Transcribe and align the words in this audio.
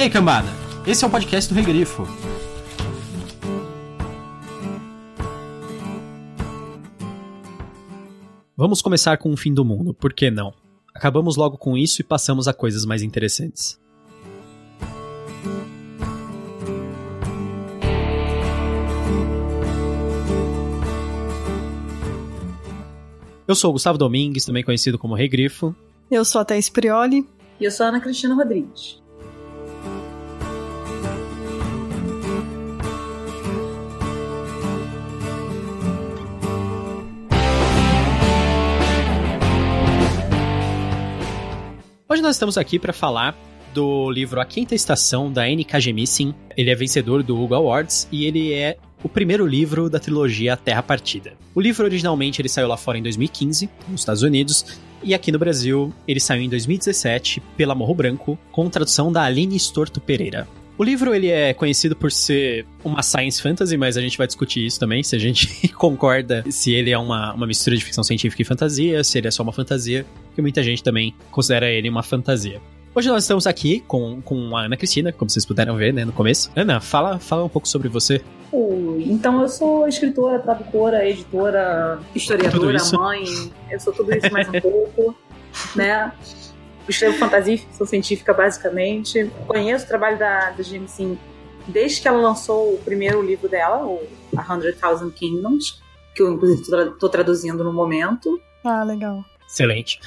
E 0.00 0.04
aí, 0.04 0.08
cambada? 0.08 0.48
Esse 0.86 1.04
é 1.04 1.06
o 1.06 1.10
podcast 1.10 1.52
do 1.52 1.54
Regrifo. 1.54 2.08
Vamos 8.56 8.80
começar 8.80 9.18
com 9.18 9.30
o 9.30 9.36
fim 9.36 9.52
do 9.52 9.62
mundo, 9.62 9.92
por 9.92 10.14
que 10.14 10.30
não? 10.30 10.54
Acabamos 10.94 11.36
logo 11.36 11.58
com 11.58 11.76
isso 11.76 12.00
e 12.00 12.02
passamos 12.02 12.48
a 12.48 12.54
coisas 12.54 12.86
mais 12.86 13.02
interessantes. 13.02 13.78
Eu 23.46 23.54
sou 23.54 23.68
o 23.68 23.72
Gustavo 23.74 23.98
Domingues, 23.98 24.46
também 24.46 24.64
conhecido 24.64 24.98
como 24.98 25.14
Rei 25.14 25.28
Grifo. 25.28 25.76
Eu 26.10 26.24
sou 26.24 26.40
a 26.40 26.44
Thaís 26.46 26.70
Prioli. 26.70 27.28
E 27.60 27.64
eu 27.64 27.70
sou 27.70 27.84
a 27.84 27.90
Ana 27.90 28.00
Cristina 28.00 28.34
Rodrigues. 28.34 28.98
Hoje 42.10 42.22
nós 42.22 42.34
estamos 42.34 42.58
aqui 42.58 42.76
para 42.76 42.92
falar 42.92 43.38
do 43.72 44.10
livro 44.10 44.40
A 44.40 44.44
Quinta 44.44 44.74
Estação 44.74 45.32
da 45.32 45.48
N.K. 45.48 45.78
Jemisin. 45.78 46.34
Ele 46.56 46.68
é 46.68 46.74
vencedor 46.74 47.22
do 47.22 47.40
Hugo 47.40 47.54
Awards 47.54 48.08
e 48.10 48.24
ele 48.24 48.52
é 48.52 48.76
o 49.00 49.08
primeiro 49.08 49.46
livro 49.46 49.88
da 49.88 50.00
trilogia 50.00 50.56
Terra 50.56 50.82
Partida. 50.82 51.34
O 51.54 51.60
livro 51.60 51.84
originalmente 51.84 52.42
ele 52.42 52.48
saiu 52.48 52.66
lá 52.66 52.76
fora 52.76 52.98
em 52.98 53.02
2015, 53.04 53.70
nos 53.86 54.00
Estados 54.00 54.22
Unidos, 54.22 54.80
e 55.04 55.14
aqui 55.14 55.30
no 55.30 55.38
Brasil 55.38 55.94
ele 56.04 56.18
saiu 56.18 56.42
em 56.42 56.48
2017 56.48 57.40
pela 57.56 57.76
Morro 57.76 57.94
Branco, 57.94 58.36
com 58.50 58.68
tradução 58.68 59.12
da 59.12 59.22
Aline 59.22 59.54
Storto 59.54 60.00
Pereira. 60.00 60.48
O 60.80 60.82
livro 60.82 61.14
ele 61.14 61.28
é 61.28 61.52
conhecido 61.52 61.94
por 61.94 62.10
ser 62.10 62.64
uma 62.82 63.02
science 63.02 63.42
fantasy, 63.42 63.76
mas 63.76 63.98
a 63.98 64.00
gente 64.00 64.16
vai 64.16 64.26
discutir 64.26 64.64
isso 64.64 64.80
também, 64.80 65.02
se 65.02 65.14
a 65.14 65.18
gente 65.18 65.68
concorda 65.76 66.42
se 66.48 66.72
ele 66.72 66.90
é 66.90 66.96
uma, 66.96 67.34
uma 67.34 67.46
mistura 67.46 67.76
de 67.76 67.84
ficção 67.84 68.02
científica 68.02 68.40
e 68.40 68.46
fantasia, 68.46 69.04
se 69.04 69.18
ele 69.18 69.28
é 69.28 69.30
só 69.30 69.42
uma 69.42 69.52
fantasia, 69.52 70.06
porque 70.28 70.40
muita 70.40 70.62
gente 70.62 70.82
também 70.82 71.14
considera 71.30 71.70
ele 71.70 71.86
uma 71.86 72.02
fantasia. 72.02 72.62
Hoje 72.94 73.10
nós 73.10 73.24
estamos 73.24 73.46
aqui 73.46 73.84
com, 73.86 74.22
com 74.22 74.56
a 74.56 74.62
Ana 74.62 74.76
Cristina, 74.78 75.12
como 75.12 75.30
vocês 75.30 75.44
puderam 75.44 75.76
ver 75.76 75.92
né, 75.92 76.02
no 76.06 76.12
começo. 76.12 76.50
Ana, 76.56 76.80
fala, 76.80 77.18
fala 77.18 77.44
um 77.44 77.48
pouco 77.50 77.68
sobre 77.68 77.90
você. 77.90 78.22
Ui, 78.50 79.04
então 79.06 79.38
eu 79.42 79.50
sou 79.50 79.86
escritora, 79.86 80.38
tradutora, 80.38 81.06
editora, 81.06 81.98
historiadora, 82.14 82.78
mãe. 82.94 83.24
Eu 83.70 83.78
sou 83.80 83.92
tudo 83.92 84.14
isso 84.14 84.32
mais 84.32 84.48
um 84.48 84.58
pouco, 84.58 85.14
né? 85.76 86.10
Escrevo 86.90 87.16
fantasia 87.18 87.54
e 87.54 87.58
ficção 87.58 87.86
científica, 87.86 88.34
basicamente. 88.34 89.30
Conheço 89.46 89.84
o 89.84 89.88
trabalho 89.88 90.18
da, 90.18 90.50
da 90.50 90.62
Jameson 90.62 91.16
desde 91.66 92.00
que 92.00 92.08
ela 92.08 92.20
lançou 92.20 92.74
o 92.74 92.78
primeiro 92.78 93.22
livro 93.22 93.48
dela, 93.48 93.84
o 93.86 94.02
A 94.36 94.52
Hundred 94.52 94.76
Thousand 94.78 95.10
Kingdoms, 95.10 95.80
que 96.14 96.22
eu, 96.22 96.32
inclusive, 96.32 96.62
estou 96.62 97.08
traduzindo 97.08 97.62
no 97.62 97.72
momento. 97.72 98.40
Ah, 98.64 98.82
legal. 98.82 99.24
Excelente. 99.50 99.98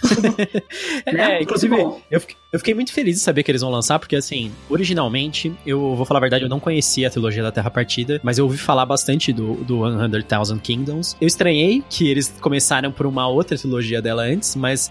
é, 1.06 1.44
inclusive, 1.44 1.76
eu 2.10 2.22
fiquei, 2.22 2.36
eu 2.54 2.60
fiquei, 2.60 2.74
muito 2.74 2.94
feliz 2.94 3.16
de 3.16 3.22
saber 3.22 3.44
que 3.44 3.52
eles 3.52 3.62
vão 3.62 3.70
lançar, 3.70 4.00
porque 4.00 4.16
assim, 4.16 4.54
originalmente, 4.70 5.54
eu 5.66 5.96
vou 5.96 6.06
falar 6.06 6.20
a 6.20 6.22
verdade, 6.22 6.46
eu 6.46 6.50
não 6.50 6.62
conhecia 6.62 7.10
a 7.10 7.12
trilogia 7.12 7.44
da 7.44 7.52
Terra 7.52 7.70
Partida, 7.70 8.22
mas 8.24 8.38
eu 8.38 8.46
ouvi 8.46 8.58
falar 8.58 8.86
bastante 8.86 9.34
do, 9.34 9.56
do 9.56 9.82
100,000 9.82 10.60
Kingdoms. 10.60 11.18
Eu 11.20 11.28
estranhei 11.28 11.84
que 11.90 12.10
eles 12.10 12.34
começaram 12.40 12.90
por 12.90 13.06
uma 13.06 13.28
outra 13.28 13.58
trilogia 13.58 14.02
dela 14.02 14.24
antes, 14.24 14.56
mas 14.56 14.90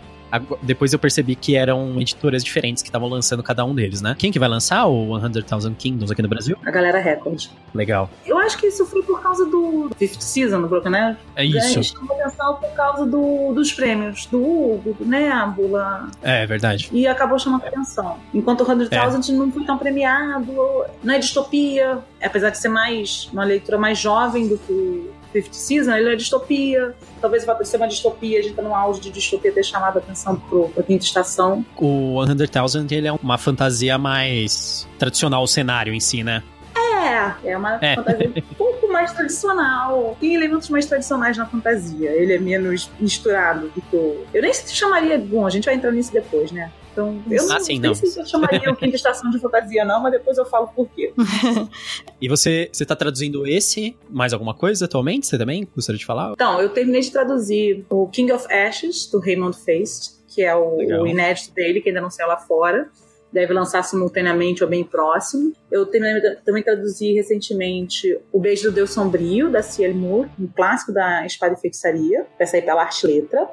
depois 0.62 0.92
eu 0.92 0.98
percebi 0.98 1.34
que 1.34 1.56
eram 1.56 2.00
editoras 2.00 2.42
diferentes 2.42 2.82
que 2.82 2.88
estavam 2.88 3.08
lançando 3.08 3.42
cada 3.42 3.64
um 3.64 3.74
deles, 3.74 4.00
né? 4.00 4.14
Quem 4.18 4.30
que 4.30 4.38
vai 4.38 4.48
lançar 4.48 4.86
o 4.86 5.18
100,000 5.20 5.74
Kingdoms 5.78 6.10
aqui 6.10 6.22
no 6.22 6.28
Brasil? 6.28 6.56
A 6.64 6.70
galera 6.70 6.98
Record. 6.98 7.46
Legal. 7.74 8.10
Eu 8.26 8.38
acho 8.38 8.58
que 8.58 8.66
isso 8.66 8.84
foi 8.86 9.02
por 9.02 9.20
causa 9.22 9.44
do 9.46 9.90
Fifth 9.96 10.20
Season 10.20 10.60
do 10.60 10.68
Broken 10.68 10.92
né? 10.92 11.16
É 11.34 11.44
isso. 11.44 11.78
A 11.78 11.82
chamou 11.82 12.20
atenção 12.20 12.56
por 12.56 12.70
causa 12.70 13.06
do, 13.06 13.52
dos 13.52 13.72
prêmios, 13.72 14.26
do 14.26 14.38
Hugo, 14.42 14.94
do 14.94 15.04
Nebula. 15.04 16.10
É, 16.22 16.42
é 16.42 16.46
verdade. 16.46 16.88
E 16.92 17.06
acabou 17.06 17.38
chamando 17.38 17.64
atenção. 17.64 18.18
Enquanto 18.32 18.62
o 18.62 18.66
100,000 18.66 18.88
é. 18.90 19.38
não 19.38 19.50
foi 19.50 19.64
tão 19.64 19.78
premiado, 19.78 20.52
não 21.02 21.14
é 21.14 21.18
distopia, 21.18 21.98
apesar 22.22 22.50
de 22.50 22.58
ser 22.58 22.68
mais 22.68 23.28
uma 23.32 23.44
leitura 23.44 23.78
mais 23.78 23.98
jovem 23.98 24.48
do 24.48 24.58
que 24.58 25.10
Fifth 25.32 25.54
Season, 25.54 25.92
ele 25.92 26.12
é 26.12 26.16
distopia. 26.16 26.94
Talvez 27.20 27.44
vá 27.44 27.62
ser 27.64 27.78
uma 27.78 27.88
distopia, 27.88 28.38
a 28.38 28.42
gente 28.42 28.54
tá 28.54 28.62
no 28.62 28.74
auge 28.74 29.00
de 29.00 29.10
distopia 29.10 29.52
ter 29.52 29.64
chamado 29.64 29.96
a 29.96 29.98
atenção 30.00 30.36
pro, 30.36 30.68
pra 30.68 30.82
quinta 30.82 31.04
estação. 31.04 31.64
O 31.76 32.24
100,000 32.24 32.86
ele 32.90 33.08
é 33.08 33.12
uma 33.12 33.38
fantasia 33.38 33.96
mais 33.96 34.86
tradicional, 34.98 35.42
o 35.42 35.46
cenário 35.46 35.94
em 35.94 36.00
si, 36.00 36.22
né? 36.22 36.42
É, 36.76 37.50
é 37.50 37.56
uma 37.56 37.78
é. 37.80 37.96
fantasia 37.96 38.32
um 38.36 38.54
pouco 38.54 38.92
mais 38.92 39.12
tradicional. 39.12 40.16
Tem 40.20 40.34
elementos 40.34 40.68
mais 40.68 40.86
tradicionais 40.86 41.36
na 41.36 41.46
fantasia. 41.46 42.10
Ele 42.10 42.34
é 42.34 42.38
menos 42.38 42.90
misturado 43.00 43.68
do 43.68 43.80
que 43.82 43.96
o. 43.96 44.24
Eu 44.32 44.42
nem 44.42 44.52
chamaria. 44.54 45.18
Bom, 45.18 45.46
a 45.46 45.50
gente 45.50 45.64
vai 45.64 45.74
entrar 45.74 45.92
nisso 45.92 46.12
depois, 46.12 46.52
né? 46.52 46.70
Então, 46.92 47.22
eu 47.30 47.46
não, 47.46 47.56
ah, 47.56 47.60
sim, 47.60 47.78
não. 47.78 47.94
sei 47.94 48.10
se 48.10 48.20
eu 48.20 48.26
chamaria 48.26 48.70
o 48.70 48.76
Quinta 48.76 48.94
Estação 48.94 49.30
de 49.30 49.38
Fantasia, 49.38 49.84
não, 49.84 50.02
mas 50.02 50.12
depois 50.12 50.36
eu 50.36 50.44
falo 50.44 50.68
por 50.68 50.86
quê. 50.88 51.12
e 52.20 52.28
você, 52.28 52.68
você 52.70 52.84
tá 52.84 52.94
traduzindo 52.94 53.46
esse, 53.46 53.96
mais 54.10 54.32
alguma 54.32 54.54
coisa 54.54 54.84
atualmente? 54.84 55.26
Você 55.26 55.38
também 55.38 55.66
gostaria 55.74 55.98
de 55.98 56.04
falar? 56.04 56.32
Então, 56.32 56.60
eu 56.60 56.68
terminei 56.68 57.00
de 57.00 57.10
traduzir 57.10 57.86
o 57.88 58.06
King 58.08 58.30
of 58.32 58.46
Ashes, 58.52 59.06
do 59.06 59.18
Raymond 59.18 59.56
Feist, 59.58 60.22
que 60.28 60.42
é 60.42 60.54
o, 60.54 60.76
o 60.76 61.06
inédito 61.06 61.54
dele, 61.54 61.80
que 61.80 61.88
ainda 61.88 62.00
não 62.00 62.10
saiu 62.10 62.28
lá 62.28 62.36
fora 62.36 62.90
deve 63.32 63.52
lançar 63.54 63.82
simultaneamente 63.82 64.62
ou 64.62 64.68
bem 64.68 64.84
próximo. 64.84 65.54
Eu 65.70 65.86
também, 65.86 66.20
também 66.44 66.62
traduzi 66.62 67.14
recentemente 67.14 68.20
O 68.30 68.38
Beijo 68.38 68.64
do 68.64 68.72
Deus 68.72 68.90
Sombrio, 68.90 69.50
da 69.50 69.62
C.L. 69.62 69.94
Moore, 69.94 70.28
um 70.38 70.46
clássico 70.46 70.92
da 70.92 71.24
Espada 71.24 71.54
e 71.54 71.56
Feitiçaria, 71.60 72.26
vai 72.36 72.46
sair 72.46 72.62
pela 72.62 72.82
Arte 72.82 73.06
Letra. 73.06 73.48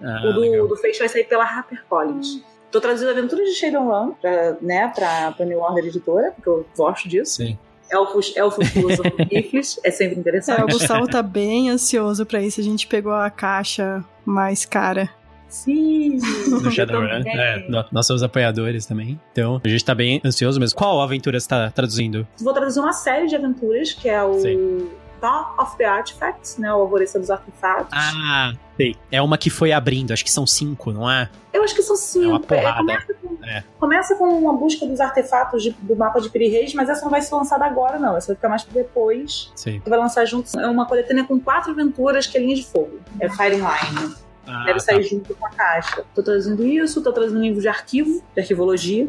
Ah, 0.00 0.22
o 0.28 0.32
do, 0.32 0.68
do 0.68 0.76
Feist 0.76 1.00
vai 1.00 1.08
sair 1.08 1.24
pela 1.24 1.44
HarperCollins. 1.44 2.40
Tô 2.70 2.80
traduzindo 2.80 3.10
Aventuras 3.10 3.48
de 3.48 3.54
Shadowrun, 3.54 4.12
pra, 4.20 4.56
né, 4.60 4.92
pra, 4.94 5.32
pra 5.32 5.46
New 5.46 5.60
Order 5.60 5.86
Editora, 5.86 6.32
porque 6.32 6.48
eu 6.48 6.66
gosto 6.76 7.08
disso. 7.08 7.36
Sim. 7.36 7.58
Elfos, 7.90 8.36
elfos 8.36 8.68
filósofos 8.68 9.12
rifles, 9.30 9.80
é 9.84 9.90
sempre 9.90 10.18
interessante. 10.18 10.60
É, 10.60 10.64
o 10.64 10.66
Gustavo 10.66 11.06
tá 11.06 11.22
bem 11.22 11.70
ansioso 11.70 12.26
pra 12.26 12.42
isso. 12.42 12.60
A 12.60 12.64
gente 12.64 12.86
pegou 12.86 13.12
a 13.12 13.30
caixa 13.30 14.04
mais 14.24 14.64
cara. 14.64 15.08
Sim! 15.48 16.18
Do 16.62 16.70
Shadowrun. 16.70 17.22
É, 17.24 17.66
nós 17.92 18.06
somos 18.06 18.22
apoiadores 18.22 18.84
também. 18.84 19.18
Então, 19.32 19.60
a 19.64 19.68
gente 19.68 19.84
tá 19.84 19.94
bem 19.94 20.20
ansioso 20.24 20.58
mesmo. 20.58 20.76
Qual 20.76 21.00
aventura 21.00 21.38
você 21.38 21.48
tá 21.48 21.70
traduzindo? 21.70 22.26
Vou 22.40 22.52
traduzir 22.52 22.80
uma 22.80 22.92
série 22.92 23.28
de 23.28 23.36
aventuras, 23.36 23.92
que 23.92 24.08
é 24.08 24.22
o 24.22 24.34
Sim. 24.40 24.88
Dawn 25.20 25.54
of 25.58 25.76
the 25.76 25.84
Artifacts, 25.84 26.58
né? 26.58 26.72
O 26.72 26.80
Alvorecer 26.80 27.20
dos 27.20 27.30
Artefatos. 27.30 27.92
Ah, 27.92 28.52
sei. 28.76 28.96
É 29.10 29.20
uma 29.20 29.38
que 29.38 29.50
foi 29.50 29.72
abrindo, 29.72 30.12
acho 30.12 30.24
que 30.24 30.30
são 30.30 30.46
cinco, 30.46 30.92
não 30.92 31.10
é? 31.10 31.28
Eu 31.52 31.62
acho 31.62 31.74
que 31.74 31.82
são 31.82 31.96
cinco. 31.96 32.24
É 32.24 32.28
uma 32.28 32.40
porrada. 32.40 32.68
É, 32.68 32.76
começa, 32.76 33.14
com, 33.14 33.44
é. 33.44 33.64
começa, 33.78 34.14
com, 34.16 34.24
uma 34.38 34.52
busca 34.52 34.86
dos 34.86 35.00
artefatos 35.00 35.62
de, 35.62 35.70
do 35.80 35.96
mapa 35.96 36.20
de 36.20 36.28
Piri 36.28 36.48
Reis, 36.48 36.74
mas 36.74 36.88
essa 36.88 37.02
não 37.02 37.10
vai 37.10 37.22
ser 37.22 37.34
lançada 37.34 37.64
agora, 37.64 37.98
não. 37.98 38.16
Essa 38.16 38.28
vai 38.28 38.36
ficar 38.36 38.48
mais 38.48 38.62
pra 38.62 38.74
depois. 38.74 39.50
Sim. 39.54 39.80
Vai 39.86 39.98
lançar 39.98 40.24
junto. 40.26 40.58
É 40.58 40.66
uma 40.66 40.86
coletânea 40.86 41.24
com 41.24 41.40
quatro 41.40 41.72
aventuras 41.72 42.26
que 42.26 42.36
é 42.36 42.40
linha 42.40 42.56
de 42.56 42.64
fogo. 42.64 43.00
É 43.20 43.28
Firing 43.28 43.56
Line. 43.56 44.14
Ah, 44.46 44.64
Deve 44.64 44.80
sair 44.80 45.02
tá. 45.02 45.08
junto 45.08 45.34
com 45.34 45.46
a 45.46 45.50
caixa. 45.50 46.04
Tô 46.14 46.22
trazendo 46.22 46.64
isso, 46.64 47.02
tô 47.02 47.12
trazendo 47.12 47.40
livro 47.40 47.60
de 47.60 47.68
arquivo, 47.68 48.22
de 48.34 48.40
arquivologia. 48.40 49.08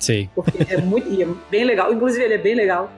Sim. 0.00 0.28
Porque 0.34 0.66
é 0.72 0.78
muito. 0.78 1.08
é 1.20 1.26
bem 1.50 1.64
legal. 1.64 1.92
Inclusive, 1.92 2.24
ele 2.24 2.34
é 2.34 2.38
bem 2.38 2.54
legal. 2.54 2.90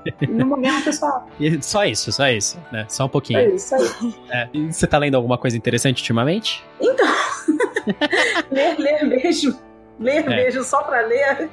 no 0.28 0.46
momento, 0.46 0.84
pessoal. 0.84 1.28
E 1.38 1.62
só 1.62 1.84
isso, 1.84 2.12
só 2.12 2.28
isso, 2.28 2.58
né? 2.70 2.86
Só 2.88 3.06
um 3.06 3.08
pouquinho. 3.08 3.38
É 3.38 3.48
isso 3.48 3.74
aí. 3.74 4.14
É. 4.30 4.48
E 4.52 4.72
você 4.72 4.86
tá 4.86 4.98
lendo 4.98 5.16
alguma 5.16 5.38
coisa 5.38 5.56
interessante 5.56 5.98
ultimamente? 5.98 6.64
Então. 6.80 7.06
ler, 8.50 8.78
ler 8.78 9.04
mesmo. 9.04 9.58
Ler 9.98 10.24
é. 10.24 10.28
mesmo 10.28 10.62
só 10.64 10.82
pra 10.82 11.00
ler. 11.02 11.50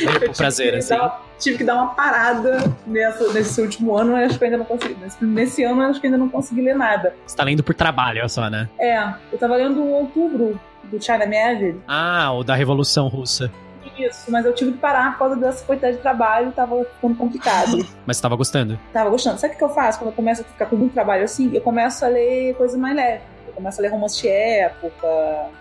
Ler 0.00 0.32
prazer, 0.36 0.74
assim. 0.74 0.94
Dar, 0.94 1.22
tive 1.38 1.58
que 1.58 1.64
dar 1.64 1.74
uma 1.74 1.94
parada 1.94 2.74
nessa, 2.86 3.32
nesse 3.32 3.60
último 3.60 3.96
ano, 3.96 4.14
acho 4.16 4.38
que 4.38 4.44
ainda 4.44 4.58
não 4.58 4.64
consegui. 4.64 4.94
Nesse, 5.00 5.24
nesse 5.24 5.64
ano, 5.64 5.82
acho 5.82 6.00
que 6.00 6.06
ainda 6.06 6.18
não 6.18 6.28
consegui 6.28 6.62
ler 6.62 6.74
nada. 6.74 7.14
Você 7.26 7.36
tá 7.36 7.44
lendo 7.44 7.62
por 7.62 7.74
trabalho, 7.74 8.28
só, 8.28 8.50
né? 8.50 8.68
É. 8.78 9.14
Eu 9.32 9.38
tava 9.38 9.56
lendo 9.56 9.80
o 9.80 9.90
Outubro, 9.92 10.60
do 10.84 11.02
China 11.02 11.24
Maverick. 11.26 11.80
Ah, 11.86 12.32
o 12.32 12.44
da 12.44 12.54
Revolução 12.54 13.08
Russa. 13.08 13.50
Isso, 14.06 14.30
mas 14.30 14.44
eu 14.44 14.54
tive 14.54 14.72
que 14.72 14.78
parar 14.78 15.12
por 15.12 15.18
causa 15.18 15.36
dessa 15.36 15.64
quantidade 15.64 15.96
de 15.96 16.02
trabalho, 16.02 16.52
tava 16.52 16.84
ficando 16.84 17.16
complicado. 17.16 17.86
mas 18.06 18.16
você 18.16 18.22
tava 18.22 18.36
gostando? 18.36 18.78
Tava 18.92 19.10
gostando. 19.10 19.38
Sabe 19.38 19.54
o 19.54 19.56
que 19.58 19.64
eu 19.64 19.70
faço 19.70 19.98
quando 19.98 20.10
eu 20.10 20.16
começo 20.16 20.42
a 20.42 20.44
ficar 20.44 20.66
com 20.66 20.76
muito 20.76 20.92
trabalho 20.92 21.24
assim? 21.24 21.50
Eu 21.54 21.60
começo 21.60 22.04
a 22.04 22.08
ler 22.08 22.54
coisa 22.54 22.76
mais 22.78 22.96
leve. 22.96 23.22
Eu 23.46 23.52
começo 23.54 23.80
a 23.80 23.82
ler 23.82 23.88
romance 23.88 24.20
de 24.20 24.28
época, 24.28 25.06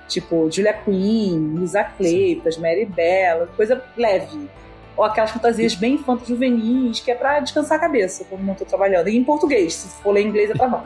tipo 0.08 0.50
Julia 0.52 0.74
Quinn, 0.74 1.56
Lisa 1.60 1.84
Cleipas, 1.84 2.58
Mary 2.58 2.86
Bella, 2.86 3.48
coisa 3.56 3.84
leve. 3.98 4.50
Ou 4.96 5.04
aquelas 5.04 5.32
fantasias 5.32 5.76
bem 5.76 5.96
infantos 5.96 6.28
juvenis, 6.28 7.00
que 7.00 7.10
é 7.10 7.16
pra 7.16 7.40
descansar 7.40 7.78
a 7.78 7.82
cabeça 7.82 8.26
quando 8.30 8.44
não 8.44 8.54
tô 8.54 8.66
trabalhando. 8.66 9.08
E 9.08 9.18
em 9.18 9.24
português, 9.24 9.74
se 9.74 10.02
for 10.02 10.12
ler 10.12 10.22
em 10.22 10.28
inglês 10.28 10.50
é 10.50 10.54
pra 10.54 10.68
não. 10.68 10.84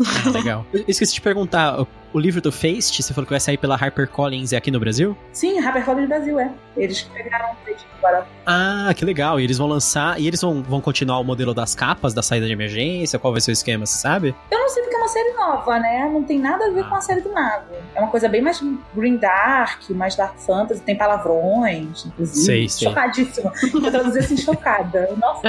Ah, 0.00 0.30
legal. 0.30 0.66
Eu 0.72 0.84
esqueci 0.88 1.14
de 1.14 1.20
perguntar, 1.20 1.86
o 2.12 2.18
livro 2.18 2.40
do 2.40 2.52
Feist, 2.52 3.02
você 3.02 3.14
falou 3.14 3.26
que 3.26 3.32
vai 3.32 3.40
sair 3.40 3.56
pela 3.56 3.74
HarperCollins 3.74 4.52
aqui 4.52 4.70
no 4.70 4.78
Brasil? 4.78 5.16
Sim, 5.32 5.58
HarperCollins 5.58 6.08
Brasil, 6.08 6.38
é. 6.38 6.50
Eles 6.76 7.02
pegaram 7.02 7.52
o 7.52 7.56
Feist 7.64 7.86
agora. 7.98 8.26
Ah, 8.46 8.92
que 8.94 9.04
legal. 9.04 9.38
E 9.40 9.44
eles 9.44 9.58
vão 9.58 9.66
lançar. 9.66 10.20
E 10.20 10.26
eles 10.26 10.40
vão, 10.40 10.62
vão 10.62 10.80
continuar 10.80 11.18
o 11.18 11.24
modelo 11.24 11.54
das 11.54 11.74
capas, 11.74 12.12
da 12.12 12.22
saída 12.22 12.46
de 12.46 12.52
emergência? 12.52 13.18
Qual 13.18 13.32
vai 13.32 13.40
ser 13.40 13.50
o 13.50 13.52
esquema, 13.52 13.86
você 13.86 13.98
sabe? 13.98 14.34
Eu 14.50 14.58
não 14.58 14.68
sei 14.68 14.82
porque 14.82 14.96
é 14.96 14.98
uma 14.98 15.08
série 15.08 15.32
nova, 15.34 15.78
né? 15.78 16.10
Não 16.12 16.22
tem 16.22 16.38
nada 16.38 16.66
a 16.66 16.70
ver 16.70 16.88
com 16.88 16.94
a 16.94 17.00
série 17.00 17.20
do 17.20 17.32
Mago. 17.32 17.74
É 17.94 18.00
uma 18.00 18.10
coisa 18.10 18.28
bem 18.28 18.40
mais 18.40 18.62
green 18.94 19.16
dark, 19.16 19.88
mais 19.90 20.16
dark 20.16 20.38
fantasy, 20.38 20.82
tem 20.82 20.96
palavrões, 20.96 22.06
inclusive. 22.06 22.44
Sei, 22.44 22.68
sei. 22.68 22.88
Chocadíssima. 22.88 23.52
Vou 23.72 23.90
traduzir 23.90 24.20
assim, 24.20 24.36
chocada. 24.36 25.10
Nossa. 25.18 25.48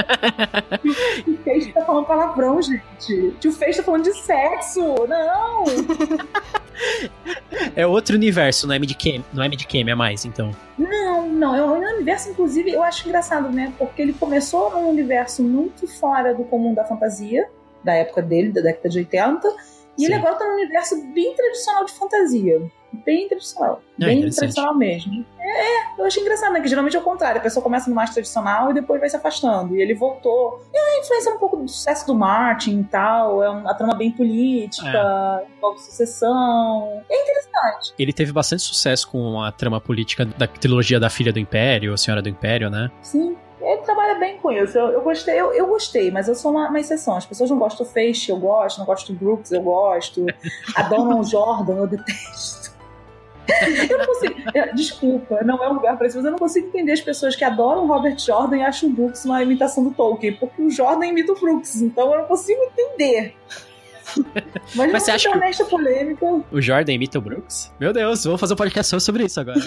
o 1.26 1.36
Feist 1.42 1.72
tá 1.72 1.84
falando 1.84 2.06
palavrão, 2.06 2.60
gente. 2.62 3.34
O 3.44 3.52
Feist 3.52 3.78
tá 3.78 3.82
falando 3.82 4.04
de 4.04 4.14
sexo. 4.14 4.80
Não! 5.08 5.64
é 7.76 7.86
outro 7.86 8.16
universo, 8.16 8.66
não 8.66 8.74
é 8.74 8.78
Midcam, 8.78 9.24
não 9.32 9.42
é 9.42 9.48
Midcam, 9.48 9.88
é 9.88 9.94
mais, 9.94 10.24
então. 10.24 10.50
Não, 10.78 11.28
não, 11.28 11.54
é 11.54 11.62
um 11.62 11.94
universo, 11.96 12.30
inclusive, 12.30 12.70
eu 12.70 12.82
acho 12.82 13.08
engraçado, 13.08 13.50
né? 13.50 13.72
Porque 13.78 14.02
ele 14.02 14.12
começou 14.12 14.70
num 14.70 14.88
universo 14.88 15.42
muito 15.42 15.86
fora 15.86 16.34
do 16.34 16.44
comum 16.44 16.74
da 16.74 16.84
fantasia, 16.84 17.48
da 17.82 17.94
época 17.94 18.22
dele, 18.22 18.50
da 18.50 18.60
década 18.60 18.88
de 18.88 18.98
80, 18.98 19.48
e 19.96 20.00
Sim. 20.00 20.06
ele 20.06 20.14
agora 20.14 20.36
tá 20.36 20.44
num 20.44 20.54
universo 20.54 21.02
bem 21.12 21.34
tradicional 21.34 21.84
de 21.84 21.92
fantasia 21.92 22.70
bem 23.04 23.28
tradicional. 23.28 23.82
É, 24.00 24.06
bem 24.06 24.30
tradicional 24.30 24.74
mesmo. 24.74 25.24
É, 25.40 26.00
eu 26.00 26.04
achei 26.04 26.22
engraçado, 26.22 26.52
né? 26.52 26.60
Que 26.60 26.68
geralmente 26.68 26.96
é 26.96 27.00
o 27.00 27.02
contrário. 27.02 27.38
A 27.38 27.42
pessoa 27.42 27.62
começa 27.62 27.88
no 27.88 27.96
mais 27.96 28.10
tradicional 28.10 28.70
e 28.70 28.74
depois 28.74 29.00
vai 29.00 29.08
se 29.08 29.16
afastando. 29.16 29.74
E 29.76 29.82
ele 29.82 29.94
voltou. 29.94 30.62
E 30.72 30.78
a 30.78 31.00
influência 31.00 31.32
um 31.32 31.38
pouco 31.38 31.56
do 31.56 31.68
sucesso 31.68 32.06
do 32.06 32.14
Martin 32.14 32.80
e 32.80 32.84
tal. 32.84 33.42
É 33.42 33.48
uma 33.48 33.74
trama 33.74 33.94
bem 33.94 34.10
política, 34.10 35.42
é. 35.42 35.56
envolve 35.56 35.80
sucessão. 35.80 37.02
É 37.10 37.22
interessante. 37.22 37.94
Ele 37.98 38.12
teve 38.12 38.32
bastante 38.32 38.62
sucesso 38.62 39.08
com 39.08 39.42
a 39.42 39.50
trama 39.50 39.80
política 39.80 40.24
da 40.24 40.46
trilogia 40.46 41.00
da 41.00 41.10
Filha 41.10 41.32
do 41.32 41.38
Império, 41.38 41.92
A 41.92 41.96
Senhora 41.96 42.22
do 42.22 42.28
Império, 42.28 42.70
né? 42.70 42.90
Sim. 43.02 43.36
Ele 43.64 43.82
trabalha 43.82 44.14
bem 44.16 44.38
com 44.38 44.52
isso. 44.52 44.78
Eu, 44.78 44.88
eu 44.88 45.02
gostei, 45.02 45.40
eu, 45.40 45.52
eu, 45.52 45.66
gostei, 45.66 46.10
mas 46.10 46.28
eu 46.28 46.34
sou 46.34 46.50
uma, 46.50 46.68
uma, 46.68 46.80
exceção. 46.80 47.16
As 47.16 47.26
pessoas 47.26 47.50
não 47.50 47.58
gostam 47.58 47.86
do 47.86 47.92
Feixe, 47.92 48.30
eu 48.30 48.36
gosto, 48.36 48.78
não 48.78 48.86
gosto 48.86 49.12
do 49.12 49.18
Brooks, 49.18 49.52
eu 49.52 49.62
gosto. 49.62 50.26
A 50.74 50.82
Donald 50.82 51.28
Jordan, 51.30 51.76
eu 51.76 51.86
detesto. 51.86 52.74
eu 53.90 53.98
não 53.98 54.06
consigo. 54.06 54.34
Desculpa, 54.74 55.42
não 55.44 55.62
é 55.62 55.68
um 55.68 55.74
lugar 55.74 55.96
para 55.96 56.06
isso, 56.06 56.16
mas 56.16 56.24
eu 56.24 56.30
não 56.32 56.38
consigo 56.38 56.68
entender 56.68 56.92
as 56.92 57.00
pessoas 57.00 57.36
que 57.36 57.44
adoram 57.44 57.86
Robert 57.86 58.18
Jordan 58.18 58.58
e 58.58 58.62
acham 58.62 58.88
o 58.88 58.92
Brooks 58.92 59.24
uma 59.24 59.42
imitação 59.42 59.84
do 59.84 59.90
Tolkien, 59.90 60.34
porque 60.34 60.62
o 60.62 60.70
Jordan 60.70 61.06
imita 61.06 61.32
o 61.32 61.38
Brooks, 61.38 61.80
então 61.82 62.12
eu 62.12 62.20
não 62.20 62.26
consigo 62.26 62.60
entender. 62.62 63.34
Mas, 64.76 64.92
mas 64.92 65.02
você 65.02 65.10
acha 65.10 65.30
que 65.30 65.64
polêmica. 65.64 66.26
o 66.52 66.60
Jordan 66.60 66.92
imita 66.92 67.18
o 67.18 67.22
Brooks? 67.22 67.72
Meu 67.80 67.92
Deus, 67.92 68.24
vou 68.24 68.36
fazer 68.36 68.52
um 68.52 68.56
podcast 68.56 69.00
sobre 69.00 69.24
isso 69.24 69.40
agora. 69.40 69.58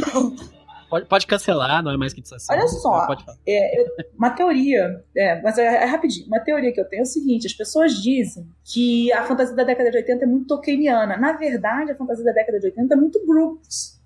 Pode, 0.89 1.05
pode 1.05 1.27
cancelar, 1.27 1.83
não 1.83 1.91
é 1.91 1.97
mais 1.97 2.13
que 2.13 2.21
dissertação. 2.21 2.55
Olha 2.55 2.67
só, 2.67 3.07
é, 3.45 3.81
eu, 3.81 3.85
uma 4.17 4.29
teoria, 4.29 5.03
é, 5.15 5.41
mas 5.41 5.57
é, 5.57 5.65
é, 5.65 5.85
rapidinho, 5.85 6.27
uma 6.27 6.39
teoria 6.39 6.71
que 6.71 6.79
eu 6.79 6.85
tenho 6.85 7.01
é 7.01 7.03
o 7.03 7.05
seguinte, 7.05 7.45
as 7.45 7.53
pessoas 7.53 8.01
dizem 8.01 8.47
que 8.63 9.11
a 9.11 9.23
fantasia 9.25 9.55
da 9.55 9.63
década 9.63 9.91
de 9.91 9.97
80 9.97 10.23
é 10.23 10.27
muito 10.27 10.47
Tolkieniana. 10.47 11.17
Na 11.17 11.33
verdade, 11.33 11.91
a 11.91 11.95
fantasia 11.95 12.23
da 12.23 12.31
década 12.31 12.59
de 12.59 12.67
80 12.67 12.93
é 12.93 12.97
muito 12.97 13.25
Brooks. 13.25 13.97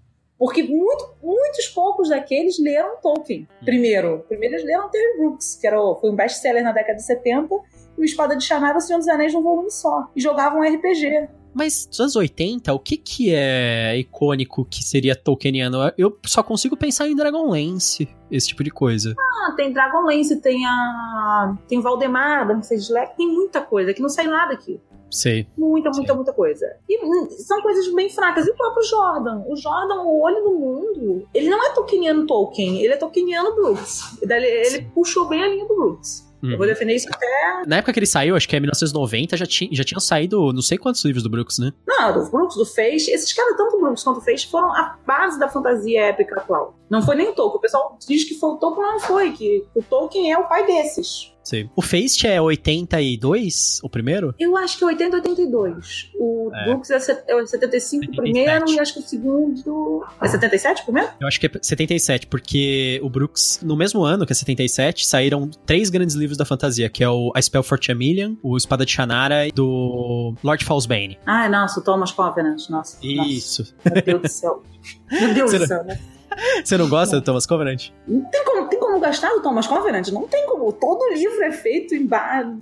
Porque 0.41 0.63
muito, 0.63 1.17
muitos 1.21 1.67
poucos 1.67 2.09
daqueles 2.09 2.57
leram 2.57 2.99
Tolkien. 2.99 3.41
Hum. 3.43 3.65
Primeiro, 3.65 4.25
primeiro 4.27 4.55
eles 4.55 4.65
leram 4.65 4.89
Terry 4.89 5.17
Brooks, 5.19 5.55
que 5.55 5.67
era, 5.67 5.77
foi 5.95 6.09
um 6.09 6.15
best-seller 6.15 6.63
na 6.63 6.71
década 6.71 6.95
de 6.95 7.03
70, 7.03 7.53
e 7.95 8.01
o 8.01 8.03
Espada 8.03 8.35
de 8.35 8.43
Shannara 8.43 8.73
e 8.73 8.77
o 8.77 8.81
Senhor 8.81 8.97
dos 8.97 9.07
Anéis 9.07 9.35
num 9.35 9.43
volume 9.43 9.69
só. 9.69 10.09
E 10.15 10.19
jogavam 10.19 10.61
RPG. 10.61 11.29
Mas 11.53 11.85
dos 11.85 11.99
anos 11.99 12.15
80, 12.15 12.73
o 12.73 12.79
que 12.79 12.97
que 12.97 13.33
é 13.33 13.97
icônico 13.97 14.65
que 14.65 14.83
seria 14.83 15.15
Tolkieniano? 15.15 15.91
Eu 15.97 16.17
só 16.25 16.41
consigo 16.41 16.77
pensar 16.77 17.07
em 17.07 17.15
Dragonlance, 17.15 18.07
esse 18.29 18.47
tipo 18.47 18.63
de 18.63 18.71
coisa. 18.71 19.13
Ah, 19.19 19.53
tem 19.55 19.73
Dragonlance, 19.73 20.39
tem 20.41 20.65
a... 20.65 21.57
tem 21.67 21.81
Valdemar, 21.81 22.47
da 22.47 22.53
Mercedes 22.53 22.89
Leque, 22.89 23.17
tem 23.17 23.27
muita 23.27 23.61
coisa 23.61 23.93
que 23.93 24.01
não 24.01 24.09
sai 24.09 24.27
nada 24.27 24.53
aqui. 24.53 24.79
Sei. 25.11 25.45
Muita, 25.57 25.89
muita, 25.89 26.07
Sei. 26.07 26.15
muita 26.15 26.33
coisa. 26.33 26.65
E 26.87 27.05
hum, 27.05 27.29
são 27.31 27.61
coisas 27.61 27.93
bem 27.93 28.09
fracas. 28.09 28.47
E 28.47 28.49
o 28.49 28.55
próprio 28.55 28.83
Jordan. 28.83 29.43
O 29.45 29.57
Jordan, 29.57 30.03
o 30.03 30.21
olho 30.21 30.41
do 30.41 30.51
mundo, 30.53 31.27
ele 31.33 31.49
não 31.49 31.61
é 31.63 31.73
Tolkieniano 31.73 32.25
Tolkien, 32.25 32.81
ele 32.81 32.93
é 32.93 32.97
Tolkieniano 32.97 33.53
Brooks. 33.53 34.17
Ele, 34.21 34.33
ele 34.33 34.89
puxou 34.93 35.27
bem 35.27 35.43
a 35.43 35.47
linha 35.49 35.67
do 35.67 35.75
Brooks. 35.75 36.30
Uhum. 36.43 36.51
Eu 36.51 36.57
vou 36.57 36.65
defender 36.65 36.95
isso 36.95 37.07
até. 37.11 37.63
Na 37.67 37.77
época 37.77 37.93
que 37.93 37.99
ele 37.99 38.05
saiu, 38.05 38.35
acho 38.35 38.47
que 38.47 38.55
é 38.55 38.59
1990, 38.59 39.37
já, 39.37 39.45
tinha, 39.45 39.69
já 39.71 39.83
tinham 39.83 39.99
saído 39.99 40.51
não 40.51 40.61
sei 40.61 40.77
quantos 40.77 41.03
livros 41.05 41.23
do 41.23 41.29
Brooks, 41.29 41.59
né? 41.59 41.71
Não, 41.87 42.13
do 42.13 42.29
Brooks, 42.29 42.55
do 42.55 42.65
Feixe. 42.65 43.11
Esses 43.11 43.31
caras, 43.33 43.55
tanto 43.55 43.77
o 43.77 43.79
Brooks 43.79 44.03
quanto 44.03 44.17
o 44.17 44.21
Feixe, 44.21 44.47
foram 44.47 44.73
a 44.73 44.97
base 45.05 45.39
da 45.39 45.47
fantasia 45.47 46.01
épica 46.05 46.39
atual. 46.39 46.75
Não 46.89 47.01
foi 47.01 47.15
nem 47.15 47.29
o 47.29 47.33
Tolkien. 47.33 47.57
O 47.57 47.61
pessoal 47.61 47.97
diz 48.07 48.23
que 48.23 48.35
foi 48.35 48.49
o 48.49 48.57
Tolkien, 48.57 48.85
não 48.85 48.99
foi. 48.99 49.31
Que 49.31 49.65
o 49.75 49.83
Tolkien 49.83 50.31
é 50.31 50.37
o 50.37 50.47
pai 50.47 50.65
desses. 50.65 51.30
Sim. 51.51 51.69
O 51.75 51.81
Feist 51.81 52.25
é 52.25 52.41
82, 52.41 53.81
o 53.83 53.89
primeiro? 53.89 54.33
Eu 54.39 54.55
acho 54.55 54.77
que 54.77 54.85
é 54.85 54.87
80, 54.87 55.17
82. 55.17 56.09
O 56.15 56.49
é. 56.53 56.63
Brooks 56.63 56.89
é 56.91 56.99
75 56.99 58.05
o 58.05 58.15
primeiro 58.15 58.69
e 58.71 58.79
acho 58.79 58.93
que 58.93 58.99
o 58.99 59.03
segundo. 59.03 60.05
É 60.21 60.27
77 60.29 60.81
o 60.81 60.85
primeiro? 60.85 61.09
Eu 61.19 61.27
acho 61.27 61.37
que 61.37 61.47
é 61.47 61.51
77, 61.61 62.27
porque 62.27 63.01
o 63.03 63.09
Brooks, 63.09 63.59
no 63.61 63.75
mesmo 63.75 64.01
ano 64.01 64.25
que 64.25 64.31
é 64.31 64.35
77, 64.35 65.05
saíram 65.05 65.49
três 65.65 65.89
grandes 65.89 66.15
livros 66.15 66.37
da 66.37 66.45
fantasia, 66.45 66.89
que 66.89 67.03
é 67.03 67.09
o 67.09 67.33
A 67.35 67.41
Spell 67.41 67.63
for 67.63 67.77
Chameleon, 67.81 68.35
o 68.41 68.55
Espada 68.55 68.85
de 68.85 68.93
Shannara 68.93 69.45
e 69.45 69.51
do 69.51 70.33
Lord 70.41 70.63
Fallsbane. 70.63 71.19
Ah, 71.25 71.49
nossa, 71.49 71.81
o 71.81 71.83
Thomas 71.83 72.13
Covenant, 72.13 72.69
nossa. 72.69 72.97
Isso. 73.05 73.75
Nossa. 73.83 73.93
Meu 73.93 74.03
Deus 74.03 74.21
do 74.21 74.29
céu. 74.29 74.63
Meu 75.11 75.33
Deus 75.33 75.51
do 75.51 75.67
céu, 75.67 75.83
né? 75.83 75.99
Você 76.63 76.77
não 76.77 76.87
gosta 76.87 77.19
do 77.19 77.23
Thomas 77.23 77.45
Covenant? 77.45 77.89
Não 78.07 78.23
tem 78.29 78.45
como, 78.45 78.67
tem 78.67 78.79
como 78.79 78.99
gostar 78.99 79.29
do 79.29 79.41
Thomas 79.41 79.67
Covenant? 79.67 80.07
Não 80.09 80.27
tem 80.27 80.45
como. 80.45 80.71
Todo 80.73 81.13
livro 81.13 81.43
é 81.43 81.51
feito 81.51 81.95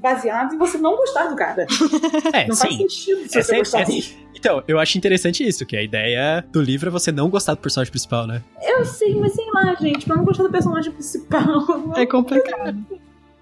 baseado 0.02 0.56
em 0.56 0.58
você 0.58 0.78
não 0.78 0.96
gostar 0.96 1.28
do 1.28 1.36
cara. 1.36 1.66
É, 2.34 2.48
não 2.48 2.56
sim. 2.56 2.68
faz 2.68 2.78
sentido 2.78 3.30
se 3.30 3.40
é 3.40 3.44
você 3.44 3.58
gostar 3.58 3.86
dele. 3.86 4.06
Então, 4.36 4.64
eu 4.68 4.80
acho 4.80 4.98
interessante 4.98 5.46
isso, 5.46 5.66
que 5.66 5.76
a 5.76 5.82
ideia 5.82 6.46
do 6.52 6.62
livro 6.62 6.90
é 6.90 6.92
você 6.92 7.12
não 7.12 7.30
gostar 7.30 7.56
do 7.56 7.60
personagem 7.60 7.92
principal, 7.92 8.28
né? 8.28 8.42
Eu 8.62 8.86
sei, 8.86 9.16
mas 9.16 9.34
sei 9.34 9.46
lá, 9.54 9.76
gente, 9.76 10.06
pra 10.06 10.16
não 10.16 10.24
gostar 10.24 10.44
do 10.44 10.52
personagem 10.52 10.92
principal. 10.92 11.66
É 11.96 12.06
complicado. 12.06 12.86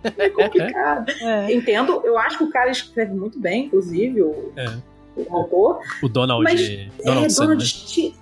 É 0.03 0.29
complicado. 0.29 1.11
É. 1.21 1.53
Entendo, 1.53 2.01
eu 2.03 2.17
acho 2.17 2.37
que 2.37 2.43
o 2.43 2.49
cara 2.49 2.69
escreve 2.71 3.13
muito 3.13 3.39
bem, 3.39 3.65
inclusive, 3.65 4.21
o, 4.21 4.51
é. 4.55 4.77
o 5.15 5.35
autor. 5.35 5.81
O 6.01 6.07
Donald. 6.07 6.43
Mas, 6.43 6.61
Donald 7.03 7.33
é, 7.33 7.35
Donald. 7.35 7.95
Né? 7.97 8.13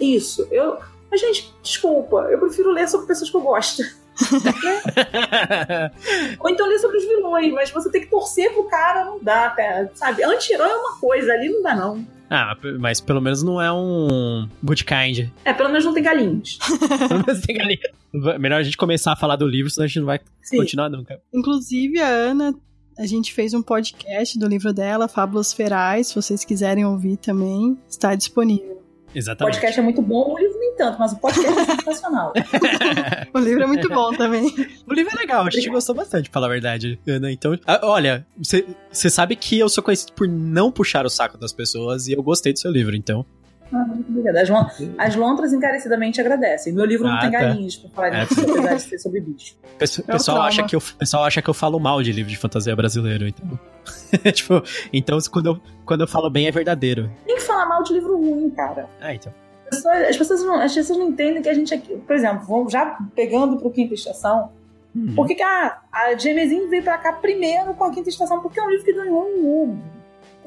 Isso. 0.00 0.46
Eu, 0.50 0.78
mas, 1.10 1.20
gente, 1.20 1.52
desculpa, 1.62 2.28
eu 2.30 2.38
prefiro 2.38 2.70
ler 2.70 2.88
sobre 2.88 3.06
pessoas 3.06 3.30
que 3.30 3.36
eu 3.36 3.40
gosto. 3.40 3.82
Ou 6.40 6.50
então 6.50 6.68
ler 6.68 6.78
sobre 6.78 6.98
os 6.98 7.04
vilões, 7.04 7.52
mas 7.52 7.70
você 7.70 7.90
tem 7.90 8.02
que 8.02 8.08
torcer 8.08 8.52
pro 8.52 8.64
cara, 8.64 9.04
não 9.04 9.22
dá, 9.22 9.50
cara, 9.50 9.90
sabe? 9.94 10.22
Anti-herói 10.22 10.68
é 10.68 10.76
uma 10.76 10.98
coisa, 10.98 11.32
ali 11.32 11.48
não 11.48 11.62
dá, 11.62 11.74
não. 11.74 12.06
Ah, 12.28 12.56
mas 12.78 13.00
pelo 13.00 13.20
menos 13.20 13.42
não 13.42 13.60
é 13.60 13.72
um 13.72 14.48
good 14.62 14.84
kind. 14.84 15.28
É, 15.44 15.52
pelo 15.52 15.68
menos 15.68 15.84
não 15.84 15.92
tem 15.92 16.02
galinhas. 16.02 16.58
pelo 17.08 17.26
menos 17.26 17.40
tem 17.40 17.56
galinhas. 17.56 17.90
Melhor 18.38 18.60
a 18.60 18.62
gente 18.62 18.76
começar 18.76 19.12
a 19.12 19.16
falar 19.16 19.34
do 19.34 19.48
livro, 19.48 19.68
senão 19.68 19.84
a 19.84 19.88
gente 19.88 19.98
não 19.98 20.06
vai 20.06 20.20
Sim. 20.40 20.58
continuar 20.58 20.88
nunca. 20.88 21.20
Inclusive, 21.34 21.98
a 21.98 22.06
Ana, 22.06 22.54
a 22.96 23.06
gente 23.06 23.32
fez 23.32 23.52
um 23.52 23.62
podcast 23.62 24.38
do 24.38 24.46
livro 24.46 24.72
dela, 24.72 25.08
Fábulas 25.08 25.52
Ferais, 25.52 26.08
se 26.08 26.14
vocês 26.14 26.44
quiserem 26.44 26.84
ouvir 26.84 27.16
também, 27.16 27.76
está 27.88 28.14
disponível. 28.14 28.80
Exatamente. 29.12 29.54
O 29.54 29.56
podcast 29.56 29.80
é 29.80 29.82
muito 29.82 30.00
bom, 30.00 30.34
o 30.34 30.38
livro 30.38 30.59
tanto, 30.80 30.98
mas 30.98 31.12
o 31.12 31.18
podcast 31.18 31.60
é 31.60 31.64
sensacional. 31.76 32.32
o 33.34 33.38
livro 33.38 33.62
é 33.62 33.66
muito 33.66 33.88
bom 33.88 34.12
também. 34.12 34.46
O 34.86 34.94
livro 34.94 35.12
é 35.14 35.18
legal, 35.18 35.46
a 35.46 35.50
gente 35.50 35.68
gostou 35.68 35.94
bastante, 35.94 36.30
pra 36.30 36.40
falar 36.40 36.46
a 36.46 36.50
verdade, 36.50 36.98
Ana. 37.06 37.30
Então, 37.30 37.52
olha, 37.82 38.26
você 38.38 39.10
sabe 39.10 39.36
que 39.36 39.58
eu 39.58 39.68
sou 39.68 39.84
conhecido 39.84 40.12
por 40.14 40.26
não 40.26 40.72
puxar 40.72 41.04
o 41.04 41.10
saco 41.10 41.36
das 41.36 41.52
pessoas 41.52 42.08
e 42.08 42.12
eu 42.12 42.22
gostei 42.22 42.54
do 42.54 42.58
seu 42.58 42.70
livro, 42.70 42.96
então. 42.96 43.26
Ah, 43.72 43.84
muito 43.86 44.08
obrigada. 44.10 44.40
As, 44.42 44.50
as, 44.98 45.14
lontras 45.14 45.52
encarecidamente 45.52 46.20
agradecem. 46.20 46.72
Meu 46.72 46.84
livro 46.84 47.06
ah, 47.06 47.12
não 47.12 47.20
tem 47.20 47.30
tá. 47.30 47.38
galinhas 47.38 47.76
pra 47.76 47.90
falar 47.90 48.08
é. 48.08 48.24
disso, 48.24 48.40
apesar 48.40 48.74
de 48.74 48.82
ser 48.82 48.98
sobre 48.98 49.20
bicho. 49.20 49.54
Pesso, 49.78 50.00
é 50.00 50.12
pessoal, 50.12 50.42
acha 50.42 50.64
que 50.64 50.74
eu, 50.74 50.80
pessoal 50.80 51.24
acha 51.24 51.40
que 51.40 51.48
eu 51.48 51.54
falo 51.54 51.78
mal 51.78 52.02
de 52.02 52.10
livro 52.10 52.28
de 52.28 52.36
fantasia 52.36 52.74
brasileiro, 52.74 53.28
então. 53.28 53.60
tipo, 54.32 54.60
então 54.92 55.18
quando 55.30 55.46
eu, 55.46 55.60
quando 55.84 56.00
eu 56.00 56.08
falo 56.08 56.28
bem 56.28 56.48
é 56.48 56.50
verdadeiro. 56.50 57.08
Tem 57.24 57.36
que 57.36 57.42
falar 57.42 57.66
mal 57.66 57.82
de 57.84 57.92
livro 57.92 58.16
ruim, 58.16 58.50
cara. 58.50 58.88
Ah, 59.00 59.14
então. 59.14 59.32
As 59.70 59.76
pessoas, 59.76 60.08
as 60.08 60.16
pessoas, 60.16 60.42
não, 60.42 60.54
as 60.60 60.74
pessoas 60.74 60.98
não 60.98 61.08
entendem 61.08 61.42
que 61.42 61.48
a 61.48 61.54
gente 61.54 61.72
aqui, 61.72 61.96
por 61.96 62.16
exemplo, 62.16 62.46
vamos 62.46 62.72
já 62.72 62.98
pegando 63.14 63.56
pro 63.58 63.70
Quinta 63.70 63.94
Estação, 63.94 64.50
uhum. 64.94 65.14
por 65.14 65.26
que, 65.26 65.36
que 65.36 65.42
a, 65.42 65.78
a 65.92 66.16
Gemezinho 66.16 66.68
veio 66.68 66.82
pra 66.82 66.98
cá 66.98 67.12
primeiro 67.12 67.74
com 67.74 67.84
a 67.84 67.90
Quinta 67.90 68.08
Estação? 68.08 68.40
Porque 68.40 68.58
é 68.58 68.62
um 68.62 68.70
livro 68.70 68.84
que 68.84 68.92
ganhou 68.92 69.24
um 69.24 69.62
Hugo. 69.62 69.82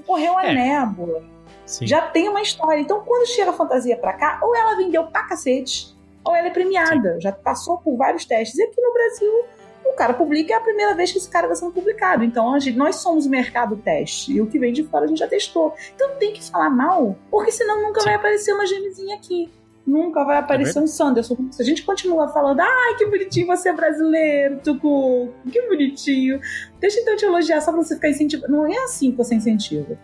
Correu 0.06 0.38
a 0.38 0.46
é. 0.46 0.54
nébula 0.54 1.24
Sim. 1.66 1.88
já 1.88 2.02
tem 2.02 2.28
uma 2.28 2.42
história. 2.42 2.80
Então, 2.80 3.02
quando 3.06 3.28
chega 3.28 3.52
a 3.52 3.54
fantasia 3.54 3.98
pra 3.98 4.14
cá, 4.14 4.40
ou 4.44 4.56
ela 4.56 4.76
vendeu 4.76 5.06
pra 5.06 5.24
cacete, 5.24 5.96
ou 6.24 6.36
ela 6.36 6.48
é 6.48 6.52
premiada. 6.52 7.16
Sim. 7.16 7.22
Já 7.22 7.32
passou 7.32 7.78
por 7.78 7.96
vários 7.98 8.26
testes. 8.26 8.58
E 8.58 8.64
aqui 8.64 8.82
no 8.82 8.94
Brasil, 8.94 9.46
o 9.86 9.96
cara 9.96 10.14
publica 10.14 10.54
é 10.54 10.58
a 10.58 10.62
primeira 10.62 10.96
vez 10.96 11.12
que 11.12 11.18
esse 11.18 11.30
cara 11.30 11.48
está 11.48 11.56
sendo 11.56 11.72
publicado. 11.72 12.24
Então, 12.24 12.60
gente, 12.60 12.78
nós 12.78 12.98
somos 12.98 13.26
o 13.26 13.30
mercado 13.30 13.76
teste. 13.76 14.34
E 14.34 14.42
o 14.42 14.48
que 14.48 14.60
vem 14.60 14.74
de 14.74 14.84
fora 14.84 15.06
a 15.06 15.08
gente 15.08 15.20
já 15.20 15.28
testou. 15.28 15.74
Então 15.96 16.12
tem 16.20 16.34
que 16.34 16.44
falar 16.44 16.70
mal, 16.70 17.18
porque 17.30 17.52
senão 17.52 17.82
nunca 17.82 18.00
Sim. 18.00 18.08
vai 18.08 18.16
aparecer 18.16 18.54
uma 18.54 18.66
gemezinha 18.66 19.16
aqui. 19.16 19.50
Nunca 19.86 20.24
vai 20.24 20.38
aparecer 20.38 20.80
é 20.80 20.82
um 20.82 20.88
Sanderson. 20.88 21.36
Se 21.52 21.62
a 21.62 21.66
gente 21.66 21.84
continua 21.84 22.30
falando, 22.30 22.62
ai, 22.62 22.96
que 22.98 23.06
bonitinho 23.06 23.48
você 23.48 23.70
é 23.70 23.74
brasileiro, 23.74 24.60
Tucu, 24.64 25.34
que 25.52 25.62
bonitinho. 25.68 26.40
Deixa 26.80 27.02
então 27.02 27.18
te 27.18 27.26
elogiar 27.26 27.60
só 27.60 27.72
pra 27.72 27.84
você 27.84 27.96
ficar 27.96 28.10
incentivando. 28.10 28.52
Não 28.52 28.66
é 28.66 28.78
assim 28.84 29.12
que 29.12 29.18
você 29.18 29.36
incentiva. 29.36 29.98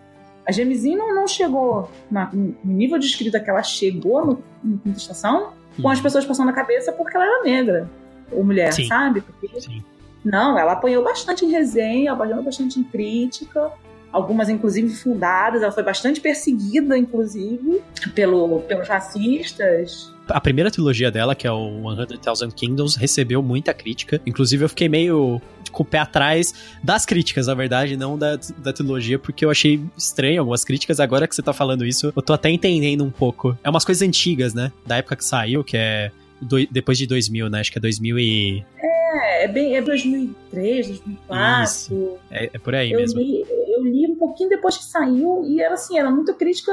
A 0.45 0.51
Gemezinho 0.51 0.97
não, 0.97 1.15
não 1.15 1.27
chegou 1.27 1.89
na, 2.11 2.29
no 2.33 2.55
nível 2.63 2.97
de 2.97 3.05
escrita 3.05 3.39
que 3.39 3.49
ela 3.49 3.63
chegou 3.63 4.25
no, 4.25 4.43
no 4.63 4.91
estação 4.91 5.53
com 5.81 5.87
as 5.87 6.01
pessoas 6.01 6.25
passando 6.25 6.49
a 6.49 6.53
cabeça 6.53 6.91
porque 6.91 7.15
ela 7.15 7.25
era 7.25 7.43
negra 7.43 7.89
ou 8.31 8.43
mulher, 8.43 8.73
Sim. 8.73 8.87
sabe? 8.87 9.21
Porque, 9.21 9.61
Sim. 9.61 9.83
Não, 10.23 10.57
ela 10.57 10.73
apanhou 10.73 11.03
bastante 11.03 11.45
em 11.45 11.51
resenha, 11.51 12.11
apanhou 12.11 12.43
bastante 12.43 12.79
em 12.79 12.83
crítica, 12.83 13.71
algumas 14.11 14.49
inclusive 14.49 14.89
fundadas, 14.89 15.61
ela 15.61 15.71
foi 15.71 15.83
bastante 15.83 16.19
perseguida, 16.19 16.97
inclusive, 16.97 17.81
pelo, 18.13 18.59
pelos 18.61 18.87
racistas. 18.87 20.13
A 20.27 20.39
primeira 20.39 20.69
trilogia 20.69 21.09
dela, 21.09 21.33
que 21.33 21.47
é 21.47 21.51
o 21.51 21.95
100,000 21.95 22.51
Kingdoms, 22.51 22.95
recebeu 22.95 23.41
muita 23.41 23.73
crítica. 23.73 24.21
Inclusive, 24.25 24.65
eu 24.65 24.69
fiquei 24.69 24.87
meio 24.87 25.41
com 25.71 25.83
o 25.83 25.85
pé 25.85 25.99
atrás 25.99 26.53
das 26.83 27.05
críticas, 27.05 27.47
na 27.47 27.53
verdade, 27.53 27.97
não 27.97 28.17
da, 28.17 28.35
da 28.57 28.73
trilogia, 28.73 29.17
porque 29.17 29.43
eu 29.43 29.49
achei 29.49 29.81
estranho 29.97 30.41
algumas 30.41 30.63
críticas. 30.63 30.99
Agora 30.99 31.27
que 31.27 31.35
você 31.35 31.41
tá 31.41 31.53
falando 31.53 31.85
isso, 31.85 32.13
eu 32.15 32.21
tô 32.21 32.33
até 32.33 32.49
entendendo 32.49 33.03
um 33.03 33.09
pouco. 33.09 33.57
É 33.63 33.69
umas 33.69 33.85
coisas 33.85 34.07
antigas, 34.07 34.53
né? 34.53 34.71
Da 34.85 34.97
época 34.97 35.15
que 35.15 35.25
saiu, 35.25 35.63
que 35.63 35.77
é 35.77 36.11
do, 36.41 36.65
depois 36.67 36.97
de 36.97 37.07
2000, 37.07 37.49
né? 37.49 37.59
Acho 37.59 37.71
que 37.71 37.77
é 37.77 37.81
2000 37.81 38.19
e... 38.19 38.65
É, 38.77 39.45
é 39.45 39.47
bem 39.47 39.75
é 39.75 39.81
2003, 39.81 40.87
2004. 40.87 41.63
Isso. 41.63 42.17
É, 42.31 42.49
é 42.53 42.59
por 42.59 42.75
aí 42.75 42.91
eu 42.91 42.99
mesmo. 42.99 43.19
Li, 43.19 43.45
eu 43.67 43.83
li 43.83 44.07
um 44.07 44.15
pouquinho 44.15 44.49
depois 44.49 44.77
que 44.77 44.83
saiu 44.83 45.43
e 45.45 45.61
era 45.61 45.73
assim, 45.73 45.97
era 45.97 46.11
muita 46.11 46.33
crítica 46.33 46.71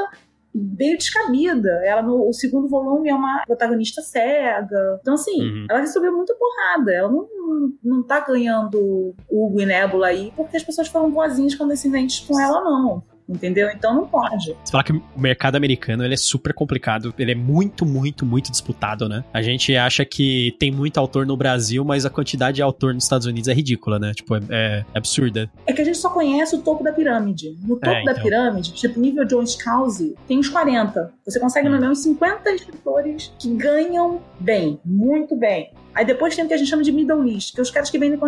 bem 0.54 0.96
descabida. 0.96 1.70
Ela 1.85 2.02
no 2.02 2.28
o 2.28 2.32
segundo 2.32 2.68
volume 2.68 3.08
é 3.08 3.14
uma 3.14 3.42
protagonista 3.46 4.02
cega. 4.02 4.99
Então, 5.00 5.14
assim, 5.14 5.40
uhum. 5.40 5.66
ela 5.68 5.80
recebeu 5.80 6.14
muita 6.14 6.35
porrada. 6.35 6.92
Ela 6.92 7.11
não, 7.11 7.28
não, 7.28 7.73
não 7.82 8.02
tá 8.02 8.20
ganhando 8.20 9.14
Hugo 9.30 9.61
e 9.61 9.66
Nebula 9.66 10.08
aí 10.08 10.32
porque 10.37 10.56
as 10.56 10.62
pessoas 10.62 10.88
foram 10.88 11.11
boazinhas 11.11 11.54
condescendentes 11.54 12.20
com 12.20 12.40
ela, 12.40 12.62
não 12.62 13.02
entendeu? 13.28 13.71
Então 13.71 13.95
não 13.95 14.06
pode. 14.06 14.56
Você 14.64 14.73
fala 14.73 14.85
que 14.85 14.92
o 14.92 15.02
mercado 15.16 15.56
americano 15.56 16.04
ele 16.04 16.14
é 16.14 16.16
super 16.16 16.52
complicado, 16.52 17.14
ele 17.18 17.33
é 17.33 17.35
muito, 17.35 17.85
muito, 17.85 18.25
muito 18.25 18.50
disputado, 18.50 19.09
né? 19.09 19.25
A 19.33 19.42
gente 19.42 19.75
acha 19.76 20.04
que 20.04 20.54
tem 20.59 20.71
muito 20.71 20.99
autor 20.99 21.26
no 21.26 21.37
Brasil, 21.37 21.85
mas 21.85 22.04
a 22.06 22.11
quantidade 22.11 22.56
de 22.56 22.62
autor 22.62 22.95
nos 22.95 23.04
Estados 23.04 23.26
Unidos 23.26 23.49
é 23.49 23.52
ridícula, 23.52 23.99
né? 23.99 24.12
Tipo, 24.14 24.37
é, 24.37 24.40
é 24.50 24.85
absurda. 24.95 25.50
É 25.66 25.73
que 25.73 25.83
a 25.83 25.85
gente 25.85 25.99
só 25.99 26.11
conhece 26.11 26.54
o 26.54 26.62
topo 26.62 26.83
da 26.83 26.92
pirâmide. 26.92 27.56
No 27.62 27.76
topo 27.76 27.88
é, 27.88 28.02
então. 28.02 28.14
da 28.14 28.21
pirâmide, 28.21 28.73
tipo, 28.73 28.99
nível 29.00 29.25
John 29.25 29.47
Scalzi, 29.47 30.14
tem 30.26 30.38
uns 30.38 30.49
40. 30.49 31.12
Você 31.25 31.40
consegue 31.40 31.68
hum. 31.68 31.73
nomear 31.73 31.90
uns 31.90 32.02
50 32.02 32.50
escritores 32.50 33.33
que 33.38 33.54
ganham 33.54 34.21
bem, 34.38 34.78
muito 34.85 35.37
bem. 35.37 35.71
Aí 35.96 36.04
depois 36.04 36.36
tem 36.36 36.44
o 36.44 36.48
que 36.48 36.54
a 36.54 36.56
gente 36.56 36.68
chama 36.68 36.82
de 36.82 36.92
middle 36.92 37.22
list, 37.22 37.54
que 37.54 37.60
é 37.60 37.62
os 37.62 37.70
caras 37.70 37.88
que 37.88 37.98
vendem 37.98 38.18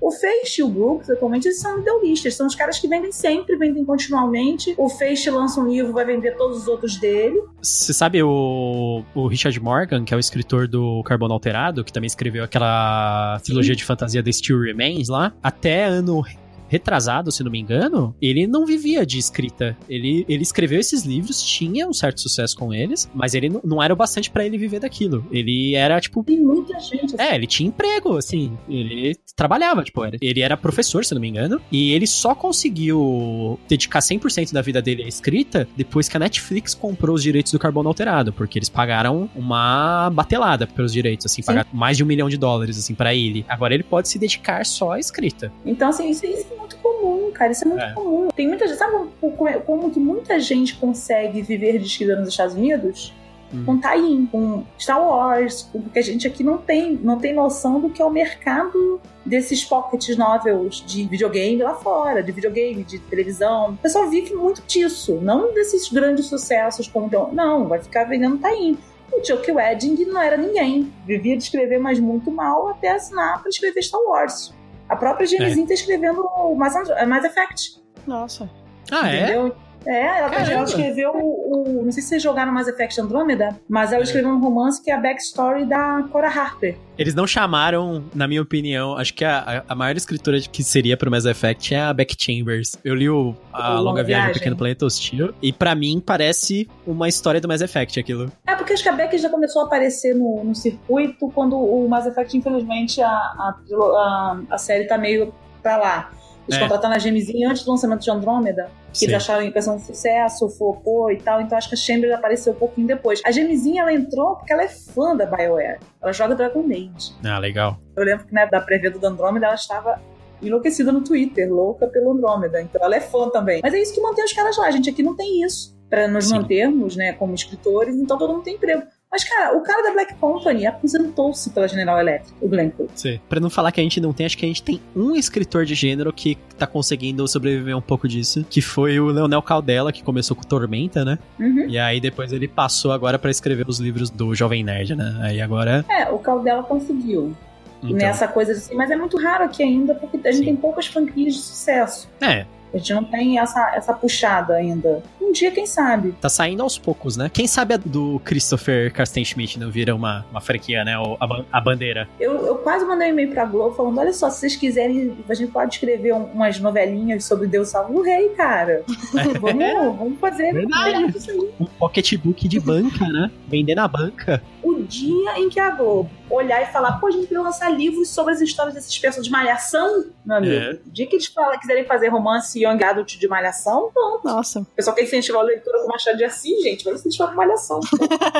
o 0.00 0.10
Feixe 0.10 0.62
e 0.62 0.64
o 0.64 0.68
Brooks, 0.68 1.10
atualmente, 1.10 1.46
eles 1.46 1.60
são 1.60 1.76
middleistas. 1.76 2.34
São 2.34 2.46
os 2.46 2.54
caras 2.54 2.78
que 2.78 2.88
vendem 2.88 3.12
sempre, 3.12 3.56
vendem 3.56 3.84
continuamente. 3.84 4.74
O 4.78 4.88
Feixe 4.88 5.28
lança 5.30 5.60
um 5.60 5.68
livro, 5.68 5.92
vai 5.92 6.06
vender 6.06 6.36
todos 6.36 6.62
os 6.62 6.68
outros 6.68 6.96
dele. 6.96 7.42
Você 7.60 7.92
sabe 7.92 8.22
o, 8.22 9.02
o 9.14 9.26
Richard 9.26 9.60
Morgan, 9.60 10.04
que 10.04 10.14
é 10.14 10.16
o 10.16 10.20
escritor 10.20 10.66
do 10.66 11.02
Carbono 11.04 11.34
Alterado, 11.34 11.84
que 11.84 11.92
também 11.92 12.06
escreveu 12.06 12.42
aquela 12.42 13.38
trilogia 13.44 13.74
Sim. 13.74 13.78
de 13.78 13.84
fantasia 13.84 14.22
The 14.22 14.32
Still 14.32 14.60
Remains 14.60 15.08
lá? 15.08 15.34
Até 15.42 15.84
ano 15.84 16.24
retrasado, 16.70 17.32
se 17.32 17.42
não 17.42 17.50
me 17.50 17.58
engano, 17.58 18.14
ele 18.22 18.46
não 18.46 18.64
vivia 18.64 19.04
de 19.04 19.18
escrita. 19.18 19.76
Ele, 19.88 20.24
ele 20.28 20.42
escreveu 20.42 20.78
esses 20.78 21.02
livros, 21.04 21.42
tinha 21.42 21.88
um 21.88 21.92
certo 21.92 22.20
sucesso 22.20 22.56
com 22.56 22.72
eles, 22.72 23.10
mas 23.12 23.34
ele 23.34 23.48
não, 23.48 23.60
não 23.64 23.82
era 23.82 23.92
o 23.92 23.96
bastante 23.96 24.30
para 24.30 24.46
ele 24.46 24.56
viver 24.56 24.78
daquilo. 24.78 25.26
Ele 25.32 25.74
era, 25.74 26.00
tipo. 26.00 26.22
Tem 26.22 26.40
muita 26.40 26.78
gente. 26.78 27.16
Assim. 27.16 27.16
É, 27.18 27.34
ele 27.34 27.46
tinha 27.48 27.68
emprego, 27.68 28.16
assim. 28.16 28.56
Ele 28.68 29.16
trabalhava, 29.34 29.82
tipo, 29.82 30.00
ele 30.20 30.40
era 30.40 30.56
professor, 30.56 31.04
se 31.04 31.12
não 31.12 31.20
me 31.20 31.28
engano, 31.28 31.60
e 31.72 31.92
ele 31.92 32.06
só 32.06 32.36
conseguiu 32.36 33.58
dedicar 33.68 33.98
100% 33.98 34.52
da 34.52 34.62
vida 34.62 34.80
dele 34.80 35.02
à 35.02 35.08
escrita 35.08 35.66
depois 35.76 36.08
que 36.08 36.16
a 36.16 36.20
Netflix 36.20 36.72
comprou 36.72 37.16
os 37.16 37.22
direitos 37.22 37.50
do 37.50 37.58
Carbono 37.58 37.88
Alterado, 37.88 38.32
porque 38.32 38.58
eles 38.58 38.68
pagaram 38.68 39.28
uma 39.34 40.08
batelada 40.10 40.68
pelos 40.68 40.92
direitos, 40.92 41.26
assim, 41.26 41.42
Sim. 41.42 41.46
pagaram 41.46 41.68
mais 41.72 41.96
de 41.96 42.04
um 42.04 42.06
milhão 42.06 42.28
de 42.28 42.36
dólares, 42.36 42.78
assim, 42.78 42.94
para 42.94 43.12
ele. 43.12 43.44
Agora 43.48 43.74
ele 43.74 43.82
pode 43.82 44.08
se 44.08 44.18
dedicar 44.18 44.64
só 44.64 44.92
à 44.92 45.00
escrita. 45.00 45.52
Então, 45.66 45.88
assim, 45.88 46.10
isso, 46.10 46.24
isso 46.26 46.59
muito 46.60 46.76
comum, 46.76 47.30
cara. 47.32 47.52
Isso 47.52 47.64
é 47.64 47.68
muito 47.68 47.84
é. 47.84 47.92
comum. 47.92 48.28
Tem 48.28 48.46
muita 48.46 48.66
gente. 48.66 48.78
Sabe 48.78 49.08
como, 49.20 49.60
como 49.62 49.90
que 49.90 49.98
muita 49.98 50.38
gente 50.38 50.76
consegue 50.76 51.42
viver 51.42 51.78
de 51.78 51.86
escrita 51.86 52.16
nos 52.16 52.28
Estados 52.28 52.54
Unidos? 52.54 53.12
Hum. 53.52 53.64
Com 53.64 53.80
tie 53.80 54.28
com 54.30 54.64
Star 54.78 55.04
Wars, 55.04 55.68
porque 55.72 55.98
a 55.98 56.02
gente 56.02 56.26
aqui 56.26 56.44
não 56.44 56.58
tem, 56.58 56.92
não 57.02 57.18
tem 57.18 57.34
noção 57.34 57.80
do 57.80 57.90
que 57.90 58.00
é 58.00 58.04
o 58.04 58.10
mercado 58.10 59.00
desses 59.26 59.64
pocket 59.64 60.16
novels 60.16 60.84
de 60.86 61.04
videogame 61.04 61.60
lá 61.60 61.74
fora, 61.74 62.22
de 62.22 62.30
videogame, 62.30 62.84
de 62.84 62.98
televisão. 63.00 63.70
O 63.70 63.76
pessoal 63.76 64.08
vive 64.08 64.34
muito 64.34 64.62
disso, 64.62 65.18
não 65.20 65.52
desses 65.52 65.88
grandes 65.90 66.26
sucessos 66.26 66.86
como 66.86 67.10
não, 67.32 67.66
vai 67.66 67.80
ficar 67.80 68.04
vendendo 68.04 68.38
tie 68.38 68.78
O 69.12 69.24
Chuck 69.24 69.50
Wedding 69.50 70.04
não 70.04 70.22
era 70.22 70.36
ninguém, 70.36 70.92
vivia 71.04 71.36
de 71.36 71.42
escrever, 71.42 71.80
mas 71.80 71.98
muito 71.98 72.30
mal, 72.30 72.68
até 72.68 72.90
assinar 72.90 73.40
para 73.40 73.48
escrever 73.48 73.82
Star 73.82 74.00
Wars. 74.00 74.54
A 74.90 74.96
própria 74.96 75.26
Genezinha 75.26 75.64
é. 75.64 75.68
tá 75.68 75.74
escrevendo 75.74 76.20
o 76.20 76.54
Mass, 76.56 76.74
Mass 77.06 77.24
Effect. 77.24 77.80
Nossa. 78.06 78.50
Ah, 78.90 79.08
é? 79.08 79.22
entendeu? 79.22 79.46
é? 79.46 79.69
É, 79.86 80.18
ela, 80.18 80.34
ela 80.34 80.64
escreveu 80.64 81.10
o, 81.14 81.80
o, 81.80 81.84
Não 81.84 81.92
sei 81.92 82.02
se 82.02 82.08
vocês 82.10 82.22
jogaram 82.22 82.52
Mass 82.52 82.68
Effect 82.68 83.00
Andromeda, 83.00 83.58
mas 83.68 83.92
ela 83.92 84.02
é. 84.02 84.04
escreveu 84.04 84.30
um 84.30 84.40
romance 84.40 84.82
que 84.82 84.90
é 84.90 84.94
a 84.94 85.00
backstory 85.00 85.64
da 85.64 86.04
Cora 86.10 86.28
Harper. 86.28 86.76
Eles 86.98 87.14
não 87.14 87.26
chamaram, 87.26 88.04
na 88.14 88.28
minha 88.28 88.42
opinião, 88.42 88.96
acho 88.96 89.14
que 89.14 89.24
a, 89.24 89.64
a 89.66 89.74
maior 89.74 89.96
escritora 89.96 90.38
que 90.40 90.62
seria 90.62 90.96
pro 90.96 91.10
Mass 91.10 91.24
Effect 91.24 91.74
é 91.74 91.80
a 91.80 91.92
Beck 91.94 92.14
Chambers. 92.18 92.76
Eu 92.84 92.94
li 92.94 93.08
o, 93.08 93.34
a 93.52 93.80
o 93.80 93.82
Longa 93.82 94.04
Viagem 94.04 94.32
do 94.32 94.34
Pequeno 94.34 94.56
Planeta 94.56 94.84
Hostil 94.84 95.32
e 95.40 95.52
para 95.52 95.74
mim 95.74 96.02
parece 96.04 96.68
uma 96.86 97.08
história 97.08 97.40
do 97.40 97.48
Mass 97.48 97.62
Effect 97.62 97.98
aquilo. 97.98 98.30
É, 98.46 98.54
porque 98.54 98.74
acho 98.74 98.82
que 98.82 98.88
a 98.88 98.92
Beck 98.92 99.16
já 99.16 99.30
começou 99.30 99.62
a 99.62 99.64
aparecer 99.64 100.14
no, 100.14 100.44
no 100.44 100.54
circuito 100.54 101.30
quando 101.34 101.56
o 101.56 101.88
Mass 101.88 102.06
Effect, 102.06 102.36
infelizmente, 102.36 103.00
a, 103.00 103.08
a, 103.08 103.54
a, 103.70 104.40
a 104.50 104.58
série 104.58 104.84
tá 104.84 104.98
meio 104.98 105.32
pra 105.62 105.76
lá. 105.78 106.10
Eles 106.46 106.58
é. 106.58 106.62
contrataram 106.62 106.94
a 106.94 106.98
Gemezinha 106.98 107.48
antes 107.48 107.64
do 107.64 107.70
lançamento 107.70 108.00
de 108.00 108.10
Andrômeda, 108.10 108.68
que 108.92 109.04
eles 109.04 109.16
acharam 109.16 109.42
em 109.42 109.52
questão 109.52 109.76
de 109.76 109.84
sucesso, 109.84 110.48
flopou 110.50 111.10
e 111.10 111.16
tal, 111.18 111.40
então 111.40 111.56
acho 111.56 111.68
que 111.68 111.74
a 111.74 111.78
Chambers 111.78 112.12
apareceu 112.12 112.52
um 112.52 112.56
pouquinho 112.56 112.86
depois. 112.86 113.20
A 113.24 113.30
Gemezinha, 113.30 113.82
ela 113.82 113.92
entrou 113.92 114.36
porque 114.36 114.52
ela 114.52 114.62
é 114.62 114.68
fã 114.68 115.16
da 115.16 115.26
BioWare. 115.26 115.78
Ela 116.02 116.12
joga 116.12 116.34
Dragon 116.34 116.64
Age. 116.66 117.14
Ah, 117.24 117.38
legal. 117.38 117.78
Eu 117.96 118.04
lembro 118.04 118.26
que 118.26 118.34
né, 118.34 118.46
da 118.46 118.60
preview 118.60 118.98
do 118.98 119.06
Andrômeda, 119.06 119.46
ela 119.46 119.54
estava 119.54 120.00
enlouquecida 120.42 120.90
no 120.90 121.02
Twitter, 121.02 121.52
louca 121.52 121.86
pelo 121.86 122.12
Andrômeda. 122.12 122.62
Então 122.62 122.82
ela 122.82 122.96
é 122.96 123.00
fã 123.00 123.28
também. 123.28 123.60
Mas 123.62 123.74
é 123.74 123.80
isso 123.80 123.94
que 123.94 124.00
mantém 124.00 124.24
os 124.24 124.32
caras 124.32 124.56
lá. 124.56 124.66
A 124.66 124.70
gente 124.70 124.88
aqui 124.90 125.02
não 125.02 125.14
tem 125.14 125.42
isso. 125.42 125.78
para 125.90 126.06
nos 126.06 126.26
Sim. 126.26 126.36
mantermos, 126.36 126.96
né, 126.96 127.12
como 127.14 127.34
escritores, 127.34 127.96
então 127.96 128.16
todo 128.16 128.32
mundo 128.32 128.44
tem 128.44 128.54
emprego. 128.54 128.82
Mas, 129.10 129.24
cara, 129.24 129.56
o 129.56 129.60
cara 129.62 129.82
da 129.82 129.92
Black 129.92 130.14
Company 130.14 130.66
aposentou-se 130.66 131.50
pela 131.50 131.66
General 131.66 131.98
Electric, 131.98 132.32
o 132.40 132.48
Glencoe. 132.48 132.86
Sim. 132.94 133.18
Pra 133.28 133.40
não 133.40 133.50
falar 133.50 133.72
que 133.72 133.80
a 133.80 133.82
gente 133.82 134.00
não 134.00 134.12
tem, 134.12 134.24
acho 134.24 134.38
que 134.38 134.44
a 134.44 134.48
gente 134.48 134.62
tem 134.62 134.80
um 134.94 135.16
escritor 135.16 135.64
de 135.64 135.74
gênero 135.74 136.12
que 136.12 136.38
tá 136.56 136.66
conseguindo 136.66 137.26
sobreviver 137.26 137.76
um 137.76 137.80
pouco 137.80 138.06
disso, 138.06 138.46
que 138.48 138.60
foi 138.60 139.00
o 139.00 139.06
Leonel 139.06 139.42
Caldela, 139.42 139.92
que 139.92 140.04
começou 140.04 140.36
com 140.36 140.44
Tormenta, 140.44 141.04
né? 141.04 141.18
Uhum. 141.40 141.66
E 141.68 141.76
aí 141.76 142.00
depois 142.00 142.32
ele 142.32 142.46
passou 142.46 142.92
agora 142.92 143.18
para 143.18 143.30
escrever 143.30 143.68
os 143.68 143.80
livros 143.80 144.10
do 144.10 144.32
Jovem 144.32 144.62
Nerd, 144.62 144.94
né? 144.94 145.18
Aí 145.22 145.40
agora... 145.40 145.84
É, 145.88 146.08
o 146.08 146.18
Caldela 146.18 146.62
conseguiu. 146.62 147.34
Então. 147.82 147.96
Nessa 147.96 148.28
coisa 148.28 148.52
assim, 148.52 148.74
mas 148.74 148.90
é 148.90 148.96
muito 148.96 149.16
raro 149.16 149.44
aqui 149.44 149.62
ainda, 149.62 149.94
porque 149.94 150.16
a 150.28 150.30
gente 150.30 150.40
Sim. 150.40 150.44
tem 150.44 150.56
poucas 150.56 150.86
franquias 150.86 151.34
de 151.34 151.40
sucesso. 151.40 152.08
É, 152.20 152.44
a 152.72 152.78
gente 152.78 152.94
não 152.94 153.04
tem 153.04 153.38
essa, 153.38 153.72
essa 153.74 153.92
puxada 153.92 154.54
ainda. 154.54 155.02
Um 155.20 155.32
dia, 155.32 155.50
quem 155.50 155.66
sabe? 155.66 156.12
Tá 156.20 156.28
saindo 156.28 156.62
aos 156.62 156.78
poucos, 156.78 157.16
né? 157.16 157.30
Quem 157.32 157.46
sabe 157.46 157.74
a 157.74 157.76
do 157.76 158.20
Christopher 158.24 158.92
Carsten 158.92 159.24
Schmidt 159.24 159.58
não 159.58 159.70
vira 159.70 159.94
uma, 159.94 160.26
uma 160.30 160.40
franquia, 160.40 160.84
né? 160.84 160.94
A, 160.94 161.42
a 161.52 161.60
bandeira. 161.60 162.08
Eu, 162.18 162.46
eu 162.46 162.56
quase 162.56 162.84
mandei 162.84 163.08
um 163.08 163.12
e-mail 163.12 163.30
pra 163.30 163.44
Globo 163.44 163.74
falando: 163.74 163.98
olha 163.98 164.12
só, 164.12 164.28
se 164.30 164.40
vocês 164.40 164.56
quiserem, 164.56 165.16
a 165.28 165.34
gente 165.34 165.52
pode 165.52 165.74
escrever 165.74 166.14
um, 166.14 166.24
umas 166.24 166.58
novelinhas 166.58 167.24
sobre 167.24 167.46
Deus 167.46 167.68
salvo 167.68 167.98
o 167.98 168.02
rei, 168.02 168.30
cara. 168.30 168.82
vamos, 169.40 169.96
vamos 169.96 170.18
fazer. 170.18 170.52
Verdade. 170.52 171.14
Um 171.60 171.66
pocketbook 171.66 172.48
de 172.48 172.58
banca, 172.58 173.06
né? 173.06 173.30
Vender 173.46 173.74
na 173.74 173.86
banca. 173.86 174.42
O 174.62 174.82
dia 174.82 175.38
em 175.38 175.48
que 175.48 175.60
a 175.60 175.70
Globo 175.70 176.10
olhar 176.30 176.62
e 176.62 176.66
falar, 176.66 176.92
pô, 176.92 177.08
a 177.08 177.10
gente 177.10 177.26
queria 177.26 177.42
lançar 177.42 177.68
livros 177.70 178.08
sobre 178.08 178.32
as 178.32 178.40
histórias 178.40 178.74
desses 178.74 178.96
personagens 178.96 179.26
de 179.26 179.32
malhação, 179.32 180.04
meu 180.24 180.36
amigo. 180.36 180.54
É. 180.54 180.78
O 180.86 180.90
dia 180.90 181.06
que 181.06 181.16
eles 181.16 181.26
falam, 181.26 181.58
quiserem 181.58 181.84
fazer 181.84 182.08
romance 182.08 182.59
Young 182.64 182.82
Adult 182.82 183.18
de 183.18 183.28
Malhação. 183.28 183.90
Nossa. 184.24 184.60
O 184.60 184.64
pessoal 184.66 184.94
quer 184.94 185.02
incentivar 185.02 185.42
a 185.42 185.44
leitura 185.44 185.80
com 185.82 185.88
Machado 185.88 186.16
de 186.16 186.24
Assis, 186.24 186.62
gente, 186.62 186.84
vai 186.84 186.94
incentivar 186.94 187.30
com 187.30 187.36
Malhação. 187.36 187.80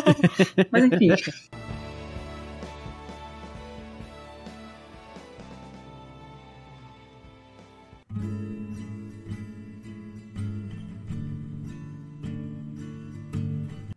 Mas 0.71 0.85
enfim. 0.85 1.09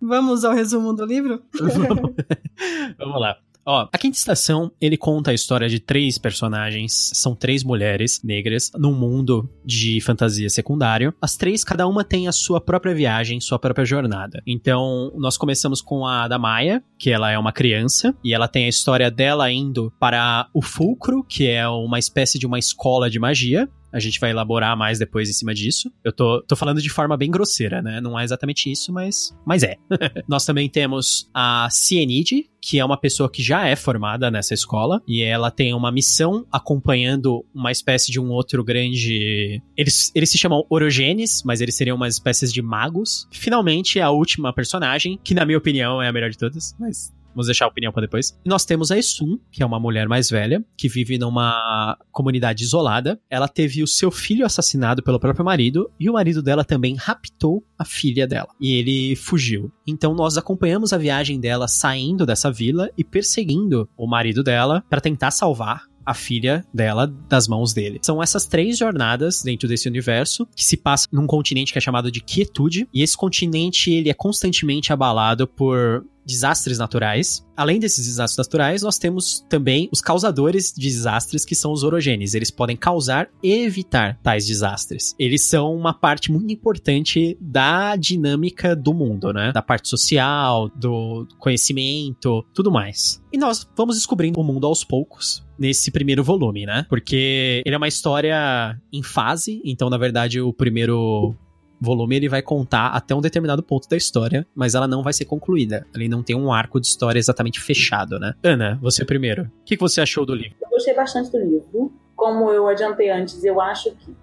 Vamos 0.05 0.43
ao 0.43 0.53
resumo 0.53 0.93
do 0.93 1.05
livro? 1.05 1.41
Vamos 2.99 3.21
lá. 3.21 3.37
Ó, 3.65 3.87
a 3.91 3.97
Quinta 3.97 4.17
Estação, 4.17 4.71
ele 4.79 4.97
conta 4.97 5.31
a 5.31 5.33
história 5.33 5.69
de 5.69 5.79
três 5.79 6.17
personagens, 6.17 7.11
são 7.13 7.33
três 7.33 7.63
mulheres 7.63 8.21
negras 8.23 8.71
num 8.75 8.93
mundo 8.93 9.49
de 9.63 10.01
fantasia 10.01 10.49
secundário. 10.49 11.13
As 11.21 11.37
três, 11.37 11.63
cada 11.63 11.87
uma 11.87 12.03
tem 12.03 12.27
a 12.27 12.31
sua 12.31 12.59
própria 12.59 12.93
viagem, 12.93 13.39
sua 13.39 13.57
própria 13.57 13.85
jornada. 13.85 14.41
Então, 14.45 15.13
nós 15.15 15.37
começamos 15.37 15.81
com 15.81 16.05
a 16.05 16.27
da 16.27 16.37
Maia, 16.37 16.83
que 16.99 17.09
ela 17.09 17.31
é 17.31 17.37
uma 17.37 17.53
criança, 17.53 18.13
e 18.23 18.33
ela 18.33 18.47
tem 18.47 18.65
a 18.65 18.69
história 18.69 19.09
dela 19.09 19.49
indo 19.51 19.93
para 19.99 20.49
o 20.53 20.61
Fulcro, 20.61 21.23
que 21.23 21.47
é 21.47 21.67
uma 21.67 21.99
espécie 21.99 22.37
de 22.37 22.45
uma 22.45 22.59
escola 22.59 23.09
de 23.09 23.19
magia, 23.19 23.69
a 23.93 23.99
gente 23.99 24.19
vai 24.19 24.31
elaborar 24.31 24.75
mais 24.75 24.97
depois 24.97 25.29
em 25.29 25.33
cima 25.33 25.53
disso. 25.53 25.91
Eu 26.03 26.11
tô, 26.11 26.41
tô 26.41 26.55
falando 26.55 26.81
de 26.81 26.89
forma 26.89 27.15
bem 27.15 27.29
grosseira, 27.29 27.81
né? 27.81 28.01
Não 28.01 28.19
é 28.19 28.23
exatamente 28.23 28.71
isso, 28.71 28.91
mas, 28.91 29.37
mas 29.45 29.61
é. 29.61 29.75
Nós 30.27 30.45
também 30.45 30.67
temos 30.67 31.29
a 31.33 31.67
Cienide, 31.69 32.49
que 32.59 32.79
é 32.79 32.85
uma 32.85 32.97
pessoa 32.97 33.29
que 33.29 33.43
já 33.43 33.67
é 33.67 33.75
formada 33.75 34.31
nessa 34.31 34.53
escola 34.53 35.01
e 35.07 35.21
ela 35.21 35.51
tem 35.51 35.73
uma 35.73 35.91
missão 35.91 36.45
acompanhando 36.51 37.45
uma 37.53 37.71
espécie 37.71 38.11
de 38.11 38.19
um 38.19 38.29
outro 38.29 38.63
grande. 38.63 39.61
Eles, 39.77 40.11
eles 40.15 40.29
se 40.31 40.37
chamam 40.37 40.65
Orogenes, 40.69 41.43
mas 41.45 41.61
eles 41.61 41.75
seriam 41.75 41.95
umas 41.95 42.15
espécies 42.15 42.51
de 42.51 42.61
magos. 42.61 43.27
Finalmente, 43.31 43.99
a 43.99 44.09
última 44.09 44.51
personagem, 44.51 45.19
que 45.23 45.33
na 45.35 45.45
minha 45.45 45.57
opinião 45.57 46.01
é 46.01 46.07
a 46.07 46.13
melhor 46.13 46.29
de 46.29 46.37
todas, 46.37 46.75
mas 46.79 47.13
Vamos 47.33 47.47
deixar 47.47 47.65
a 47.65 47.67
opinião 47.67 47.91
para 47.91 48.03
depois. 48.03 48.37
Nós 48.45 48.65
temos 48.65 48.91
a 48.91 48.97
Esun, 48.97 49.37
que 49.51 49.63
é 49.63 49.65
uma 49.65 49.79
mulher 49.79 50.07
mais 50.07 50.29
velha, 50.29 50.63
que 50.77 50.87
vive 50.87 51.17
numa 51.17 51.97
comunidade 52.11 52.63
isolada. 52.63 53.19
Ela 53.29 53.47
teve 53.47 53.83
o 53.83 53.87
seu 53.87 54.11
filho 54.11 54.45
assassinado 54.45 55.03
pelo 55.03 55.19
próprio 55.19 55.45
marido 55.45 55.89
e 55.99 56.09
o 56.09 56.13
marido 56.13 56.41
dela 56.41 56.63
também 56.63 56.95
raptou 56.95 57.63
a 57.77 57.85
filha 57.85 58.27
dela. 58.27 58.49
E 58.59 58.73
ele 58.73 59.15
fugiu. 59.15 59.71
Então 59.87 60.13
nós 60.13 60.37
acompanhamos 60.37 60.93
a 60.93 60.97
viagem 60.97 61.39
dela 61.39 61.67
saindo 61.67 62.25
dessa 62.25 62.51
vila 62.51 62.89
e 62.97 63.03
perseguindo 63.03 63.89
o 63.97 64.07
marido 64.07 64.43
dela 64.43 64.83
para 64.89 65.01
tentar 65.01 65.31
salvar 65.31 65.83
a 66.05 66.13
filha 66.13 66.65
dela 66.73 67.07
das 67.29 67.47
mãos 67.47 67.73
dele. 67.73 67.99
São 68.01 68.21
essas 68.21 68.45
três 68.45 68.77
jornadas 68.77 69.41
dentro 69.41 69.67
desse 69.67 69.87
universo 69.87 70.45
que 70.55 70.63
se 70.63 70.77
passa 70.77 71.07
num 71.11 71.25
continente 71.25 71.71
que 71.71 71.77
é 71.77 71.81
chamado 71.81 72.11
de 72.11 72.21
Quietude, 72.21 72.87
e 72.93 73.01
esse 73.01 73.15
continente 73.15 73.91
ele 73.91 74.09
é 74.09 74.13
constantemente 74.13 74.91
abalado 74.91 75.47
por 75.47 76.05
desastres 76.25 76.77
naturais. 76.77 77.45
Além 77.55 77.79
desses 77.79 78.05
desastres 78.05 78.45
naturais, 78.45 78.81
nós 78.81 78.97
temos 78.97 79.45
também 79.49 79.89
os 79.91 80.01
causadores 80.01 80.73
de 80.75 80.87
desastres, 80.87 81.45
que 81.45 81.55
são 81.55 81.71
os 81.71 81.83
orogenes. 81.83 82.33
Eles 82.33 82.49
podem 82.49 82.75
causar 82.75 83.29
e 83.41 83.51
evitar 83.51 84.19
tais 84.23 84.45
desastres. 84.45 85.15
Eles 85.19 85.43
são 85.43 85.75
uma 85.75 85.93
parte 85.93 86.31
muito 86.31 86.51
importante 86.51 87.37
da 87.39 87.95
dinâmica 87.95 88.75
do 88.75 88.93
mundo, 88.93 89.31
né? 89.31 89.51
Da 89.51 89.61
parte 89.61 89.87
social, 89.87 90.69
do 90.75 91.27
conhecimento, 91.37 92.45
tudo 92.53 92.71
mais. 92.71 93.21
E 93.31 93.37
nós 93.37 93.67
vamos 93.75 93.95
descobrindo 93.95 94.39
o 94.39 94.43
mundo 94.43 94.67
aos 94.67 94.83
poucos 94.83 95.43
nesse 95.57 95.91
primeiro 95.91 96.23
volume, 96.23 96.65
né? 96.65 96.85
Porque 96.89 97.61
ele 97.65 97.75
é 97.75 97.77
uma 97.77 97.87
história 97.87 98.79
em 98.91 99.03
fase, 99.03 99.61
então 99.63 99.89
na 99.89 99.97
verdade 99.97 100.41
o 100.41 100.51
primeiro 100.51 101.35
volume 101.83 102.15
ele 102.15 102.29
vai 102.29 102.41
contar 102.41 102.87
até 102.87 103.13
um 103.13 103.21
determinado 103.21 103.61
ponto 103.61 103.87
da 103.87 103.97
história, 103.97 104.47
mas 104.55 104.73
ela 104.73 104.87
não 104.87 105.03
vai 105.03 105.13
ser 105.13 105.25
concluída. 105.25 105.85
Ele 105.93 106.07
não 106.07 106.23
tem 106.23 106.35
um 106.35 106.51
arco 106.51 106.79
de 106.79 106.87
história 106.87 107.19
exatamente 107.19 107.59
fechado, 107.59 108.19
né? 108.19 108.33
Ana, 108.43 108.79
você 108.81 109.05
primeiro. 109.05 109.43
O 109.43 109.63
que, 109.65 109.77
você 109.77 110.01
achou 110.01 110.25
do 110.25 110.33
livro? 110.33 110.55
Eu 110.61 110.69
gostei 110.69 110.93
bastante 110.95 111.31
do 111.31 111.39
livro. 111.39 111.91
Como 112.15 112.49
eu 112.51 112.67
adiantei 112.67 113.09
antes, 113.09 113.43
eu 113.43 113.59
acho 113.59 113.91
que 113.95 114.15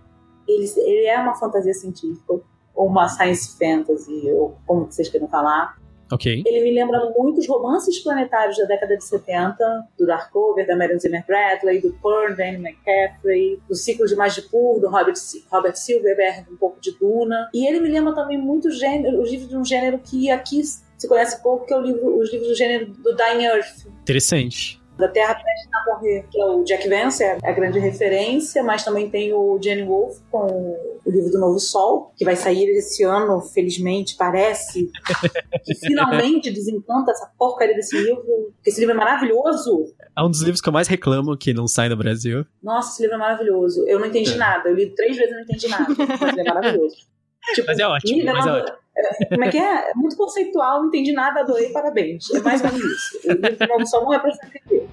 ele, 0.49 0.67
ele 0.79 1.07
é 1.07 1.19
uma 1.19 1.35
fantasia 1.35 1.75
científica, 1.75 2.40
ou 2.75 2.87
uma 2.87 3.09
science 3.09 3.57
fantasy, 3.59 4.31
ou 4.33 4.57
como 4.67 4.87
vocês 4.87 5.09
queiram 5.09 5.29
falar. 5.29 5.80
Ok. 6.11 6.43
Ele 6.45 6.61
me 6.62 6.73
lembra 6.73 6.99
muito 7.17 7.38
os 7.38 7.47
romances 7.47 7.99
planetários 8.00 8.59
da 8.59 8.64
década 8.64 8.97
de 8.97 9.05
70, 9.05 9.88
do 9.99 10.07
Darkover, 10.07 10.67
da 10.67 10.76
Marion 10.76 10.99
Zimmer 10.99 11.25
Bradley, 11.26 11.81
do 11.81 11.93
Pearl, 12.02 12.35
da 12.35 12.45
Anne 12.45 12.57
McCaffrey, 12.57 13.61
do 13.69 13.75
Ciclo 13.75 14.07
de 14.07 14.17
Magipur, 14.17 14.80
do 14.80 14.89
Robert, 14.89 15.15
Robert 15.50 15.76
Silverberg, 15.76 16.50
um 16.50 16.56
pouco 16.56 16.80
de 16.80 16.93
Duna. 16.99 17.49
E 17.54 17.67
ele 17.67 17.80
me 17.80 17.89
lembra 17.89 18.15
também 18.15 18.39
muito 18.39 18.71
gênero, 18.71 19.21
os 19.21 19.30
livros 19.30 19.49
de 19.49 19.56
um 19.56 19.65
gênero 19.65 19.99
que 19.99 20.30
aqui 20.30 20.63
se 20.65 21.08
conhece 21.08 21.43
pouco, 21.43 21.67
que 21.67 21.73
é 21.73 21.76
o 21.76 21.80
livro, 21.80 22.19
os 22.19 22.30
livros 22.30 22.49
do 22.49 22.54
gênero 22.54 22.87
do 22.87 23.15
Dying 23.15 23.45
Earth. 23.45 23.87
Interessante 24.02 24.79
da 25.00 25.08
Terra 25.08 25.34
Prestes 25.34 25.69
a 25.73 25.95
Morrer, 25.95 26.26
que 26.30 26.41
é 26.41 26.45
o 26.45 26.63
Jack 26.65 26.89
Vance, 26.89 27.25
é 27.25 27.39
a 27.43 27.52
grande 27.52 27.78
referência, 27.78 28.63
mas 28.63 28.84
também 28.84 29.10
tem 29.10 29.32
o 29.32 29.58
Jenny 29.60 29.82
Wolf 29.82 30.19
com 30.30 30.47
o 31.04 31.10
livro 31.10 31.30
do 31.30 31.41
Novo 31.41 31.58
Sol, 31.58 32.13
que 32.17 32.25
vai 32.25 32.36
sair 32.36 32.69
esse 32.76 33.02
ano, 33.02 33.41
felizmente, 33.41 34.17
parece, 34.17 34.91
que 35.65 35.75
finalmente 35.75 36.50
desencanta 36.52 37.10
essa 37.10 37.30
porcaria 37.39 37.75
desse 37.75 37.97
livro, 37.97 38.23
porque 38.54 38.71
esse 38.71 38.80
livro 38.80 38.95
é 38.95 38.99
maravilhoso. 38.99 39.95
É 40.17 40.23
um 40.23 40.30
dos 40.30 40.43
livros 40.43 40.60
que 40.60 40.69
eu 40.69 40.73
mais 40.73 40.86
reclamo 40.86 41.36
que 41.36 41.52
não 41.52 41.67
sai 41.67 41.89
no 41.89 41.97
Brasil. 41.97 42.45
Nossa, 42.63 42.93
esse 42.93 43.02
livro 43.02 43.17
é 43.17 43.19
maravilhoso. 43.19 43.84
Eu 43.89 43.99
não 43.99 44.06
entendi 44.06 44.34
é. 44.34 44.36
nada, 44.36 44.69
eu 44.69 44.75
li 44.75 44.95
três 44.95 45.17
vezes 45.17 45.32
e 45.32 45.34
não 45.34 45.43
entendi 45.43 45.69
nada, 45.69 45.86
mas 46.21 46.32
ele 46.32 46.41
é 46.41 46.54
maravilhoso. 46.54 46.97
Tipo, 47.54 47.69
mas 47.69 47.78
é 47.78 47.86
ótimo, 47.86 48.25
mas 48.26 48.47
é 48.47 48.52
ótimo. 48.52 48.78
Como 49.29 49.45
é 49.45 49.50
que 49.50 49.59
é? 49.59 49.93
Muito 49.95 50.17
conceitual, 50.17 50.81
não 50.81 50.89
entendi 50.89 51.13
nada, 51.13 51.41
adorei, 51.41 51.71
parabéns. 51.71 52.31
É 52.31 52.41
mais 52.41 52.63
ou 52.63 52.73
menos 52.73 52.85
isso. 52.85 53.19
O 53.29 53.33
livro 53.33 53.87
Sol 53.87 54.05
não 54.05 54.15
é 54.15 54.19
pra 54.19 54.31
você 54.33 54.47
entender. 54.47 54.89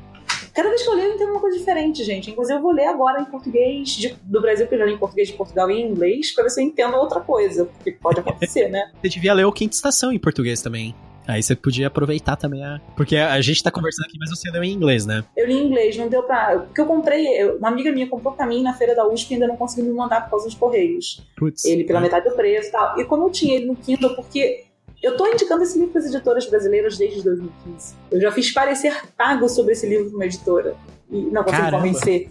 Cada 0.54 0.70
vez 0.70 0.82
que 0.82 0.90
eu 0.90 0.96
leio, 0.96 1.10
eu 1.10 1.16
entendo 1.16 1.30
uma 1.30 1.40
coisa 1.40 1.56
diferente, 1.56 2.04
gente. 2.04 2.32
Inclusive, 2.32 2.58
eu 2.58 2.62
vou 2.64 2.72
ler 2.72 2.88
agora 2.88 3.22
em 3.22 3.26
português 3.26 3.90
de, 3.90 4.18
do 4.24 4.42
Brasil, 4.42 4.66
primeiro 4.66 4.92
em 4.92 4.98
português 4.98 5.28
de 5.28 5.36
Portugal 5.36 5.70
e 5.70 5.76
em 5.76 5.92
inglês, 5.92 6.34
pra 6.34 6.44
ver 6.44 6.50
se 6.50 6.60
eu 6.60 6.66
entendo 6.66 6.96
outra 6.96 7.22
coisa. 7.22 7.66
Porque 7.66 7.92
pode 7.92 8.20
acontecer, 8.20 8.68
né? 8.68 8.92
Você 9.00 9.10
devia 9.10 9.36
ler 9.36 9.46
o 9.46 9.52
Quinta 9.52 9.76
Estação 9.76 10.12
em 10.12 10.18
português 10.18 10.60
também. 10.60 10.96
Aí 11.28 11.44
você 11.44 11.56
podia 11.56 11.88
aproveitar 11.88 12.36
também 12.36 12.64
a. 12.64 12.80
Porque 12.96 13.18
a 13.18 13.40
gente 13.42 13.62
tá 13.62 13.70
conversando 13.70 14.06
aqui, 14.06 14.18
mas 14.20 14.30
você 14.30 14.50
leu 14.50 14.64
em 14.64 14.72
inglês, 14.72 15.06
né? 15.06 15.24
Eu 15.36 15.46
li 15.46 15.54
em 15.54 15.68
inglês, 15.68 15.98
não 15.98 16.08
deu 16.08 16.24
pra. 16.24 16.60
Porque 16.60 16.80
eu 16.80 16.86
comprei. 16.86 17.26
Uma 17.58 17.68
amiga 17.68 17.92
minha 17.92 18.08
comprou 18.08 18.34
pra 18.34 18.46
mim 18.46 18.64
na 18.64 18.74
feira 18.74 18.96
da 18.96 19.08
USP 19.08 19.32
e 19.32 19.34
ainda 19.36 19.48
não 19.48 19.58
conseguiu 19.58 19.86
me 19.86 19.94
mandar 19.94 20.22
por 20.22 20.32
causa 20.32 20.46
dos 20.46 20.56
correios. 20.56 21.22
Putz. 21.36 21.66
Ele 21.66 21.84
pela 21.84 22.00
metade 22.00 22.30
do 22.30 22.36
preço 22.36 22.70
e 22.70 22.72
tal. 22.72 23.00
E 23.00 23.04
como 23.04 23.28
eu 23.28 23.30
tinha 23.30 23.56
ele 23.56 23.66
no 23.66 23.76
Kindle, 23.76 24.16
porque 24.16 24.64
eu 25.04 25.12
estou 25.12 25.28
indicando 25.28 25.64
esse 25.64 25.78
livro 25.78 25.92
para 25.92 26.02
as 26.02 26.08
editoras 26.08 26.50
brasileiras 26.50 26.98
desde 26.98 27.22
2015. 27.24 27.96
Eu 28.10 28.22
já 28.22 28.32
fiz 28.32 28.52
parecer 28.52 28.96
pago 29.18 29.50
sobre 29.50 29.74
esse 29.74 29.88
livro 29.88 30.06
para 30.08 30.16
uma 30.16 30.26
editora. 30.26 30.76
E 31.10 31.22
não 31.22 31.44
consegui 31.44 31.72
convencer 31.72 32.30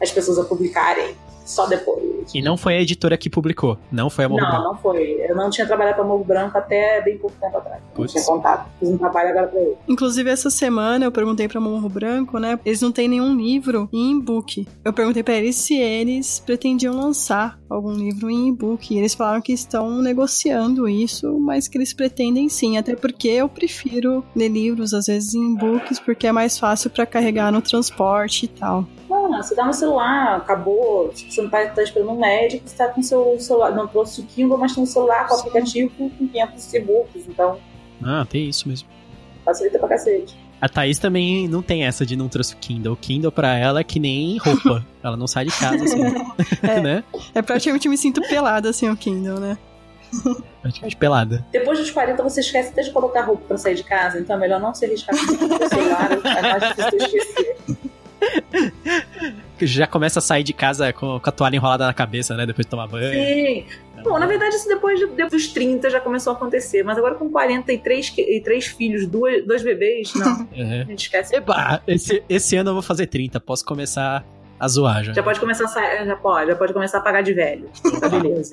as 0.00 0.10
pessoas 0.10 0.38
a 0.38 0.44
publicarem 0.44 1.14
só 1.44 1.66
depois. 1.66 2.04
E 2.34 2.40
não 2.40 2.56
foi 2.56 2.76
a 2.76 2.80
editora 2.80 3.16
que 3.16 3.28
publicou, 3.28 3.78
não 3.92 4.08
foi 4.08 4.24
a 4.24 4.28
Morro 4.28 4.40
não, 4.40 4.48
Branco? 4.48 4.64
Não, 4.64 4.72
não 4.72 4.78
foi. 4.78 5.16
Eu 5.28 5.36
não 5.36 5.50
tinha 5.50 5.66
trabalhado 5.66 5.96
para 5.96 6.04
Morro 6.04 6.24
Branco 6.24 6.56
até 6.56 7.02
bem 7.02 7.18
pouco 7.18 7.36
tempo 7.40 7.56
atrás. 7.56 7.82
Não 7.96 8.06
tinha 8.06 8.24
contato. 8.24 8.68
Fiz 8.80 8.88
um 8.88 8.98
trabalho 8.98 9.30
agora 9.30 9.46
para 9.48 9.60
ele. 9.60 9.76
Inclusive, 9.86 10.30
essa 10.30 10.50
semana 10.50 11.04
eu 11.04 11.12
perguntei 11.12 11.46
para 11.46 11.60
Morro 11.60 11.88
Branco, 11.88 12.38
né? 12.38 12.58
Eles 12.64 12.80
não 12.80 12.90
têm 12.90 13.08
nenhum 13.08 13.36
livro 13.36 13.88
em 13.92 14.18
e-book. 14.18 14.66
Eu 14.84 14.92
perguntei 14.92 15.22
para 15.22 15.34
eles 15.34 15.56
se 15.56 15.76
eles 15.76 16.40
pretendiam 16.40 16.94
lançar 16.94 17.58
algum 17.68 17.92
livro 17.92 18.30
em 18.30 18.48
e-book. 18.48 18.94
E 18.94 18.98
eles 18.98 19.14
falaram 19.14 19.42
que 19.42 19.52
estão 19.52 20.00
negociando 20.00 20.88
isso, 20.88 21.38
mas 21.38 21.68
que 21.68 21.76
eles 21.76 21.92
pretendem 21.92 22.48
sim. 22.48 22.78
Até 22.78 22.96
porque 22.96 23.28
eu 23.28 23.48
prefiro 23.48 24.24
ler 24.34 24.48
livros, 24.48 24.94
às 24.94 25.06
vezes, 25.06 25.34
em 25.34 25.52
e-books, 25.54 26.00
porque 26.00 26.26
é 26.26 26.32
mais 26.32 26.58
fácil 26.58 26.90
para 26.90 27.06
carregar 27.06 27.52
no 27.52 27.60
transporte 27.60 28.46
e 28.46 28.48
tal. 28.48 28.86
Não, 29.08 29.42
você 29.42 29.54
tá 29.54 29.64
no 29.64 29.72
celular, 29.72 30.36
acabou, 30.36 31.08
tipo, 31.10 31.30
você 31.30 31.42
não 31.42 31.50
tá, 31.50 31.66
tá 31.68 31.82
esperando 31.82 32.10
um 32.10 32.18
médico, 32.18 32.68
você 32.68 32.76
tá 32.76 32.88
com 32.88 33.02
seu 33.02 33.38
celular, 33.38 33.72
não 33.72 33.86
trouxe 33.86 34.20
o 34.20 34.24
Kindle, 34.24 34.58
mas 34.58 34.74
tem 34.74 34.82
um 34.82 34.86
celular 34.86 35.28
com 35.28 35.34
o 35.34 35.38
aplicativo 35.38 35.90
com 35.96 36.08
500 36.08 36.74
e-books, 36.74 37.28
então... 37.28 37.58
Ah, 38.02 38.26
tem 38.28 38.48
isso 38.48 38.68
mesmo. 38.68 38.88
Facilita 39.44 39.78
pra 39.78 39.88
cacete. 39.88 40.36
A 40.60 40.68
Thaís 40.68 40.98
também 40.98 41.46
não 41.46 41.60
tem 41.60 41.84
essa 41.84 42.06
de 42.06 42.16
não 42.16 42.26
trouxe 42.26 42.54
o 42.54 42.56
Kindle. 42.56 42.94
O 42.94 42.96
Kindle 42.96 43.30
pra 43.30 43.54
ela 43.58 43.80
é 43.80 43.84
que 43.84 44.00
nem 44.00 44.38
roupa. 44.38 44.84
ela 45.02 45.14
não 45.16 45.26
sai 45.26 45.44
de 45.44 45.52
casa, 45.52 45.84
assim. 45.84 46.00
é, 46.62 46.80
né? 46.80 47.04
É 47.34 47.42
praticamente 47.42 47.86
me 47.86 47.98
sinto 47.98 48.22
pelada, 48.22 48.70
assim, 48.70 48.88
o 48.88 48.96
Kindle, 48.96 49.38
né? 49.38 49.58
Praticamente 50.62 50.96
pelada. 50.96 51.44
Depois 51.52 51.78
dos 51.78 51.90
40, 51.90 52.22
você 52.22 52.40
esquece 52.40 52.70
até 52.70 52.82
de 52.82 52.90
colocar 52.92 53.22
roupa 53.22 53.44
pra 53.46 53.58
sair 53.58 53.74
de 53.74 53.84
casa, 53.84 54.18
então 54.18 54.36
é 54.36 54.38
melhor 54.38 54.60
não 54.60 54.74
se 54.74 54.86
arriscar 54.86 55.14
com 55.14 55.34
o 55.34 55.68
celular, 55.68 56.12
é 56.24 56.42
mais 56.42 56.76
difícil 56.76 56.98
esquecer. 56.98 57.56
Já 59.60 59.86
começa 59.86 60.18
a 60.18 60.22
sair 60.22 60.42
de 60.42 60.52
casa 60.52 60.92
com, 60.92 61.20
com 61.20 61.28
a 61.28 61.32
toalha 61.32 61.56
enrolada 61.56 61.86
na 61.86 61.94
cabeça, 61.94 62.36
né? 62.36 62.44
Depois 62.44 62.66
de 62.66 62.70
tomar 62.70 62.86
banho. 62.86 63.12
Sim. 63.12 63.64
Bom, 64.02 64.18
na 64.18 64.26
verdade, 64.26 64.54
isso 64.56 64.68
depois, 64.68 64.98
de, 64.98 65.06
depois 65.06 65.30
dos 65.30 65.52
30 65.52 65.88
já 65.88 66.00
começou 66.00 66.32
a 66.32 66.36
acontecer. 66.36 66.82
Mas 66.82 66.98
agora 66.98 67.14
com 67.14 67.30
43 67.30 68.14
e 68.18 68.40
três 68.40 68.66
filhos, 68.66 69.06
duas, 69.06 69.44
dois 69.46 69.62
bebês, 69.62 70.12
não. 70.14 70.44
Uhum. 70.54 70.80
A 70.82 70.84
gente 70.84 71.02
esquece. 71.02 71.34
Eba, 71.34 71.82
esse, 71.86 72.22
esse 72.28 72.56
ano 72.56 72.70
eu 72.70 72.74
vou 72.74 72.82
fazer 72.82 73.06
30. 73.06 73.40
Posso 73.40 73.64
começar 73.64 74.24
a 74.58 74.68
zoar 74.68 75.02
já. 75.02 75.12
Já 75.12 75.22
pode 75.22 75.40
começar 75.40 75.64
a 75.64 75.68
sair, 75.68 76.06
já 76.06 76.16
pode, 76.16 76.50
já 76.50 76.56
pode 76.56 76.72
começar 76.72 76.98
a 76.98 77.00
pagar 77.00 77.22
de 77.22 77.32
velho. 77.32 77.68
Tá 78.00 78.08
beleza. 78.10 78.50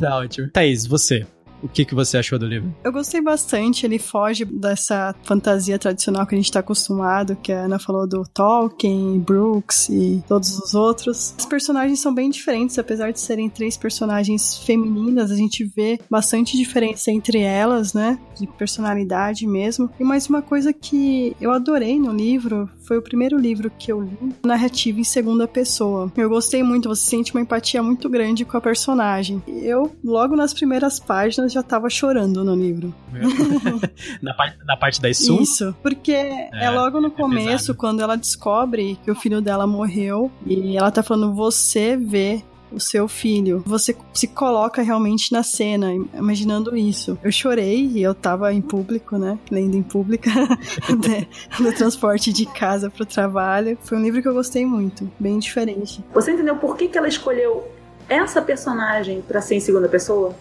tá 0.00 0.18
ótimo. 0.18 0.48
Thaís, 0.50 0.86
você. 0.86 1.26
O 1.64 1.68
que, 1.68 1.84
que 1.84 1.94
você 1.94 2.18
achou 2.18 2.38
do 2.38 2.46
livro? 2.46 2.72
Eu 2.84 2.92
gostei 2.92 3.22
bastante, 3.22 3.86
ele 3.86 3.98
foge 3.98 4.44
dessa 4.44 5.14
fantasia 5.24 5.78
tradicional 5.78 6.26
que 6.26 6.34
a 6.34 6.38
gente 6.38 6.52
tá 6.52 6.60
acostumado, 6.60 7.36
que 7.36 7.50
a 7.50 7.64
Ana 7.64 7.78
falou 7.78 8.06
do 8.06 8.22
Tolkien, 8.34 9.18
Brooks 9.18 9.88
e 9.88 10.22
todos 10.28 10.58
os 10.58 10.74
outros. 10.74 11.34
Os 11.38 11.46
personagens 11.46 12.00
são 12.00 12.14
bem 12.14 12.28
diferentes, 12.28 12.78
apesar 12.78 13.10
de 13.10 13.20
serem 13.20 13.48
três 13.48 13.78
personagens 13.78 14.58
femininas, 14.58 15.30
a 15.30 15.36
gente 15.36 15.64
vê 15.64 15.98
bastante 16.10 16.56
diferença 16.56 17.10
entre 17.10 17.40
elas, 17.40 17.94
né? 17.94 18.18
De 18.38 18.46
personalidade 18.46 19.46
mesmo. 19.46 19.88
E 19.98 20.04
mais 20.04 20.26
uma 20.26 20.42
coisa 20.42 20.72
que 20.72 21.34
eu 21.40 21.50
adorei 21.50 21.98
no 21.98 22.12
livro 22.12 22.68
foi 22.82 22.98
o 22.98 23.02
primeiro 23.02 23.38
livro 23.38 23.70
que 23.70 23.90
eu 23.90 24.02
li, 24.02 24.34
narrativa 24.44 25.00
em 25.00 25.04
segunda 25.04 25.48
pessoa. 25.48 26.12
Eu 26.14 26.28
gostei 26.28 26.62
muito, 26.62 26.88
você 26.88 27.06
sente 27.06 27.32
uma 27.32 27.40
empatia 27.40 27.82
muito 27.82 28.08
grande 28.10 28.44
com 28.44 28.56
a 28.56 28.60
personagem. 28.60 29.42
Eu, 29.46 29.96
logo 30.04 30.36
nas 30.36 30.52
primeiras 30.52 30.98
páginas, 30.98 31.53
já 31.54 31.62
tava 31.62 31.88
chorando 31.88 32.44
no 32.44 32.54
livro. 32.54 32.94
na, 34.20 34.34
parte, 34.34 34.58
na 34.64 34.76
parte 34.76 35.00
da 35.00 35.08
Isu? 35.08 35.40
Isso, 35.40 35.76
porque 35.82 36.12
é, 36.12 36.50
é 36.52 36.70
logo 36.70 37.00
no 37.00 37.08
é 37.08 37.10
começo, 37.10 37.74
quando 37.74 38.00
ela 38.00 38.16
descobre 38.16 38.98
que 39.04 39.10
o 39.10 39.14
filho 39.14 39.40
dela 39.40 39.66
morreu, 39.66 40.30
e 40.46 40.76
ela 40.76 40.90
tá 40.90 41.02
falando, 41.02 41.34
você 41.34 41.96
vê 41.96 42.42
o 42.72 42.80
seu 42.80 43.06
filho. 43.06 43.62
Você 43.66 43.96
se 44.12 44.26
coloca 44.26 44.82
realmente 44.82 45.32
na 45.32 45.44
cena, 45.44 45.94
imaginando 46.12 46.76
isso. 46.76 47.16
Eu 47.22 47.30
chorei 47.30 47.86
e 47.86 48.02
eu 48.02 48.14
tava 48.14 48.52
em 48.52 48.60
público, 48.60 49.16
né? 49.16 49.38
Lendo 49.48 49.76
em 49.76 49.82
pública 49.82 50.30
no 51.60 51.72
transporte 51.72 52.32
de 52.32 52.46
casa 52.46 52.90
pro 52.90 53.06
trabalho. 53.06 53.78
Foi 53.82 53.96
um 53.96 54.02
livro 54.02 54.20
que 54.20 54.26
eu 54.26 54.34
gostei 54.34 54.66
muito, 54.66 55.08
bem 55.20 55.38
diferente. 55.38 56.04
Você 56.12 56.32
entendeu 56.32 56.56
por 56.56 56.76
que, 56.76 56.88
que 56.88 56.98
ela 56.98 57.08
escolheu 57.08 57.70
essa 58.08 58.42
personagem 58.42 59.22
para 59.22 59.40
ser 59.40 59.54
em 59.54 59.60
segunda 59.60 59.88
pessoa? 59.88 60.34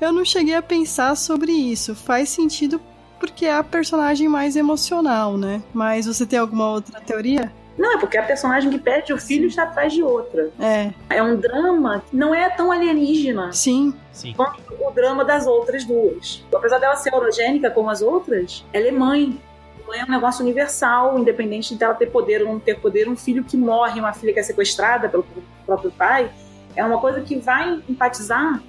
Eu 0.00 0.12
não 0.12 0.24
cheguei 0.24 0.54
a 0.54 0.62
pensar 0.62 1.14
sobre 1.14 1.52
isso. 1.52 1.94
Faz 1.94 2.30
sentido 2.30 2.80
porque 3.18 3.44
é 3.44 3.54
a 3.54 3.62
personagem 3.62 4.28
mais 4.28 4.56
emocional, 4.56 5.36
né? 5.36 5.62
Mas 5.74 6.06
você 6.06 6.24
tem 6.24 6.38
alguma 6.38 6.70
outra 6.70 7.00
teoria? 7.00 7.52
Não, 7.76 7.94
é 7.94 7.98
porque 7.98 8.16
a 8.16 8.22
personagem 8.22 8.70
que 8.70 8.78
perde 8.78 9.12
o 9.12 9.18
filho 9.18 9.46
está 9.46 9.64
atrás 9.64 9.92
de 9.92 10.02
outra. 10.02 10.50
É. 10.58 10.92
É 11.08 11.22
um 11.22 11.36
drama 11.36 12.02
que 12.08 12.16
não 12.16 12.34
é 12.34 12.48
tão 12.48 12.72
alienígena. 12.72 13.52
Sim. 13.52 13.94
Sim. 14.12 14.32
Quanto 14.34 14.60
o 14.80 14.90
drama 14.90 15.24
das 15.24 15.46
outras 15.46 15.84
duas. 15.84 16.44
Apesar 16.54 16.78
dela 16.78 16.96
ser 16.96 17.14
orogênica 17.14 17.70
como 17.70 17.90
as 17.90 18.00
outras, 18.00 18.64
ela 18.72 18.88
é 18.88 18.90
mãe. 18.90 19.38
Mãe 19.86 20.00
é 20.00 20.04
um 20.04 20.10
negócio 20.10 20.42
universal, 20.42 21.18
independente 21.18 21.74
dela 21.74 21.94
ter 21.94 22.06
poder 22.06 22.42
ou 22.42 22.52
não 22.52 22.60
ter 22.60 22.78
poder. 22.80 23.08
Um 23.08 23.16
filho 23.16 23.44
que 23.44 23.56
morre, 23.56 24.00
uma 24.00 24.12
filha 24.12 24.32
que 24.32 24.40
é 24.40 24.42
sequestrada 24.42 25.08
pelo 25.08 25.26
próprio 25.66 25.90
pai, 25.90 26.30
é 26.76 26.84
uma 26.84 26.98
coisa 26.98 27.20
que 27.20 27.38
vai 27.38 27.82
empatizar 27.88 28.62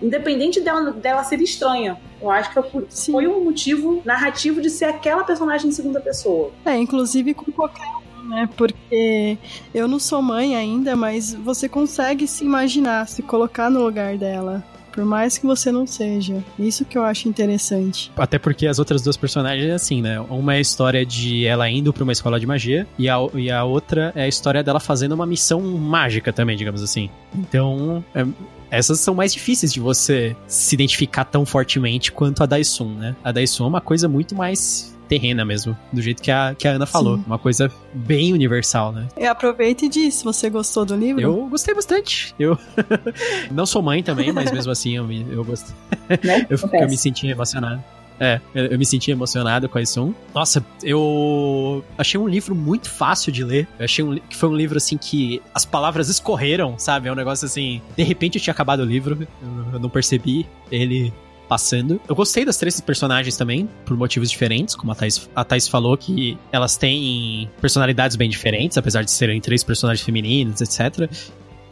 independente 0.00 0.60
dela, 0.60 0.92
dela 0.92 1.24
ser 1.24 1.40
estranha. 1.40 1.98
Eu 2.20 2.30
acho 2.30 2.52
que 2.52 2.62
foi, 2.70 2.86
foi 2.88 3.26
um 3.26 3.44
motivo 3.44 4.02
narrativo 4.04 4.60
de 4.60 4.70
ser 4.70 4.86
aquela 4.86 5.24
personagem 5.24 5.68
em 5.68 5.72
segunda 5.72 6.00
pessoa. 6.00 6.50
É, 6.64 6.76
inclusive 6.76 7.34
com 7.34 7.50
qualquer 7.52 7.86
né? 8.24 8.48
Porque 8.56 9.38
eu 9.74 9.86
não 9.86 9.98
sou 9.98 10.22
mãe 10.22 10.56
ainda, 10.56 10.96
mas 10.96 11.34
você 11.34 11.68
consegue 11.68 12.26
se 12.26 12.44
imaginar, 12.44 13.06
se 13.06 13.22
colocar 13.22 13.70
no 13.70 13.82
lugar 13.82 14.16
dela. 14.16 14.64
Por 14.92 15.04
mais 15.04 15.36
que 15.36 15.44
você 15.44 15.72
não 15.72 15.88
seja. 15.88 16.42
Isso 16.56 16.84
que 16.84 16.96
eu 16.96 17.04
acho 17.04 17.28
interessante. 17.28 18.12
Até 18.16 18.38
porque 18.38 18.64
as 18.64 18.78
outras 18.78 19.02
duas 19.02 19.16
personagens 19.16 19.68
é 19.68 19.72
assim, 19.72 20.00
né? 20.00 20.20
Uma 20.30 20.54
é 20.54 20.58
a 20.58 20.60
história 20.60 21.04
de 21.04 21.44
ela 21.44 21.68
indo 21.68 21.92
para 21.92 22.04
uma 22.04 22.12
escola 22.12 22.38
de 22.38 22.46
magia 22.46 22.86
e 22.96 23.08
a, 23.08 23.16
e 23.34 23.50
a 23.50 23.64
outra 23.64 24.12
é 24.14 24.22
a 24.22 24.28
história 24.28 24.62
dela 24.62 24.78
fazendo 24.78 25.10
uma 25.10 25.26
missão 25.26 25.60
mágica 25.60 26.32
também, 26.32 26.56
digamos 26.56 26.80
assim. 26.80 27.10
Então, 27.34 28.04
é, 28.14 28.24
essas 28.70 29.00
são 29.00 29.14
mais 29.14 29.32
difíceis 29.32 29.72
de 29.72 29.80
você 29.80 30.36
se 30.46 30.74
identificar 30.74 31.24
tão 31.24 31.44
fortemente 31.44 32.12
quanto 32.12 32.42
a 32.42 32.46
Daisun, 32.46 32.94
né? 32.94 33.16
A 33.22 33.32
Daisun 33.32 33.64
é 33.64 33.68
uma 33.68 33.80
coisa 33.80 34.08
muito 34.08 34.34
mais 34.34 34.94
terrena 35.08 35.44
mesmo, 35.44 35.76
do 35.92 36.00
jeito 36.00 36.22
que 36.22 36.30
a, 36.30 36.54
que 36.56 36.66
a 36.66 36.72
Ana 36.72 36.86
falou. 36.86 37.18
Sim. 37.18 37.24
Uma 37.26 37.38
coisa 37.38 37.70
bem 37.92 38.32
universal, 38.32 38.92
né? 38.92 39.06
E 39.16 39.26
aproveite 39.26 39.86
e 39.86 39.88
diz, 39.88 40.22
você 40.22 40.48
gostou 40.50 40.84
do 40.84 40.96
livro? 40.96 41.20
Eu 41.20 41.46
gostei 41.48 41.74
bastante. 41.74 42.34
Eu 42.38 42.58
não 43.52 43.66
sou 43.66 43.82
mãe 43.82 44.02
também, 44.02 44.32
mas 44.32 44.50
mesmo 44.50 44.72
assim 44.72 44.96
eu, 44.96 45.04
me, 45.04 45.26
eu 45.30 45.44
gostei. 45.44 45.74
Né? 46.22 46.46
eu, 46.50 46.58
eu 46.72 46.88
me 46.88 46.96
senti 46.96 47.28
emocionado. 47.28 47.82
É, 48.18 48.40
eu, 48.54 48.78
me 48.78 48.86
senti 48.86 49.10
emocionado 49.10 49.68
com 49.68 49.78
esse 49.78 49.98
um. 49.98 50.14
Nossa, 50.34 50.64
eu 50.82 51.84
achei 51.98 52.18
um 52.18 52.28
livro 52.28 52.54
muito 52.54 52.88
fácil 52.88 53.32
de 53.32 53.42
ler. 53.42 53.66
Eu 53.78 53.84
achei 53.84 54.04
um, 54.04 54.16
que 54.16 54.36
foi 54.36 54.48
um 54.48 54.56
livro 54.56 54.76
assim 54.76 54.96
que 54.96 55.42
as 55.52 55.64
palavras 55.64 56.08
escorreram, 56.08 56.78
sabe? 56.78 57.08
É 57.08 57.12
um 57.12 57.16
negócio 57.16 57.46
assim. 57.46 57.82
De 57.96 58.02
repente 58.02 58.38
eu 58.38 58.42
tinha 58.42 58.52
acabado 58.52 58.80
o 58.80 58.84
livro, 58.84 59.26
eu 59.72 59.78
não 59.80 59.90
percebi. 59.90 60.46
Ele 60.70 61.12
passando. 61.48 62.00
Eu 62.08 62.14
gostei 62.14 62.44
das 62.44 62.56
três 62.56 62.80
personagens 62.80 63.36
também, 63.36 63.68
por 63.84 63.96
motivos 63.96 64.30
diferentes, 64.30 64.74
como 64.74 64.92
a 64.92 64.94
Thais, 64.94 65.28
a 65.34 65.44
Thais 65.44 65.68
falou, 65.68 65.96
que 65.96 66.38
elas 66.50 66.76
têm 66.76 67.50
personalidades 67.60 68.16
bem 68.16 68.28
diferentes, 68.30 68.78
apesar 68.78 69.02
de 69.02 69.10
serem 69.10 69.40
três 69.40 69.62
personagens 69.62 70.04
femininas, 70.04 70.60
etc. 70.60 71.08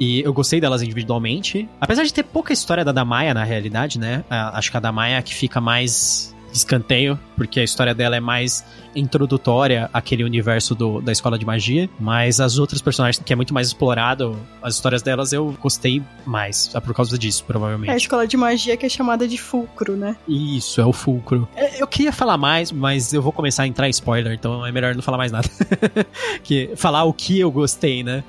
E 0.02 0.20
eu 0.20 0.32
gostei 0.32 0.60
delas 0.60 0.82
individualmente. 0.82 1.68
Apesar 1.80 2.02
de 2.02 2.12
ter 2.12 2.24
pouca 2.24 2.52
história 2.52 2.84
da 2.84 2.90
Damaya, 2.90 3.32
na 3.32 3.44
realidade, 3.44 4.00
né? 4.00 4.24
Acho 4.28 4.68
que 4.68 4.76
a 4.76 4.80
Damaya 4.80 5.18
é 5.18 5.22
que 5.22 5.32
fica 5.32 5.60
mais 5.60 6.34
escanteio, 6.52 7.16
porque 7.36 7.60
a 7.60 7.62
história 7.62 7.94
dela 7.94 8.16
é 8.16 8.20
mais 8.20 8.64
introdutória 8.96 9.88
àquele 9.92 10.24
universo 10.24 10.74
do, 10.74 11.00
da 11.00 11.12
escola 11.12 11.38
de 11.38 11.46
magia, 11.46 11.88
mas 12.00 12.40
as 12.40 12.58
outras 12.58 12.82
personagens 12.82 13.22
que 13.24 13.32
é 13.32 13.36
muito 13.36 13.54
mais 13.54 13.68
explorado, 13.68 14.36
as 14.60 14.74
histórias 14.74 15.02
delas 15.02 15.32
eu 15.32 15.56
gostei 15.62 16.02
mais, 16.26 16.74
é 16.74 16.80
por 16.80 16.92
causa 16.92 17.16
disso, 17.16 17.44
provavelmente. 17.46 17.88
É 17.88 17.94
a 17.94 17.96
escola 17.96 18.26
de 18.26 18.36
magia 18.36 18.76
que 18.76 18.84
é 18.84 18.88
chamada 18.88 19.26
de 19.28 19.38
fulcro, 19.38 19.96
né? 19.96 20.16
Isso, 20.28 20.80
é 20.80 20.84
o 20.84 20.92
fulcro. 20.92 21.48
É, 21.54 21.80
eu 21.80 21.86
queria 21.86 22.12
falar 22.12 22.36
mais, 22.36 22.72
mas 22.72 23.14
eu 23.14 23.22
vou 23.22 23.32
começar 23.32 23.62
a 23.62 23.66
entrar 23.68 23.86
em 23.86 23.90
spoiler, 23.90 24.32
então 24.32 24.66
é 24.66 24.72
melhor 24.72 24.96
não 24.96 25.02
falar 25.02 25.16
mais 25.16 25.30
nada. 25.30 25.48
que 26.42 26.72
falar 26.74 27.04
o 27.04 27.14
que 27.14 27.38
eu 27.38 27.52
gostei, 27.52 28.02
né? 28.02 28.24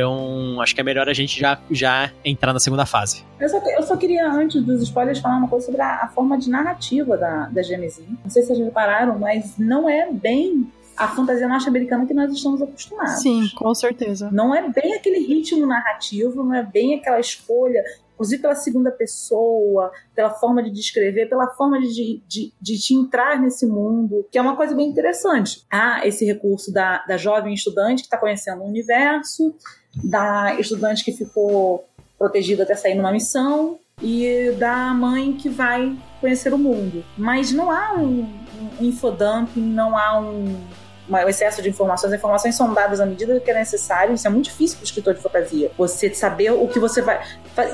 Então, 0.00 0.60
acho 0.62 0.74
que 0.74 0.80
é 0.80 0.84
melhor 0.84 1.08
a 1.08 1.12
gente 1.12 1.38
já, 1.38 1.60
já 1.70 2.10
entrar 2.24 2.54
na 2.54 2.58
segunda 2.58 2.86
fase. 2.86 3.22
Eu 3.38 3.48
só, 3.48 3.58
eu 3.58 3.82
só 3.82 3.96
queria, 3.96 4.26
antes 4.30 4.62
dos 4.64 4.82
spoilers, 4.82 5.18
falar 5.18 5.36
uma 5.36 5.48
coisa 5.48 5.66
sobre 5.66 5.82
a, 5.82 6.04
a 6.04 6.08
forma 6.08 6.38
de 6.38 6.48
narrativa 6.48 7.18
da, 7.18 7.46
da 7.46 7.62
Genesis. 7.62 8.04
Não 8.08 8.30
sei 8.30 8.42
se 8.42 8.48
vocês 8.48 8.64
repararam, 8.64 9.18
mas 9.18 9.58
não 9.58 9.88
é 9.88 10.10
bem 10.10 10.72
a 10.96 11.08
fantasia 11.08 11.46
norte-americana 11.46 12.06
que 12.06 12.14
nós 12.14 12.32
estamos 12.32 12.62
acostumados. 12.62 13.20
Sim, 13.20 13.48
com 13.54 13.74
certeza. 13.74 14.30
Não 14.32 14.54
é 14.54 14.68
bem 14.70 14.94
aquele 14.94 15.18
ritmo 15.18 15.66
narrativo, 15.66 16.42
não 16.42 16.54
é 16.54 16.62
bem 16.62 16.94
aquela 16.94 17.20
escolha 17.20 17.82
inclusive 18.20 18.42
pela 18.42 18.54
segunda 18.54 18.90
pessoa, 18.90 19.90
pela 20.14 20.28
forma 20.28 20.62
de 20.62 20.70
descrever, 20.70 21.26
pela 21.26 21.48
forma 21.54 21.80
de, 21.80 22.22
de, 22.28 22.52
de 22.60 22.78
te 22.78 22.92
entrar 22.92 23.40
nesse 23.40 23.64
mundo, 23.64 24.28
que 24.30 24.36
é 24.36 24.42
uma 24.42 24.56
coisa 24.56 24.74
bem 24.74 24.90
interessante. 24.90 25.64
Há 25.70 26.06
esse 26.06 26.26
recurso 26.26 26.70
da, 26.70 27.02
da 27.06 27.16
jovem 27.16 27.54
estudante 27.54 28.02
que 28.02 28.08
está 28.08 28.18
conhecendo 28.18 28.60
o 28.60 28.66
universo, 28.66 29.54
da 29.94 30.54
estudante 30.58 31.04
que 31.04 31.12
ficou 31.12 31.86
protegida 32.18 32.62
até 32.62 32.74
sair 32.74 32.94
numa 32.94 33.12
missão, 33.12 33.78
e 34.02 34.54
da 34.58 34.94
mãe 34.94 35.32
que 35.34 35.48
vai 35.48 35.96
conhecer 36.20 36.52
o 36.54 36.58
mundo. 36.58 37.04
Mas 37.16 37.52
não 37.52 37.70
há 37.70 37.94
um, 37.94 38.26
um 38.80 38.84
infodumping, 38.84 39.60
não 39.60 39.96
há 39.96 40.18
um 40.18 40.56
um 41.18 41.28
excesso 41.28 41.60
de 41.60 41.68
informações. 41.68 42.12
As 42.12 42.18
informações 42.18 42.54
são 42.54 42.72
dadas 42.72 43.00
à 43.00 43.06
medida 43.06 43.40
que 43.40 43.50
é 43.50 43.54
necessário. 43.54 44.14
Isso 44.14 44.26
é 44.26 44.30
muito 44.30 44.44
difícil 44.44 44.76
para 44.76 44.84
o 44.84 44.86
escritor 44.86 45.14
de 45.14 45.20
fantasia. 45.20 45.70
Você 45.76 46.14
saber 46.14 46.52
o 46.52 46.68
que 46.68 46.78
você 46.78 47.02
vai. 47.02 47.20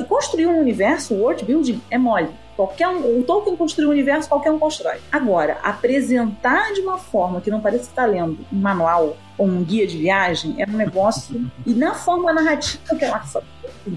E 0.01 0.05
construir 0.05 0.47
um 0.47 0.59
universo, 0.59 1.15
o 1.15 1.21
world 1.21 1.45
building, 1.45 1.81
é 1.91 1.99
mole. 1.99 2.31
Qualquer 2.57 2.89
um, 2.89 3.21
o 3.21 3.23
Tolkien 3.23 3.57
construiu 3.57 3.91
um 3.91 3.93
universo, 3.93 4.29
qualquer 4.29 4.51
um 4.51 4.59
constrói. 4.59 4.97
Agora, 5.13 5.59
apresentar 5.63 6.73
de 6.73 6.81
uma 6.81 6.97
forma 6.97 7.41
que 7.41 7.51
não 7.51 7.61
parece 7.61 7.85
que 7.85 7.91
está 7.91 8.07
lendo 8.07 8.39
um 8.51 8.57
manual 8.57 9.17
ou 9.39 9.47
um 9.47 9.63
guia 9.63 9.87
de 9.87 9.99
viagem 9.99 10.55
é 10.59 10.67
um 10.69 10.77
negócio. 10.77 11.51
e 11.65 11.75
na 11.75 11.95
forma 11.95 12.33
narrativa 12.33 12.97
que 12.97 13.05
ela 13.05 13.19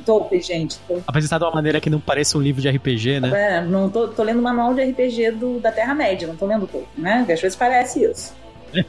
Tolkien, 0.05 0.41
gente. 0.41 0.77
Tô... 0.87 0.99
Apresentar 1.07 1.39
de 1.39 1.45
uma 1.45 1.51
maneira 1.51 1.81
que 1.81 1.89
não 1.89 1.99
pareça 1.99 2.37
um 2.37 2.41
livro 2.41 2.61
de 2.61 2.69
RPG, 2.69 3.19
né? 3.19 3.57
É, 3.57 3.61
não 3.61 3.89
tô, 3.89 4.07
tô 4.07 4.23
lendo 4.23 4.39
o 4.39 4.43
manual 4.43 4.73
de 4.73 4.83
RPG 4.83 5.31
do, 5.31 5.59
da 5.59 5.71
Terra-média, 5.71 6.27
não 6.27 6.35
tô 6.35 6.45
lendo 6.45 6.67
Tolkien, 6.67 6.89
né? 6.97 7.25
Às 7.27 7.41
vezes 7.41 7.55
parece 7.55 8.03
isso. 8.03 8.35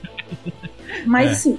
Mas 1.06 1.28
é. 1.28 1.32
assim. 1.32 1.58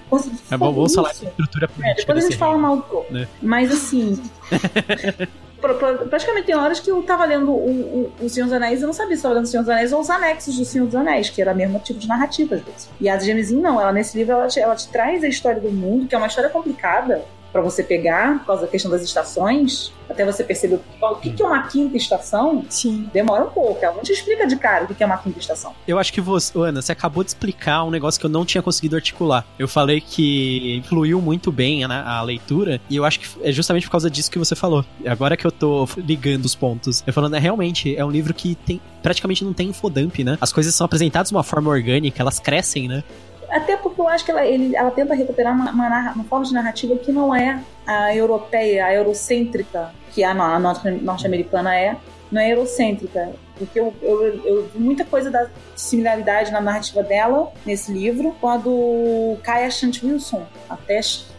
É 0.51 0.57
bom, 0.57 0.73
vamos 0.73 0.93
falar 0.93 1.13
de 1.13 1.25
estrutura 1.25 1.67
política. 1.67 2.01
É, 2.01 2.05
depois 2.05 2.25
a 2.25 2.29
gente 2.29 2.37
fala 2.37 2.57
mal 2.57 2.77
do. 2.77 3.05
Né? 3.09 3.27
Mas 3.41 3.71
assim. 3.71 4.21
praticamente 5.61 6.47
tem 6.47 6.55
horas 6.55 6.79
que 6.79 6.89
eu 6.89 7.01
tava 7.03 7.25
lendo 7.25 7.51
o, 7.51 8.11
o, 8.19 8.25
o 8.25 8.29
Senhor 8.29 8.45
dos 8.45 8.53
Anéis 8.53 8.81
e 8.81 8.85
não 8.85 8.93
sabia 8.93 9.15
se 9.15 9.19
estava 9.19 9.35
lendo 9.35 9.45
o 9.45 9.47
Senhor 9.47 9.63
dos 9.63 9.69
Anéis 9.69 9.93
ou 9.93 10.01
os 10.01 10.09
anexos 10.09 10.57
do 10.57 10.65
Senhor 10.65 10.85
dos 10.85 10.95
Anéis, 10.95 11.29
que 11.29 11.41
era 11.41 11.53
o 11.53 11.55
mesmo 11.55 11.79
tipo 11.79 11.99
de 11.99 12.07
narrativa 12.07 12.55
às 12.55 12.61
vezes. 12.61 12.89
E 12.99 13.07
a 13.07 13.17
Genesis 13.17 13.57
não, 13.57 13.79
ela 13.79 13.91
nesse 13.91 14.17
livro 14.17 14.33
ela 14.33 14.47
te, 14.47 14.59
ela 14.59 14.75
te 14.75 14.87
traz 14.89 15.23
a 15.23 15.27
história 15.27 15.61
do 15.61 15.71
mundo, 15.71 16.07
que 16.07 16.15
é 16.15 16.17
uma 16.17 16.27
história 16.27 16.49
complicada, 16.49 17.23
para 17.51 17.61
você 17.61 17.83
pegar, 17.83 18.39
por 18.39 18.47
causa 18.47 18.61
da 18.63 18.67
questão 18.67 18.89
das 18.89 19.01
estações, 19.01 19.91
até 20.09 20.25
você 20.25 20.43
perceber 20.43 20.79
o 21.01 21.15
que 21.15 21.41
é 21.41 21.45
uma 21.45 21.63
quinta 21.63 21.97
estação, 21.97 22.65
Sim. 22.69 23.09
demora 23.13 23.45
um 23.45 23.49
pouco. 23.49 23.83
Ela 23.83 23.95
não 23.95 24.03
te 24.03 24.11
explica 24.11 24.45
de 24.47 24.55
cara 24.55 24.85
o 24.85 24.95
que 24.95 25.03
é 25.03 25.05
uma 25.05 25.17
quinta 25.17 25.39
estação. 25.39 25.73
Eu 25.87 25.97
acho 25.97 26.11
que 26.13 26.21
você, 26.21 26.57
Ana, 26.57 26.81
você 26.81 26.91
acabou 26.91 27.23
de 27.23 27.29
explicar 27.29 27.83
um 27.83 27.91
negócio 27.91 28.19
que 28.19 28.25
eu 28.25 28.29
não 28.29 28.45
tinha 28.45 28.61
conseguido 28.61 28.95
articular. 28.95 29.45
Eu 29.57 29.67
falei 29.67 30.01
que 30.01 30.83
fluiu 30.87 31.21
muito 31.21 31.51
bem 31.51 31.83
a, 31.83 32.17
a 32.17 32.21
leitura, 32.21 32.81
e 32.89 32.95
eu 32.95 33.05
acho 33.05 33.19
que 33.19 33.27
é 33.41 33.51
justamente 33.51 33.85
por 33.85 33.91
causa 33.91 34.09
disso 34.09 34.31
que 34.31 34.39
você 34.39 34.55
falou. 34.55 34.85
Agora 35.05 35.35
que 35.35 35.45
eu 35.45 35.51
tô 35.51 35.87
ligando 35.97 36.45
os 36.45 36.55
pontos, 36.55 37.03
eu 37.05 37.13
falando, 37.13 37.35
é 37.35 37.39
realmente, 37.39 37.95
é 37.95 38.03
um 38.03 38.11
livro 38.11 38.33
que 38.33 38.55
tem 38.55 38.81
praticamente 39.01 39.43
não 39.43 39.53
tem 39.53 39.69
infodump, 39.69 40.23
né? 40.23 40.37
As 40.39 40.53
coisas 40.53 40.75
são 40.75 40.85
apresentadas 40.85 41.29
de 41.29 41.35
uma 41.35 41.43
forma 41.43 41.71
orgânica, 41.71 42.21
elas 42.21 42.39
crescem, 42.39 42.87
né? 42.87 43.03
Até 43.51 43.75
porque 43.75 43.99
eu 43.99 44.07
acho 44.07 44.23
que 44.23 44.31
ela, 44.31 44.45
ele, 44.45 44.75
ela 44.75 44.89
tenta 44.91 45.13
recuperar 45.13 45.53
uma, 45.53 45.71
uma, 45.71 46.13
uma, 46.13 46.23
forma 46.23 46.45
de 46.45 46.53
narrativa 46.53 46.95
que 46.95 47.11
não 47.11 47.35
é 47.35 47.61
a 47.85 48.15
europeia, 48.15 48.85
a 48.85 48.93
eurocêntrica, 48.93 49.93
que 50.11 50.23
a, 50.23 50.31
a 50.31 50.59
norte-americana 50.59 51.75
é, 51.75 51.97
não 52.31 52.41
é 52.41 52.51
eurocêntrica. 52.53 53.33
Porque 53.57 53.79
eu, 53.79 53.93
eu, 54.01 54.45
eu, 54.45 54.67
vi 54.69 54.79
muita 54.79 55.03
coisa 55.03 55.29
da 55.29 55.47
similaridade 55.75 56.51
na 56.51 56.61
narrativa 56.61 57.03
dela, 57.03 57.51
nesse 57.65 57.91
livro, 57.91 58.35
com 58.39 58.47
a 58.47 58.57
do 58.57 59.37
Kaya 59.43 59.69
Shant 59.69 60.01
Wilson, 60.01 60.45
a 60.69 60.77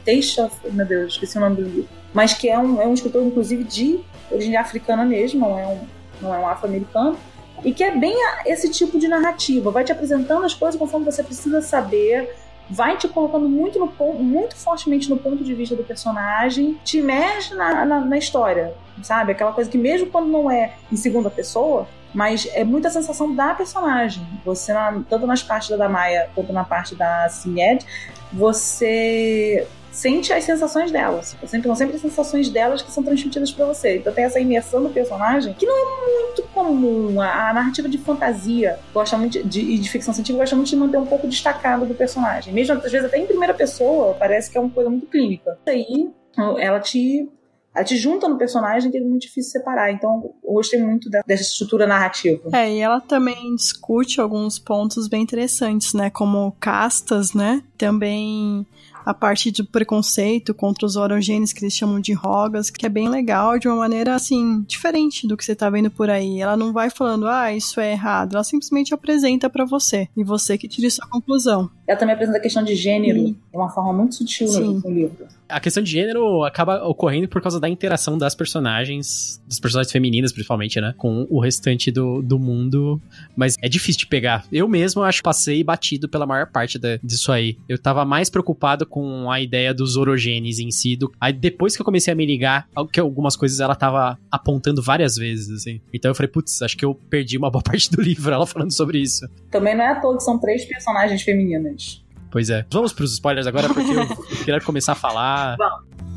Teisha, 0.04 0.50
meu 0.70 0.86
Deus, 0.86 1.14
esqueci 1.14 1.38
o 1.38 1.40
nome 1.40 1.56
do 1.56 1.62
livro. 1.62 1.88
Mas 2.12 2.34
que 2.34 2.48
é 2.48 2.58
um, 2.58 2.80
é 2.80 2.86
um 2.86 2.92
escritor, 2.92 3.22
inclusive, 3.22 3.64
de 3.64 4.00
origem 4.30 4.56
africana 4.56 5.04
mesmo, 5.04 5.40
não 5.40 5.58
é 5.58 5.66
um, 5.66 5.80
não 6.20 6.34
é 6.34 6.38
um 6.38 6.46
afro-americano 6.46 7.16
e 7.64 7.72
que 7.72 7.84
é 7.84 7.96
bem 7.96 8.14
esse 8.46 8.68
tipo 8.70 8.98
de 8.98 9.08
narrativa, 9.08 9.70
vai 9.70 9.84
te 9.84 9.92
apresentando 9.92 10.44
as 10.44 10.54
coisas 10.54 10.78
conforme 10.78 11.06
você 11.06 11.22
precisa 11.22 11.60
saber, 11.62 12.34
vai 12.68 12.96
te 12.96 13.08
colocando 13.08 13.48
muito, 13.48 13.78
no, 13.78 14.14
muito 14.14 14.56
fortemente 14.56 15.08
no 15.08 15.16
ponto 15.16 15.44
de 15.44 15.54
vista 15.54 15.76
do 15.76 15.84
personagem, 15.84 16.78
te 16.84 16.98
imerge 16.98 17.54
na, 17.54 17.84
na, 17.84 18.00
na 18.00 18.18
história, 18.18 18.74
sabe? 19.02 19.32
Aquela 19.32 19.52
coisa 19.52 19.70
que 19.70 19.78
mesmo 19.78 20.06
quando 20.08 20.28
não 20.28 20.50
é 20.50 20.72
em 20.90 20.96
segunda 20.96 21.30
pessoa, 21.30 21.86
mas 22.14 22.48
é 22.52 22.64
muita 22.64 22.90
sensação 22.90 23.34
da 23.34 23.54
personagem. 23.54 24.26
Você, 24.44 24.72
tanto 25.08 25.26
nas 25.26 25.42
partes 25.42 25.76
da 25.76 25.88
Maia 25.88 26.28
quanto 26.34 26.52
na 26.52 26.64
parte 26.64 26.94
da 26.94 27.28
Sined, 27.28 27.84
você 28.32 29.66
sente 29.92 30.32
as 30.32 30.42
sensações 30.42 30.90
delas. 30.90 31.36
São 31.38 31.48
sempre 31.48 31.70
as 31.70 32.00
sensações 32.00 32.48
delas 32.48 32.82
que 32.82 32.90
são 32.90 33.04
transmitidas 33.04 33.52
para 33.52 33.66
você. 33.66 33.98
Então 33.98 34.12
tem 34.12 34.24
essa 34.24 34.40
imersão 34.40 34.80
no 34.80 34.90
personagem 34.90 35.54
que 35.54 35.66
não 35.66 35.76
é 35.76 36.22
muito 36.24 36.42
comum. 36.54 37.20
A, 37.20 37.50
a 37.50 37.54
narrativa 37.54 37.88
de 37.88 37.98
fantasia 37.98 38.78
gosta 38.92 39.16
muito 39.16 39.42
de, 39.46 39.60
e 39.60 39.78
de 39.78 39.88
ficção 39.88 40.12
científica 40.12 40.42
gosta 40.42 40.56
muito 40.56 40.70
de 40.70 40.76
manter 40.76 40.96
um 40.96 41.06
pouco 41.06 41.28
destacado 41.28 41.86
do 41.86 41.94
personagem. 41.94 42.52
Mesmo 42.52 42.74
às 42.74 42.90
vezes 42.90 43.04
até 43.04 43.18
em 43.18 43.26
primeira 43.26 43.54
pessoa, 43.54 44.14
parece 44.14 44.50
que 44.50 44.56
é 44.56 44.60
uma 44.60 44.70
coisa 44.70 44.88
muito 44.88 45.06
clínica. 45.06 45.58
Aí 45.66 46.10
ela 46.58 46.80
te 46.80 47.28
ela 47.74 47.84
te 47.84 47.96
junta 47.96 48.28
no 48.28 48.36
personagem 48.36 48.90
que 48.90 48.98
é 48.98 49.00
muito 49.00 49.22
difícil 49.22 49.52
separar. 49.52 49.90
Então, 49.90 50.34
eu 50.44 50.52
gostei 50.52 50.78
muito 50.82 51.08
dessa 51.08 51.42
estrutura 51.42 51.86
narrativa. 51.86 52.50
É, 52.52 52.70
e 52.70 52.78
ela 52.80 53.00
também 53.00 53.54
discute 53.56 54.20
alguns 54.20 54.58
pontos 54.58 55.08
bem 55.08 55.22
interessantes, 55.22 55.94
né? 55.94 56.10
Como 56.10 56.54
castas, 56.60 57.32
né? 57.32 57.62
Também 57.78 58.66
a 59.04 59.14
parte 59.14 59.50
de 59.50 59.62
preconceito 59.62 60.54
contra 60.54 60.86
os 60.86 60.96
orogênios 60.96 61.52
que 61.52 61.64
eles 61.64 61.74
chamam 61.74 62.00
de 62.00 62.12
rogas, 62.12 62.70
que 62.70 62.86
é 62.86 62.88
bem 62.88 63.08
legal, 63.08 63.58
de 63.58 63.68
uma 63.68 63.76
maneira 63.76 64.14
assim, 64.14 64.62
diferente 64.62 65.26
do 65.26 65.36
que 65.36 65.44
você 65.44 65.54
tá 65.54 65.68
vendo 65.70 65.90
por 65.90 66.10
aí. 66.10 66.40
Ela 66.40 66.56
não 66.56 66.72
vai 66.72 66.90
falando, 66.90 67.28
ah, 67.28 67.52
isso 67.52 67.80
é 67.80 67.92
errado. 67.92 68.34
Ela 68.34 68.44
simplesmente 68.44 68.94
apresenta 68.94 69.48
para 69.50 69.64
você. 69.64 70.08
E 70.16 70.24
você 70.24 70.56
que 70.56 70.68
tira 70.68 70.90
sua 70.90 71.06
conclusão. 71.06 71.70
Ela 71.92 71.98
também 71.98 72.14
apresenta 72.14 72.38
a 72.38 72.40
questão 72.40 72.64
de 72.64 72.74
gênero 72.74 73.22
de 73.22 73.36
uma 73.52 73.68
forma 73.68 73.92
muito 73.92 74.14
sutil 74.14 74.48
Sim. 74.48 74.80
no 74.82 74.90
livro. 74.90 75.26
A 75.46 75.60
questão 75.60 75.82
de 75.82 75.90
gênero 75.90 76.42
acaba 76.42 76.82
ocorrendo 76.86 77.28
por 77.28 77.42
causa 77.42 77.60
da 77.60 77.68
interação 77.68 78.16
das 78.16 78.34
personagens, 78.34 79.38
das 79.46 79.60
personagens 79.60 79.92
femininas, 79.92 80.32
principalmente, 80.32 80.80
né? 80.80 80.94
Com 80.96 81.26
o 81.28 81.38
restante 81.38 81.90
do, 81.90 82.22
do 82.22 82.38
mundo. 82.38 82.98
Mas 83.36 83.56
é 83.60 83.68
difícil 83.68 84.00
de 84.00 84.06
pegar. 84.06 84.46
Eu 84.50 84.66
mesmo 84.66 85.02
acho 85.02 85.18
que 85.18 85.24
passei 85.24 85.62
batido 85.62 86.08
pela 86.08 86.24
maior 86.24 86.46
parte 86.46 86.78
da, 86.78 86.96
disso 87.02 87.30
aí. 87.30 87.58
Eu 87.68 87.78
tava 87.78 88.06
mais 88.06 88.30
preocupado 88.30 88.86
com 88.86 89.30
a 89.30 89.38
ideia 89.38 89.74
dos 89.74 89.98
orogenes 89.98 90.58
em 90.58 90.70
si. 90.70 90.96
Do... 90.96 91.12
Aí 91.20 91.34
depois 91.34 91.76
que 91.76 91.82
eu 91.82 91.84
comecei 91.84 92.10
a 92.10 92.16
me 92.16 92.24
ligar, 92.24 92.66
que 92.90 92.98
algumas 92.98 93.36
coisas 93.36 93.60
ela 93.60 93.74
tava 93.74 94.18
apontando 94.30 94.80
várias 94.80 95.16
vezes, 95.16 95.50
assim. 95.50 95.78
Então 95.92 96.10
eu 96.10 96.14
falei, 96.14 96.32
putz, 96.32 96.62
acho 96.62 96.74
que 96.74 96.84
eu 96.86 96.94
perdi 96.94 97.36
uma 97.36 97.50
boa 97.50 97.60
parte 97.62 97.90
do 97.90 98.00
livro 98.00 98.32
ela 98.32 98.46
falando 98.46 98.72
sobre 98.72 98.98
isso. 98.98 99.28
Também 99.50 99.76
não 99.76 99.84
é 99.84 99.88
à 99.88 100.00
toa 100.00 100.16
que 100.16 100.22
são 100.22 100.38
três 100.38 100.64
personagens 100.64 101.20
femininas. 101.20 101.81
Pois 102.30 102.48
é. 102.48 102.66
Vamos 102.72 102.92
pros 102.92 103.12
spoilers 103.12 103.46
agora, 103.46 103.68
porque 103.68 103.90
eu 103.90 104.06
quero 104.44 104.64
começar 104.64 104.92
a 104.92 104.96
falar. 104.96 105.56
Vamos. 105.56 106.11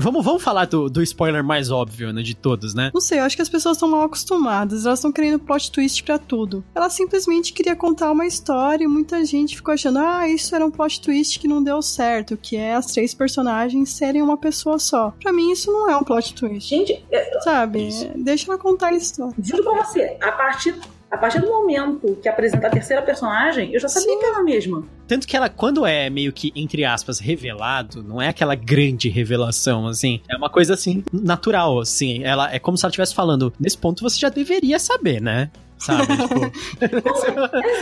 Vamos, 0.00 0.24
vamos 0.24 0.42
falar 0.42 0.66
do, 0.66 0.88
do 0.88 1.02
spoiler 1.02 1.42
mais 1.42 1.70
óbvio, 1.70 2.12
né, 2.12 2.22
de 2.22 2.34
todos, 2.34 2.74
né? 2.74 2.90
Não 2.92 3.00
sei, 3.00 3.18
eu 3.18 3.24
acho 3.24 3.36
que 3.36 3.42
as 3.42 3.48
pessoas 3.48 3.76
estão 3.76 3.88
mal 3.88 4.02
acostumadas, 4.02 4.86
elas 4.86 4.98
estão 4.98 5.12
querendo 5.12 5.38
plot 5.38 5.70
twist 5.70 6.02
para 6.02 6.18
tudo. 6.18 6.64
Ela 6.74 6.90
simplesmente 6.90 7.52
queria 7.52 7.76
contar 7.76 8.10
uma 8.10 8.26
história 8.26 8.84
e 8.84 8.88
muita 8.88 9.24
gente 9.24 9.56
ficou 9.56 9.74
achando, 9.74 9.98
ah, 9.98 10.28
isso 10.28 10.54
era 10.54 10.64
um 10.64 10.70
plot 10.70 11.00
twist 11.00 11.38
que 11.38 11.48
não 11.48 11.62
deu 11.62 11.80
certo, 11.82 12.36
que 12.36 12.56
é 12.56 12.74
as 12.74 12.86
três 12.86 13.14
personagens 13.14 13.90
serem 13.90 14.22
uma 14.22 14.36
pessoa 14.36 14.78
só. 14.78 15.12
Para 15.22 15.32
mim, 15.32 15.50
isso 15.50 15.70
não 15.72 15.90
é 15.90 15.96
um 15.96 16.04
plot 16.04 16.34
twist. 16.34 16.68
Gente, 16.68 17.04
eu... 17.10 17.42
sabe? 17.42 17.88
Isso. 17.88 18.08
Deixa 18.16 18.50
ela 18.50 18.58
contar 18.58 18.88
a 18.88 18.96
história. 18.96 19.34
Juro 19.40 19.62
pra 19.62 19.84
você, 19.84 20.16
a 20.20 20.32
partir 20.32 20.74
a 21.10 21.16
partir 21.16 21.40
do 21.40 21.48
momento 21.48 22.18
que 22.22 22.28
apresenta 22.28 22.66
a 22.66 22.70
terceira 22.70 23.00
personagem, 23.02 23.72
eu 23.72 23.80
já 23.80 23.88
sabia 23.88 24.10
Sim. 24.10 24.18
que 24.18 24.26
era 24.26 24.38
a 24.38 24.42
mesma. 24.42 24.84
Tanto 25.06 25.26
que 25.26 25.36
ela, 25.36 25.48
quando 25.48 25.86
é 25.86 26.10
meio 26.10 26.32
que, 26.32 26.52
entre 26.54 26.84
aspas, 26.84 27.18
revelado, 27.18 28.02
não 28.02 28.20
é 28.20 28.28
aquela 28.28 28.54
grande 28.54 29.08
revelação, 29.08 29.86
assim. 29.86 30.20
É 30.28 30.36
uma 30.36 30.50
coisa, 30.50 30.74
assim, 30.74 31.02
natural, 31.12 31.80
assim. 31.80 32.24
Ela 32.24 32.52
é 32.52 32.58
como 32.58 32.76
se 32.76 32.84
ela 32.84 32.90
estivesse 32.90 33.14
falando, 33.14 33.52
nesse 33.58 33.78
ponto 33.78 34.02
você 34.02 34.18
já 34.18 34.28
deveria 34.28 34.78
saber, 34.78 35.20
né? 35.20 35.50
Sabe? 35.78 36.06
tipo... 36.16 36.40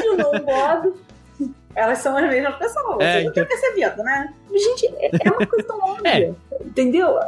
You 0.05 0.17
know, 0.19 0.33
Bob, 0.45 0.93
elas 1.77 1.99
são 1.99 2.17
as 2.17 2.29
mesmas 2.29 2.57
pessoas. 2.57 3.01
É, 3.01 3.21
Você 3.21 3.29
então... 3.29 3.45
tá 3.45 3.49
percebendo, 3.49 4.03
né? 4.03 4.35
Gente, 4.51 4.87
é, 4.97 5.11
é 5.23 5.31
uma 5.31 5.47
coisa 5.47 5.67
tão 5.67 5.79
óbvia. 5.85 6.09
É. 6.09 6.65
Entendeu? 6.65 7.19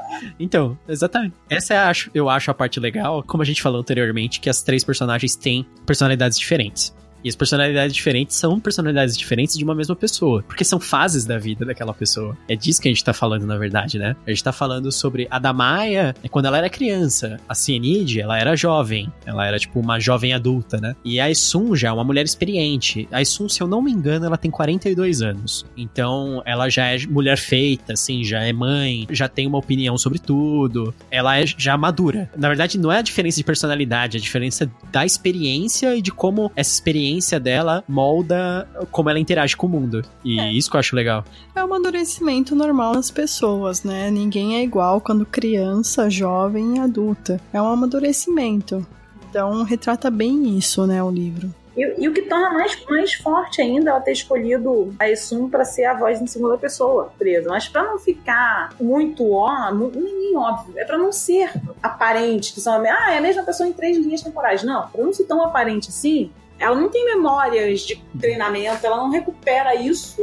Então, 0.40 0.76
exatamente. 0.88 1.34
Essa 1.50 1.74
é, 1.74 1.92
eu 2.14 2.30
acho 2.30 2.50
a 2.50 2.54
parte 2.54 2.80
legal, 2.80 3.22
como 3.22 3.42
a 3.42 3.46
gente 3.46 3.62
falou 3.62 3.80
anteriormente, 3.80 4.40
que 4.40 4.48
as 4.48 4.62
três 4.62 4.82
personagens 4.82 5.37
têm 5.37 5.66
personalidades 5.84 6.38
diferentes. 6.38 6.96
E 7.24 7.28
as 7.28 7.37
personalidades 7.37 7.94
diferentes 7.94 8.37
são 8.37 8.61
personalidades 8.61 9.16
diferentes 9.16 9.57
de 9.57 9.64
uma 9.64 9.74
mesma 9.74 9.96
pessoa. 9.96 10.42
Porque 10.42 10.64
são 10.64 10.78
fases 10.78 11.24
da 11.24 11.38
vida 11.38 11.64
daquela 11.64 11.92
pessoa. 11.92 12.37
É 12.48 12.54
disso 12.54 12.81
que 12.81 12.88
a 12.88 12.92
gente 12.92 13.04
tá 13.04 13.12
falando, 13.12 13.46
na 13.46 13.57
verdade, 13.57 13.98
né? 13.98 14.16
A 14.26 14.31
gente 14.31 14.44
tá 14.44 14.52
falando 14.52 14.90
sobre 14.92 15.26
a 15.31 15.38
Damaya, 15.38 16.14
é 16.22 16.28
quando 16.28 16.46
ela 16.46 16.59
era 16.59 16.70
criança. 16.70 17.40
A 17.48 17.54
Cienide, 17.54 18.20
ela 18.20 18.38
era 18.38 18.57
jovem. 18.57 19.12
Ela 19.26 19.46
era, 19.46 19.59
tipo, 19.59 19.81
uma 19.81 19.98
jovem 19.98 20.33
adulta, 20.33 20.78
né? 20.81 20.94
E 21.04 21.18
a 21.20 21.31
Isun 21.31 21.74
já 21.74 21.88
é 21.88 21.92
uma 21.92 22.04
mulher 22.04 22.24
experiente. 22.24 23.09
A 23.11 23.20
Isun, 23.20 23.48
se 23.48 23.61
eu 23.61 23.66
não 23.66 23.83
me 23.83 23.90
engano, 23.90 24.26
ela 24.26 24.37
tem 24.37 24.50
42 24.50 25.22
anos. 25.22 25.66
Então, 25.76 26.42
ela 26.44 26.68
já 26.68 26.87
é 26.87 26.98
mulher 27.07 27.38
feita, 27.38 27.94
assim, 27.94 28.22
já 28.22 28.42
é 28.42 28.52
mãe, 28.52 29.07
já 29.11 29.28
tem 29.28 29.46
uma 29.46 29.59
opinião 29.59 29.98
sobre 29.98 30.18
tudo. 30.18 30.94
Ela 31.11 31.40
é 31.40 31.46
já 31.46 31.76
madura. 31.76 32.31
Na 32.37 32.48
verdade, 32.48 32.78
não 32.78 32.92
é 32.92 32.98
a 32.98 33.02
diferença 33.02 33.38
de 33.38 33.44
personalidade, 33.44 34.16
é 34.16 34.20
a 34.20 34.22
diferença 34.22 34.70
da 34.92 35.04
experiência 35.04 35.96
e 35.96 36.02
de 36.02 36.12
como 36.12 36.50
essa 36.54 36.72
experiência 36.72 37.08
experiência 37.09 37.40
dela 37.40 37.83
molda 37.88 38.68
como 38.90 39.09
ela 39.09 39.18
interage 39.18 39.57
com 39.57 39.66
o 39.66 39.71
mundo. 39.71 40.03
E 40.25 40.38
é. 40.38 40.53
isso 40.53 40.71
que 40.71 40.77
eu 40.77 40.81
acho 40.81 40.94
legal. 40.94 41.25
É 41.55 41.61
um 41.61 41.64
amadurecimento 41.64 42.55
normal 42.55 42.94
nas 42.94 43.11
pessoas, 43.11 43.83
né? 43.83 44.11
Ninguém 44.11 44.57
é 44.57 44.62
igual 44.62 45.01
quando 45.01 45.25
criança, 45.25 46.11
jovem 46.11 46.77
e 46.77 46.81
adulta. 46.81 47.40
É 47.53 47.61
um 47.61 47.68
amadurecimento. 47.68 48.87
Então 49.31 49.62
retrata 49.62 50.11
bem 50.11 50.57
isso, 50.57 50.87
né, 50.87 51.03
o 51.03 51.11
livro. 51.11 51.53
E, 51.77 52.03
e, 52.03 52.09
o 52.09 52.12
que 52.12 52.23
torna 52.23 52.51
mais, 52.51 52.85
mais 52.87 53.14
forte 53.14 53.62
ainda 53.62 53.90
ela 53.90 54.01
ter 54.01 54.11
escolhido 54.11 54.92
a 54.99 55.09
Esum 55.09 55.49
para 55.49 55.64
ser 55.64 55.85
a 55.85 55.94
voz 55.94 56.21
em 56.21 56.27
segunda 56.27 56.59
pessoa 56.59 57.12
presa. 57.16 57.49
Mas 57.49 57.68
para 57.68 57.85
não 57.85 57.99
ficar 57.99 58.75
muito 58.81 59.31
ó, 59.31 59.71
nem 59.71 60.37
óbvio, 60.37 60.77
é 60.77 60.85
para 60.85 60.99
não 60.99 61.12
ser 61.12 61.53
aparente 61.81 62.53
que 62.53 62.61
são 62.61 62.83
ah, 62.83 63.12
é 63.12 63.18
a 63.18 63.21
mesma 63.21 63.44
pessoa 63.44 63.68
em 63.68 63.73
três 63.73 63.97
linhas 63.97 64.23
temporais. 64.23 64.64
Não, 64.64 64.88
para 64.88 65.05
não 65.05 65.12
ser 65.12 65.25
tão 65.25 65.44
aparente 65.44 65.90
assim, 65.90 66.33
ela 66.59 66.77
não 66.77 66.88
tem 66.88 67.05
memórias 67.05 67.81
de 67.81 68.03
treinamento, 68.21 68.87
ela 68.87 68.97
não 68.97 69.11
recupera 69.11 69.75
isso 69.75 70.23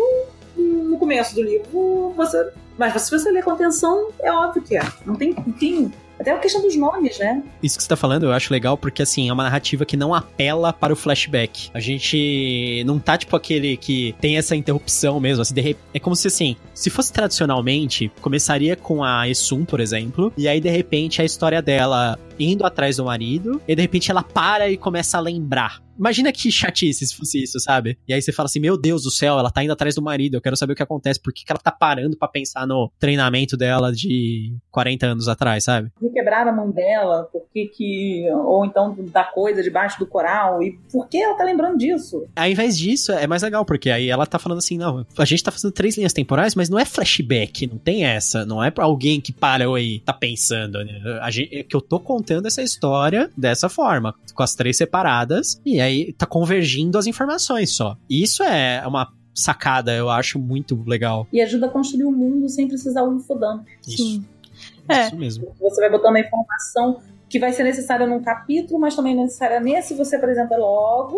no 0.56 0.98
começo 0.98 1.36
do 1.36 1.41
livro. 1.41 2.13
Você, 2.15 2.52
mas 2.78 3.02
se 3.02 3.12
você 3.12 3.32
ler 3.32 3.43
com 3.43 3.52
atenção, 3.52 4.10
é 4.21 4.32
óbvio 4.32 4.62
que 4.62 4.78
é. 4.78 4.84
Não 5.06 5.15
tem, 5.15 5.34
tem 5.34 5.91
Até 6.19 6.32
a 6.32 6.38
questão 6.38 6.62
dos 6.62 6.76
nomes, 6.76 7.19
né? 7.19 7.43
Isso 7.62 7.78
que 7.78 7.84
você 7.84 7.89
tá 7.89 7.95
falando 7.95 8.24
eu 8.24 8.32
acho 8.32 8.52
legal 8.52 8.78
porque, 8.78 9.02
assim, 9.02 9.30
é 9.30 9.34
uma 9.34 9.43
narrativa 9.43 9.86
que 9.86 9.98
não 9.98 10.13
apela 10.13 10.71
para 10.71 10.93
o 10.93 10.95
flashback. 10.95 11.69
A 11.74 11.80
gente 11.80 12.84
não 12.86 13.00
tá, 13.00 13.17
tipo, 13.17 13.36
aquele 13.36 13.76
que 13.78 14.15
tem 14.19 14.38
essa 14.38 14.56
interrupção 14.56 15.19
mesmo. 15.19 15.41
Assim, 15.41 15.54
de, 15.54 15.76
é 15.93 16.00
como 16.00 16.15
se, 16.15 16.28
assim, 16.28 16.56
se 16.74 16.89
fosse 16.89 17.12
tradicionalmente, 17.12 18.12
começaria 18.21 18.76
com 18.76 19.04
a 19.04 19.28
Esum, 19.28 19.65
por 19.65 19.80
exemplo, 19.80 20.32
e 20.38 20.48
aí, 20.48 20.62
de 20.62 20.69
repente, 20.69 21.21
a 21.21 21.26
história 21.26 21.62
dela 21.62 22.17
indo 22.39 22.65
atrás 22.65 22.98
do 22.98 23.06
marido, 23.06 23.62
e 23.67 23.76
de 23.76 23.82
repente 23.82 24.12
ela 24.12 24.21
para 24.21 24.69
e 24.69 24.78
começa 24.78 25.17
a 25.17 25.21
lembrar. 25.21 25.85
Imagina 25.97 26.31
que 26.31 26.51
chatice 26.51 27.08
se 27.08 27.15
fosse 27.15 27.43
isso, 27.43 27.60
sabe? 27.60 27.97
E 28.08 28.13
aí 28.13 28.21
você 28.21 28.31
fala 28.31 28.45
assim: 28.45 28.60
Meu 28.60 28.77
Deus 28.77 29.03
do 29.03 29.12
céu, 29.12 29.39
ela 29.39 29.51
tá 29.51 29.63
indo 29.63 29.73
atrás 29.73 29.95
do 29.95 30.01
marido, 30.01 30.36
eu 30.36 30.41
quero 30.41 30.55
saber 30.55 30.73
o 30.73 30.75
que 30.75 30.84
acontece, 30.84 31.19
por 31.19 31.34
que, 31.34 31.43
que 31.45 31.51
ela 31.51 31.60
tá 31.60 31.71
parando 31.71 32.17
para 32.17 32.27
pensar 32.27 32.67
no 32.67 32.91
treinamento 32.99 33.58
dela 33.58 33.91
de 33.91 34.55
40 34.71 35.05
anos 35.05 35.27
atrás, 35.27 35.63
sabe? 35.63 35.89
Por 35.99 36.10
que 36.10 36.15
quebraram 36.15 36.51
a 36.51 36.55
mão 36.55 36.71
dela? 36.71 37.29
Por 37.31 37.43
que 37.53 37.67
que. 37.67 38.25
Ou 38.31 38.65
então 38.65 38.95
da 39.12 39.23
coisa 39.23 39.63
debaixo 39.63 39.99
do 39.99 40.05
coral? 40.05 40.62
E 40.62 40.77
por 40.91 41.08
que 41.08 41.17
ela 41.17 41.36
tá 41.36 41.43
lembrando 41.43 41.77
disso? 41.77 42.25
Ao 42.36 42.47
invés 42.47 42.77
disso, 42.77 43.12
é 43.12 43.27
mais 43.27 43.41
legal, 43.41 43.65
porque 43.65 43.89
aí 43.89 44.10
ela 44.10 44.25
tá 44.25 44.39
falando 44.39 44.60
assim: 44.60 44.77
Não, 44.77 45.05
a 45.17 45.25
gente 45.25 45.43
tá 45.43 45.51
fazendo 45.51 45.71
três 45.71 45.97
linhas 45.97 46.13
temporais, 46.13 46.55
mas 46.55 46.69
não 46.69 46.79
é 46.79 46.86
flashback, 46.86 47.67
não 47.67 47.77
tem 47.77 48.05
essa, 48.05 48.45
não 48.45 48.63
é 48.63 48.71
pra 48.71 48.86
alguém 48.86 49.21
que 49.21 49.31
parou 49.31 49.75
aí, 49.75 49.99
tá 49.99 50.13
pensando, 50.13 50.84
né? 50.84 51.19
A 51.21 51.31
gente, 51.31 51.55
é 51.55 51.63
que 51.63 51.75
eu 51.75 51.81
tô 51.81 51.99
contando 51.99 52.47
essa 52.47 52.62
história 52.62 53.29
dessa 53.38 53.69
forma, 53.69 54.13
com 54.34 54.43
as 54.43 54.55
três 54.55 54.77
separadas, 54.77 55.62
e 55.65 55.79
aí 55.86 56.13
tá 56.13 56.26
convergindo 56.26 56.98
as 56.98 57.08
informações 57.08 57.76
só. 57.76 57.98
Isso 58.10 58.43
é 58.43 58.86
uma 58.86 59.12
sacada, 59.34 59.93
eu 59.93 60.10
acho 60.10 60.39
muito 60.39 60.82
legal. 60.88 61.28
E 61.32 61.41
ajuda 61.41 61.67
a 61.67 61.69
construir 61.69 62.06
o 62.06 62.10
um 62.10 62.13
mundo 62.13 62.50
sem 62.50 62.67
precisar 62.67 63.04
o 63.04 63.13
infodump. 63.15 63.65
Isso. 63.88 63.98
Sim. 63.98 64.26
É. 64.88 65.08
Isso 65.08 65.15
mesmo. 65.15 65.48
Você 65.60 65.82
vai 65.82 65.89
botando 65.89 66.15
a 66.15 66.19
informação 66.19 67.00
que 67.30 67.39
vai 67.39 67.52
ser 67.52 67.63
necessária 67.63 68.08
num 68.08 68.21
capítulo, 68.21 68.80
mas 68.80 68.95
também 68.95 69.15
necessária 69.15 69.60
nesse, 69.60 69.93
você 69.93 70.15
apresenta 70.15 70.56
logo 70.56 71.17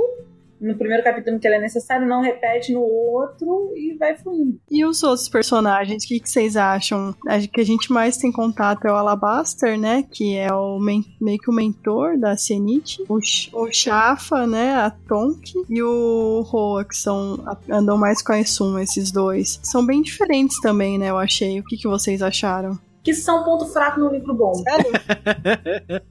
no 0.59 0.75
primeiro 0.75 1.03
capítulo 1.03 1.39
que 1.39 1.47
ele 1.47 1.55
é 1.55 1.61
necessário, 1.61 2.07
não 2.07 2.21
repete 2.21 2.73
no 2.73 2.81
outro 2.81 3.73
e 3.75 3.95
vai 3.97 4.17
fluindo. 4.17 4.59
E 4.69 4.85
os 4.85 5.03
outros 5.03 5.29
personagens, 5.29 6.03
o 6.03 6.07
que, 6.07 6.19
que, 6.19 6.29
vocês 6.29 6.57
acham? 6.57 7.15
Acho 7.27 7.47
que 7.49 7.61
a 7.61 7.65
gente 7.65 7.91
mais 7.91 8.17
tem 8.17 8.31
contato 8.31 8.87
é 8.87 8.91
o 8.91 8.95
Alabaster, 8.95 9.79
né? 9.79 10.03
Que 10.11 10.35
é 10.35 10.53
o 10.53 10.79
meio 10.79 11.39
que 11.39 11.49
o 11.49 11.53
mentor 11.53 12.17
da 12.17 12.35
Cianite. 12.35 13.03
O, 13.07 13.19
o 13.53 13.71
Shafa, 13.71 14.47
né? 14.47 14.75
A 14.75 14.89
Tonk. 14.89 15.53
E 15.69 15.81
o 15.81 16.41
Roa, 16.41 16.85
que 16.85 16.95
são, 16.95 17.43
andam 17.69 17.97
mais 17.97 18.21
com 18.21 18.33
a 18.33 18.39
Esum, 18.39 18.79
esses 18.79 19.11
dois. 19.11 19.59
São 19.63 19.85
bem 19.85 20.01
diferentes 20.01 20.59
também, 20.59 20.97
né? 20.97 21.09
Eu 21.09 21.17
achei. 21.17 21.59
O 21.59 21.63
que, 21.63 21.77
que 21.77 21.87
vocês 21.87 22.21
acharam? 22.21 22.77
que 23.07 23.13
são 23.13 23.45
ponto 23.45 23.65
fraco 23.67 24.01
no 24.01 24.11
livro 24.11 24.33
bom. 24.33 24.53
Sério? 24.55 24.91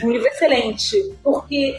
um 0.00 0.12
livro 0.12 0.28
excelente. 0.28 0.96
Porque 1.24 1.76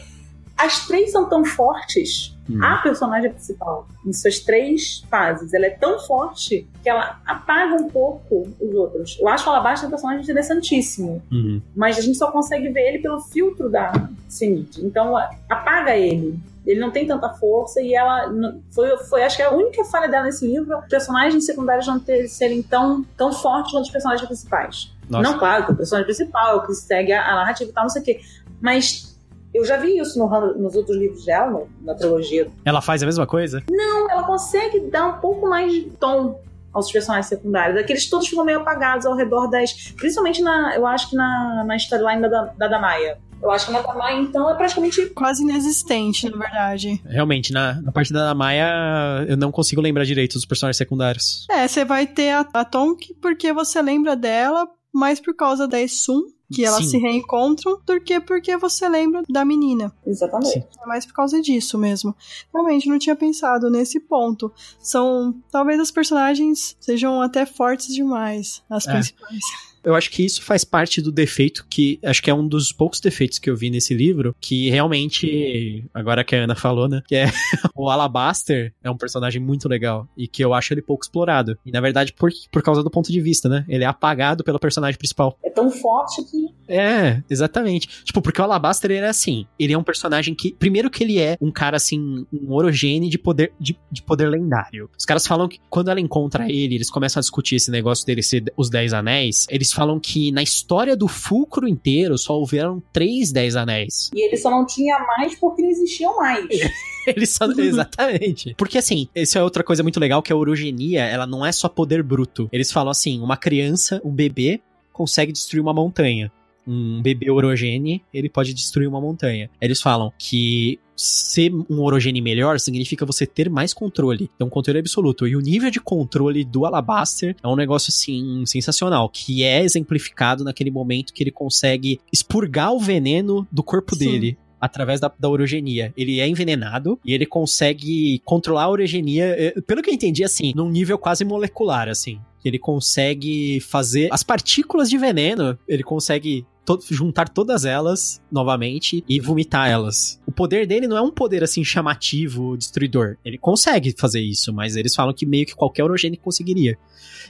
as 0.60 0.86
três 0.86 1.12
são 1.12 1.28
tão 1.28 1.45
fortes. 1.45 2.36
Hum. 2.50 2.60
A 2.62 2.78
personagem 2.78 3.32
principal, 3.32 3.88
em 4.06 4.12
suas 4.12 4.39
três 4.39 5.06
fases, 5.10 5.54
ela 5.54 5.67
é 5.67 5.69
tão 5.69 6.00
forte 6.00 6.67
que 6.84 6.89
ela 6.89 7.22
apaga 7.26 7.76
um 7.76 7.89
pouco 7.89 8.48
os 8.60 8.76
outros. 8.76 9.17
Eu 9.19 9.28
acho 9.30 9.48
o 9.48 9.54
Alabasta 9.54 9.86
um 9.88 9.89
personagem 9.89 10.24
interessantíssimo, 10.24 11.22
uhum. 11.32 11.62
mas 11.76 11.98
a 11.98 12.02
gente 12.02 12.17
só 12.17 12.32
consegue 12.32 12.69
ver 12.69 12.89
ele 12.89 13.00
pelo 13.00 13.22
filtro 13.22 13.69
da 13.69 14.10
Sinit. 14.28 14.84
Então, 14.84 15.15
apaga 15.48 15.95
ele. 15.95 16.39
Ele 16.65 16.80
não 16.80 16.91
tem 16.91 17.08
tanta 17.08 17.30
força 17.30 17.82
e 17.82 17.93
ela 17.93 18.30
foi, 18.72 18.98
foi 19.10 19.24
acho 19.24 19.38
que 19.38 19.43
a 19.43 19.52
única 19.52 19.84
falha 19.86 20.10
dela 20.10 20.26
nesse 20.26 20.45
livro, 20.45 20.82
personagens 20.89 21.45
secundários 21.45 21.88
não 21.88 22.00
ter, 22.00 22.28
serem 22.28 22.62
tão, 22.62 23.04
tão 23.15 23.32
fortes 23.32 23.72
quanto 23.72 23.86
os 23.86 23.91
personagens 23.91 24.28
principais. 24.28 24.93
Nossa. 25.10 25.32
Não, 25.32 25.39
claro, 25.39 25.65
que 25.65 25.72
o 25.72 25.76
personagem 25.76 26.06
principal, 26.06 26.65
que 26.65 26.74
segue 26.74 27.13
a, 27.13 27.32
a 27.32 27.36
narrativa 27.36 27.69
e 27.69 27.74
tal, 27.74 27.84
não 27.84 27.89
sei 27.89 28.02
o 28.02 28.06
quê. 28.06 28.22
Mas 28.62 29.09
eu 29.54 29.66
já 29.66 29.78
vi 29.78 29.98
isso 29.98 30.18
no, 30.20 30.54
nos 30.56 30.76
outros 30.76 30.98
livros 30.98 31.26
dela, 31.26 31.52
no, 31.52 31.70
na 31.82 31.96
trilogia. 31.96 32.48
Ela 32.64 32.82
faz 32.82 33.02
a 33.04 33.06
mesma 33.06 33.26
coisa? 33.26 33.64
Não, 33.70 34.10
ela 34.10 34.24
consegue 34.24 34.80
dar 34.82 35.08
um 35.08 35.20
pouco 35.20 35.48
mais 35.48 35.72
de 35.72 35.82
tom 36.00 36.40
aos 36.72 36.92
personagens 36.92 37.28
secundários. 37.28 37.80
Aqueles 37.80 38.10
todos 38.10 38.28
ficam 38.28 38.46
meio 38.46 38.60
apagados 38.60 39.06
ao 39.06 39.16
redor 39.16 39.48
das. 39.48 39.74
Principalmente 39.98 40.42
na. 40.42 40.76
Eu 40.76 40.86
acho 40.86 41.10
que 41.10 41.16
na, 41.16 41.64
na 41.66 41.76
storyline 41.76 42.22
da, 42.22 42.54
da 42.58 42.68
Damaya. 42.68 43.18
Eu 43.42 43.50
acho 43.52 43.68
que 43.68 43.72
na 43.72 43.80
Damaya, 43.80 44.20
então, 44.20 44.50
é 44.52 44.54
praticamente. 44.54 45.08
Quase 45.12 45.42
inexistente, 45.42 46.30
na 46.30 46.38
verdade. 46.38 47.02
Realmente, 47.06 47.54
na, 47.54 47.82
na 47.82 47.92
parte 47.92 48.12
da 48.12 48.26
Damaya, 48.26 49.26
eu 49.28 49.38
não 49.38 49.50
consigo 49.50 49.82
lembrar 49.82 50.04
direito 50.04 50.34
dos 50.34 50.46
personagens 50.46 50.78
secundários. 50.78 51.48
É, 51.50 51.68
você 51.68 51.86
vai 51.86 52.06
ter 52.06 52.32
a, 52.32 52.46
a 52.54 52.66
Tonk 52.66 53.14
porque 53.22 53.54
você 53.54 53.82
lembra 53.82 54.16
dela 54.16 54.68
mais 54.93 55.19
por 55.19 55.36
causa 55.36 55.67
da 55.67 55.82
Esum, 55.82 56.23
que 56.52 56.65
elas 56.65 56.86
Sim. 56.86 56.89
se 56.91 56.97
reencontram 56.97 57.80
do 57.86 58.02
que 58.02 58.19
porque 58.19 58.58
você 58.58 58.89
lembra 58.89 59.21
da 59.30 59.45
menina. 59.45 59.95
Exatamente. 60.06 60.52
Sim. 60.52 60.63
É 60.82 60.86
mais 60.88 61.06
por 61.06 61.13
causa 61.13 61.41
disso 61.41 61.78
mesmo. 61.78 62.15
Realmente, 62.52 62.89
não 62.89 62.97
tinha 62.97 63.15
pensado 63.15 63.69
nesse 63.69 63.99
ponto. 63.99 64.52
São. 64.80 65.36
Talvez 65.52 65.80
as 65.80 65.91
personagens 65.91 66.75
sejam 66.80 67.21
até 67.21 67.45
fortes 67.45 67.93
demais, 67.93 68.63
as 68.69 68.88
é. 68.88 68.91
principais. 68.91 69.39
Eu 69.84 69.96
acho 69.96 70.10
que 70.10 70.24
isso 70.24 70.42
faz 70.42 70.63
parte 70.63 71.02
do 71.02 71.12
defeito 71.12 71.65
que 71.70 72.00
acho 72.04 72.22
que 72.22 72.30
é 72.30 72.34
um 72.34 72.48
dos 72.48 72.72
poucos 72.72 73.00
defeitos 73.00 73.39
que 73.39 73.50
eu 73.50 73.56
vi 73.56 73.70
nesse 73.70 73.94
livro, 73.94 74.36
que 74.39 74.70
realmente, 74.70 75.86
agora 75.94 76.24
que 76.24 76.36
a 76.36 76.44
Ana 76.44 76.56
falou, 76.56 76.88
né, 76.88 77.02
que 77.08 77.15
é 77.15 77.26
o 77.76 77.89
Alabaster 77.89 78.74
é 78.84 78.89
um 78.89 78.98
personagem 78.98 79.42
muito 79.42 79.68
legal 79.68 80.08
e 80.18 80.28
que 80.28 80.44
eu 80.44 80.54
acho 80.54 80.74
ele 80.74 80.82
pouco 80.82 81.04
explorado. 81.04 81.58
E 81.65 81.72
na 81.72 81.82
verdade 81.82 82.13
por, 82.13 82.30
por 82.52 82.62
causa 82.62 82.84
do 82.84 82.89
ponto 82.89 83.12
de 83.12 83.22
vista, 83.22 83.48
né? 83.48 83.65
Ele 83.68 83.84
é 83.84 83.88
apagado 83.88 84.44
pela 84.44 84.60
personagem 84.60 84.98
principal. 84.98 85.38
É 85.44 85.50
tão 85.50 85.72
forte 85.72 86.24
que 86.24 86.48
É, 86.68 87.22
exatamente. 87.30 88.04
Tipo, 88.04 88.22
porque 88.22 88.42
o 88.42 88.44
Alabaster 88.44 88.92
ele 88.92 89.06
é 89.06 89.10
assim, 89.10 89.46
ele 89.58 89.74
é 89.74 89.78
um 89.78 89.84
personagem 89.84 90.36
que 90.36 90.54
primeiro 90.54 90.89
que 90.89 91.04
ele 91.04 91.20
é 91.20 91.38
um 91.42 91.52
cara 91.52 91.78
assim, 91.78 92.26
um 92.32 92.52
orogene 92.52 93.10
de 93.10 93.18
poder 93.18 93.54
de, 93.60 93.78
de 93.92 94.02
poder 94.02 94.30
lendário. 94.30 94.89
Os 94.98 95.06
caras 95.06 95.26
falam 95.26 95.48
que 95.48 95.60
quando 95.70 95.89
ela 95.89 96.00
encontra 96.00 96.50
ele, 96.52 96.76
eles 96.76 96.89
começam 96.89 97.20
a 97.20 97.22
discutir 97.22 97.56
esse 97.56 97.72
negócio 97.72 98.06
dele 98.06 98.22
ser 98.22 98.52
os 98.56 98.70
Dez 98.70 98.94
Anéis, 98.94 99.48
eles 99.50 99.68
eles 99.69 99.73
falam 99.73 99.99
que 99.99 100.32
na 100.32 100.41
história 100.41 100.95
do 100.95 101.08
fulcro 101.08 101.67
inteiro 101.67 102.17
só 102.17 102.34
houveram 102.38 102.82
três 102.91 103.32
Dez 103.32 103.55
Anéis. 103.55 104.10
E 104.13 104.25
ele 104.25 104.38
só 104.38 104.49
não 104.49 104.65
tinha 104.65 104.97
mais 104.99 105.36
porque 105.36 105.62
não 105.62 105.69
existiam 105.69 106.17
mais. 106.17 106.47
Eles 107.08 107.29
só... 107.29 107.45
Exatamente. 107.45 108.53
Porque 108.55 108.77
assim, 108.77 109.08
isso 109.15 109.38
é 109.38 109.43
outra 109.43 109.63
coisa 109.63 109.82
muito 109.82 109.99
legal, 109.99 110.21
que 110.21 110.32
a 110.32 110.36
orogenia, 110.36 111.05
ela 111.05 111.25
não 111.25 111.43
é 111.45 111.51
só 111.51 111.67
poder 111.67 112.03
bruto. 112.03 112.47
Eles 112.51 112.71
falam 112.71 112.91
assim, 112.91 113.19
uma 113.19 113.36
criança, 113.36 114.01
um 114.03 114.12
bebê, 114.12 114.62
consegue 114.93 115.32
destruir 115.32 115.62
uma 115.62 115.73
montanha 115.73 116.32
um 116.67 117.02
bebê 117.02 117.32
orogene, 117.32 118.04
ele 118.13 118.30
pode 118.30 118.54
destruir 118.54 118.88
uma 118.88 119.02
montanha. 119.02 119.50
Eles 119.62 119.82
falam 119.82 120.12
que 120.17 120.80
ser 120.95 121.52
um 121.69 121.80
orogene 121.80 122.19
melhor 122.22 122.60
significa 122.60 123.06
você 123.06 123.26
ter 123.26 123.50
mais 123.50 123.74
controle. 123.74 124.30
É 124.38 124.43
um 124.43 124.50
controle 124.50 124.80
absoluto. 124.80 125.26
E 125.26 125.36
o 125.36 125.39
nível 125.39 125.72
de 125.72 125.80
controle 125.80 126.43
do 126.43 126.65
Alabaster 126.65 127.36
é 127.41 127.48
um 127.48 127.56
negócio, 127.56 127.89
assim, 127.89 128.43
sensacional, 128.45 129.08
que 129.08 129.43
é 129.43 129.63
exemplificado 129.63 130.43
naquele 130.43 130.69
momento 130.69 131.13
que 131.13 131.24
ele 131.24 131.32
consegue 131.32 132.00
expurgar 132.12 132.74
o 132.74 132.80
veneno 132.80 133.48
do 133.50 133.63
corpo 133.63 133.95
Sim. 133.95 134.06
dele 134.06 134.38
através 134.60 135.00
da, 135.00 135.12
da 135.17 135.30
orogenia. 135.30 135.93
Ele 135.95 136.19
é 136.19 136.28
envenenado 136.28 137.00
e 137.06 137.13
ele 137.13 137.26
consegue 137.26 138.22
controlar 138.26 138.63
a 138.63 138.69
orogenia, 138.69 139.26
eh, 139.38 139.62
pelo 139.62 139.82
que 139.82 139.89
eu 139.89 139.93
entendi, 139.93 140.24
assim, 140.24 140.52
num 140.56 140.69
nível 140.69 140.98
quase 140.98 141.24
molecular, 141.24 141.88
assim. 141.88 142.19
Ele 142.43 142.60
consegue 142.60 143.60
fazer 143.60 144.10
as 144.12 144.23
partículas 144.23 144.89
de 144.89 144.97
veneno, 144.97 145.58
ele 145.67 145.84
consegue 145.84 146.45
to 146.65 146.80
juntar 146.89 147.30
todas 147.30 147.65
elas 147.65 148.21
novamente 148.32 149.04
e 149.08 149.19
vomitar 149.19 149.69
elas. 149.69 150.21
O 150.25 150.32
poder 150.32 150.67
dele 150.67 150.88
não 150.88 150.97
é 150.97 151.02
um 151.02 151.12
poder 151.12 151.43
assim 151.43 151.63
chamativo, 151.63 152.56
destruidor. 152.58 153.17
Ele 153.25 153.38
consegue 153.38 153.93
fazer 153.97 154.21
isso, 154.21 154.54
mas 154.54 154.75
eles 154.75 154.93
falam 154.93 155.13
que 155.13 155.25
meio 155.25 155.45
que 155.45 155.56
qualquer 155.56 155.84
orogênio 155.84 156.19
conseguiria. 156.19 156.78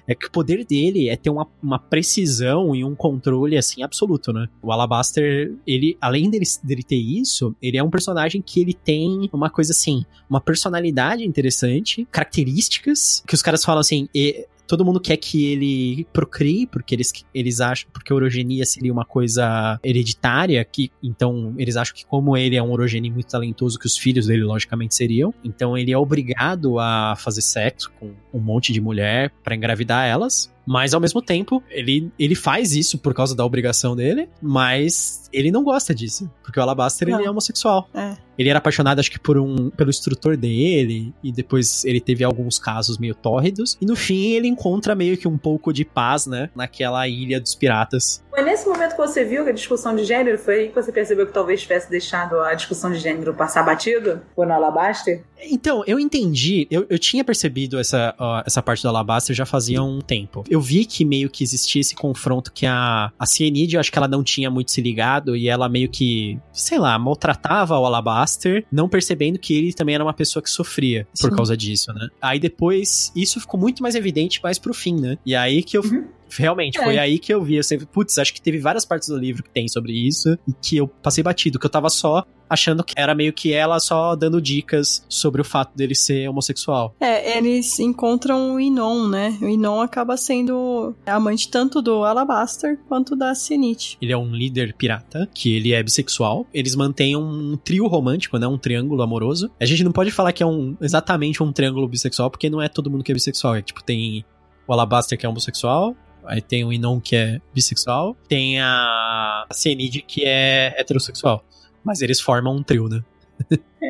É 0.08 0.16
que 0.16 0.28
o 0.28 0.32
poder 0.32 0.66
dele 0.66 1.10
é 1.10 1.16
ter 1.16 1.30
uma, 1.30 1.48
uma 1.62 1.80
precisão 1.80 2.76
e 2.76 2.84
um 2.84 2.96
controle 2.96 3.58
assim 3.58 3.84
absoluto, 3.84 4.34
né? 4.34 4.48
O 4.62 4.72
Alabaster, 4.72 5.54
ele, 5.66 5.98
além 6.02 6.30
dele, 6.30 6.46
dele 6.64 6.84
ter 6.84 6.98
isso, 6.98 7.56
ele 7.62 7.78
é 7.78 7.84
um 7.84 7.90
personagem 7.90 8.42
que 8.42 8.60
ele 8.60 8.74
tem 8.74 9.30
uma 9.32 9.50
coisa 9.50 9.72
assim, 9.72 10.04
uma 10.30 10.42
personalidade 10.42 11.24
interessante, 11.24 12.08
características 12.12 13.24
que 13.26 13.36
os 13.36 13.42
caras 13.42 13.64
falam 13.64 13.82
assim, 13.82 14.10
e, 14.14 14.48
todo 14.70 14.86
mundo 14.86 15.00
quer 15.00 15.18
que 15.18 15.52
ele 15.52 16.08
procrie, 16.14 16.68
porque 16.68 16.94
eles, 16.94 17.12
eles 17.34 17.60
acham, 17.60 17.90
porque 17.92 18.14
a 18.14 18.16
orogenia 18.16 18.64
seria 18.66 18.94
uma 18.94 19.04
coisa 19.04 19.80
hereditária, 19.84 20.64
que 20.64 20.92
então 21.02 21.56
eles 21.58 21.76
acham 21.76 21.96
que 21.96 22.06
como 22.06 22.38
ele 22.38 22.56
é 22.56 22.62
um 22.62 22.72
orogênio 22.72 23.12
muito 23.12 23.28
talentoso, 23.28 23.80
que 23.80 23.88
os 23.88 23.98
filhos 23.98 24.28
dele 24.28 24.44
logicamente 24.44 24.94
seriam, 24.94 25.34
então 25.44 25.76
ele 25.76 25.92
é 25.92 25.98
obrigado 25.98 26.78
a 26.78 27.16
fazer 27.18 27.42
sexo 27.42 27.92
com 28.00 28.14
um 28.32 28.40
monte 28.40 28.72
de 28.72 28.80
mulher 28.80 29.32
para 29.44 29.56
engravidar 29.56 30.06
elas, 30.06 30.54
mas 30.70 30.94
ao 30.94 31.02
mesmo 31.02 31.20
tempo, 31.20 31.64
ele, 31.68 32.12
ele 32.20 32.36
faz 32.36 32.76
isso 32.76 33.00
por 33.00 33.12
causa 33.12 33.36
da 33.36 33.44
obrigação 33.44 33.96
dele, 33.96 34.30
mas 34.40 35.28
ele 35.34 35.50
não 35.50 35.64
gosta 35.64 35.96
disso. 35.96 36.30
Porque 36.44 36.60
o 36.60 36.62
Alabaster 36.62 37.08
ele 37.08 37.26
é 37.26 37.30
homossexual. 37.30 37.90
É. 37.92 38.16
Ele 38.38 38.50
era 38.50 38.60
apaixonado, 38.60 39.00
acho 39.00 39.10
que, 39.10 39.20
por 39.20 39.40
um 39.40 39.72
pelo 39.72 39.90
instrutor 39.90 40.38
dele, 40.38 41.12
e 41.24 41.32
depois 41.32 41.84
ele 41.86 42.00
teve 42.00 42.24
alguns 42.24 42.60
casos 42.60 43.00
meio 43.00 43.16
tórridos. 43.16 43.80
E 43.82 43.86
no 43.86 43.96
fim 43.96 44.34
ele 44.34 44.48
encontra 44.48 44.94
meio 44.94 45.18
que 45.18 45.28
um 45.28 45.40
pouco 45.40 45.74
de 45.74 45.84
paz, 45.84 46.28
né? 46.28 46.52
Naquela 46.56 47.08
ilha 47.08 47.42
dos 47.42 47.56
piratas. 47.56 48.24
Foi 48.40 48.46
nesse 48.46 48.70
momento 48.70 48.92
que 48.92 48.98
você 48.98 49.26
viu 49.26 49.44
que 49.44 49.50
a 49.50 49.54
discussão 49.54 49.94
de 49.94 50.06
gênero 50.06 50.38
foi 50.38 50.60
aí 50.60 50.68
que 50.70 50.76
você 50.76 50.94
percebeu 50.94 51.28
que 51.28 51.34
talvez 51.34 51.62
tivesse 51.62 51.90
deixado 51.90 52.40
a 52.40 52.54
discussão 52.54 52.90
de 52.90 52.98
gênero 52.98 53.34
passar 53.34 53.64
batido? 53.64 54.22
Foi 54.34 54.46
no 54.46 54.54
Alabaster? 54.54 55.26
Então, 55.42 55.84
eu 55.86 56.00
entendi, 56.00 56.66
eu, 56.72 56.86
eu 56.90 56.98
tinha 56.98 57.22
percebido 57.22 57.78
essa, 57.78 58.16
ó, 58.18 58.42
essa 58.46 58.62
parte 58.62 58.82
do 58.82 58.88
Alabaster 58.88 59.36
já 59.36 59.46
fazia 59.46 59.84
um 59.84 60.00
tempo. 60.00 60.46
Eu 60.50 60.62
vi 60.62 60.86
que 60.86 61.04
meio 61.04 61.30
que 61.30 61.44
existia 61.44 61.82
esse 61.82 61.94
confronto 61.96 62.54
que 62.54 62.66
a, 62.66 63.12
a 63.20 63.26
Cienid, 63.26 63.74
eu 63.74 63.80
acho 63.82 63.92
que 63.92 63.98
ela 63.98 64.08
não 64.08 64.24
tinha 64.24 64.50
muito 64.50 64.72
se 64.72 64.82
ligado 64.82 65.36
e 65.36 65.50
ela 65.50 65.68
meio 65.68 65.90
que, 65.90 66.40
sei 66.54 66.80
lá, 66.80 66.98
maltratava 66.98 67.78
o 67.78 67.86
Alabaster, 67.86 68.66
não 68.72 68.88
percebendo 68.88 69.38
que 69.38 69.54
ele 69.54 69.74
também 69.74 69.96
era 69.96 70.04
uma 70.04 70.14
pessoa 70.14 70.42
que 70.42 70.50
sofria 70.50 71.06
por 71.20 71.30
Sim. 71.30 71.36
causa 71.36 71.58
disso, 71.58 71.92
né? 71.92 72.08
Aí 72.22 72.40
depois, 72.40 73.12
isso 73.14 73.40
ficou 73.42 73.60
muito 73.60 73.84
mais 73.84 73.96
evidente 73.96 74.42
mais 74.42 74.58
pro 74.58 74.74
fim, 74.74 74.96
né? 74.96 75.18
E 75.26 75.36
aí 75.36 75.62
que 75.62 75.78
eu. 75.78 75.82
Uhum. 75.82 76.08
Realmente, 76.38 76.80
É. 76.80 76.84
foi 76.84 76.98
aí 76.98 77.20
que 77.20 77.34
eu 77.34 77.44
vi. 77.44 77.56
Eu 77.56 77.64
sempre, 77.64 77.86
putz, 77.86 78.18
acho 78.18 78.34
que 78.34 78.42
teve 78.42 78.60
várias 78.60 78.86
partes 78.86 79.10
do 79.10 79.18
livro 79.18 79.44
que 79.44 79.50
tem 79.50 79.68
sobre 79.68 79.92
isso 79.94 80.38
e 80.48 80.54
que 80.54 80.78
eu 80.78 80.88
passei 80.88 81.24
batido, 81.24 81.60
que 81.60 81.66
eu 81.66 81.70
tava 81.70 81.90
só 81.90 82.26
achando 82.50 82.84
que 82.84 82.96
era 82.98 83.14
meio 83.14 83.32
que 83.32 83.54
ela 83.54 83.80
só 83.80 84.16
dando 84.16 84.42
dicas 84.42 85.06
sobre 85.08 85.40
o 85.40 85.44
fato 85.44 85.78
dele 85.78 85.94
ser 85.94 86.28
homossexual. 86.28 86.96
É, 87.00 87.38
eles 87.38 87.80
encontram 87.80 88.56
o 88.56 88.60
Inon, 88.60 89.08
né? 89.08 89.38
O 89.40 89.48
Inon 89.48 89.82
acaba 89.82 90.18
sendo 90.18 90.96
amante 91.06 91.48
tanto 91.50 91.80
do 91.82 92.04
Alabaster 92.04 92.80
quanto 92.88 93.16
da 93.16 93.34
Zenith. 93.36 93.98
Ele 94.02 94.12
é 94.12 94.18
um 94.18 94.34
líder 94.34 94.74
pirata, 94.74 95.30
que 95.32 95.56
ele 95.56 95.74
é 95.74 95.84
bissexual. 95.84 96.48
Eles 96.52 96.76
mantêm 96.76 97.16
um 97.16 97.56
trio 97.56 97.86
romântico, 97.86 98.40
né? 98.40 98.48
Um 98.48 98.58
triângulo 98.58 99.04
amoroso. 99.04 99.52
A 99.60 99.66
gente 99.66 99.84
não 99.84 99.92
pode 99.92 100.10
falar 100.10 100.32
que 100.32 100.42
é 100.42 100.46
um 100.46 100.76
exatamente 100.82 101.44
um 101.44 101.52
triângulo 101.52 101.88
bissexual, 101.88 102.32
porque 102.32 102.50
não 102.50 102.60
é 102.60 102.68
todo 102.68 102.90
mundo 102.90 103.04
que 103.04 103.12
é 103.12 103.16
bissexual. 103.16 103.56
É, 103.56 103.62
tipo, 103.62 103.84
tem 103.84 104.26
o 104.68 104.74
Alabaster 104.74 105.18
que 105.18 105.26
é 105.26 105.30
homossexual. 105.30 105.96
Aí 106.30 106.42
tem 106.42 106.64
o 106.64 106.72
Inon 106.72 107.02
que 107.02 107.16
é 107.16 107.42
bissexual. 107.54 108.16
Tem 108.28 108.62
a 108.62 109.48
Cienid 109.52 110.04
que 110.04 110.24
é 110.26 110.76
heterossexual. 110.78 111.44
Mas 111.84 112.02
eles 112.02 112.22
formam 112.22 112.56
um 112.56 112.62
trio, 112.62 112.88
né? 112.88 113.04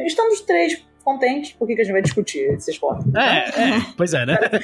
Estamos 0.06 0.40
os 0.40 0.42
três 0.46 0.82
contentes, 1.14 1.54
por 1.54 1.68
que, 1.68 1.76
que 1.76 1.82
a 1.82 1.84
gente 1.84 1.94
vai 1.94 2.02
discutir 2.02 2.54
esses 2.54 2.78
pontos? 2.78 3.06
É, 3.16 3.50
é. 3.78 3.82
Pois 3.98 4.14
é, 4.14 4.26
né? 4.26 4.38
Os 4.54 4.64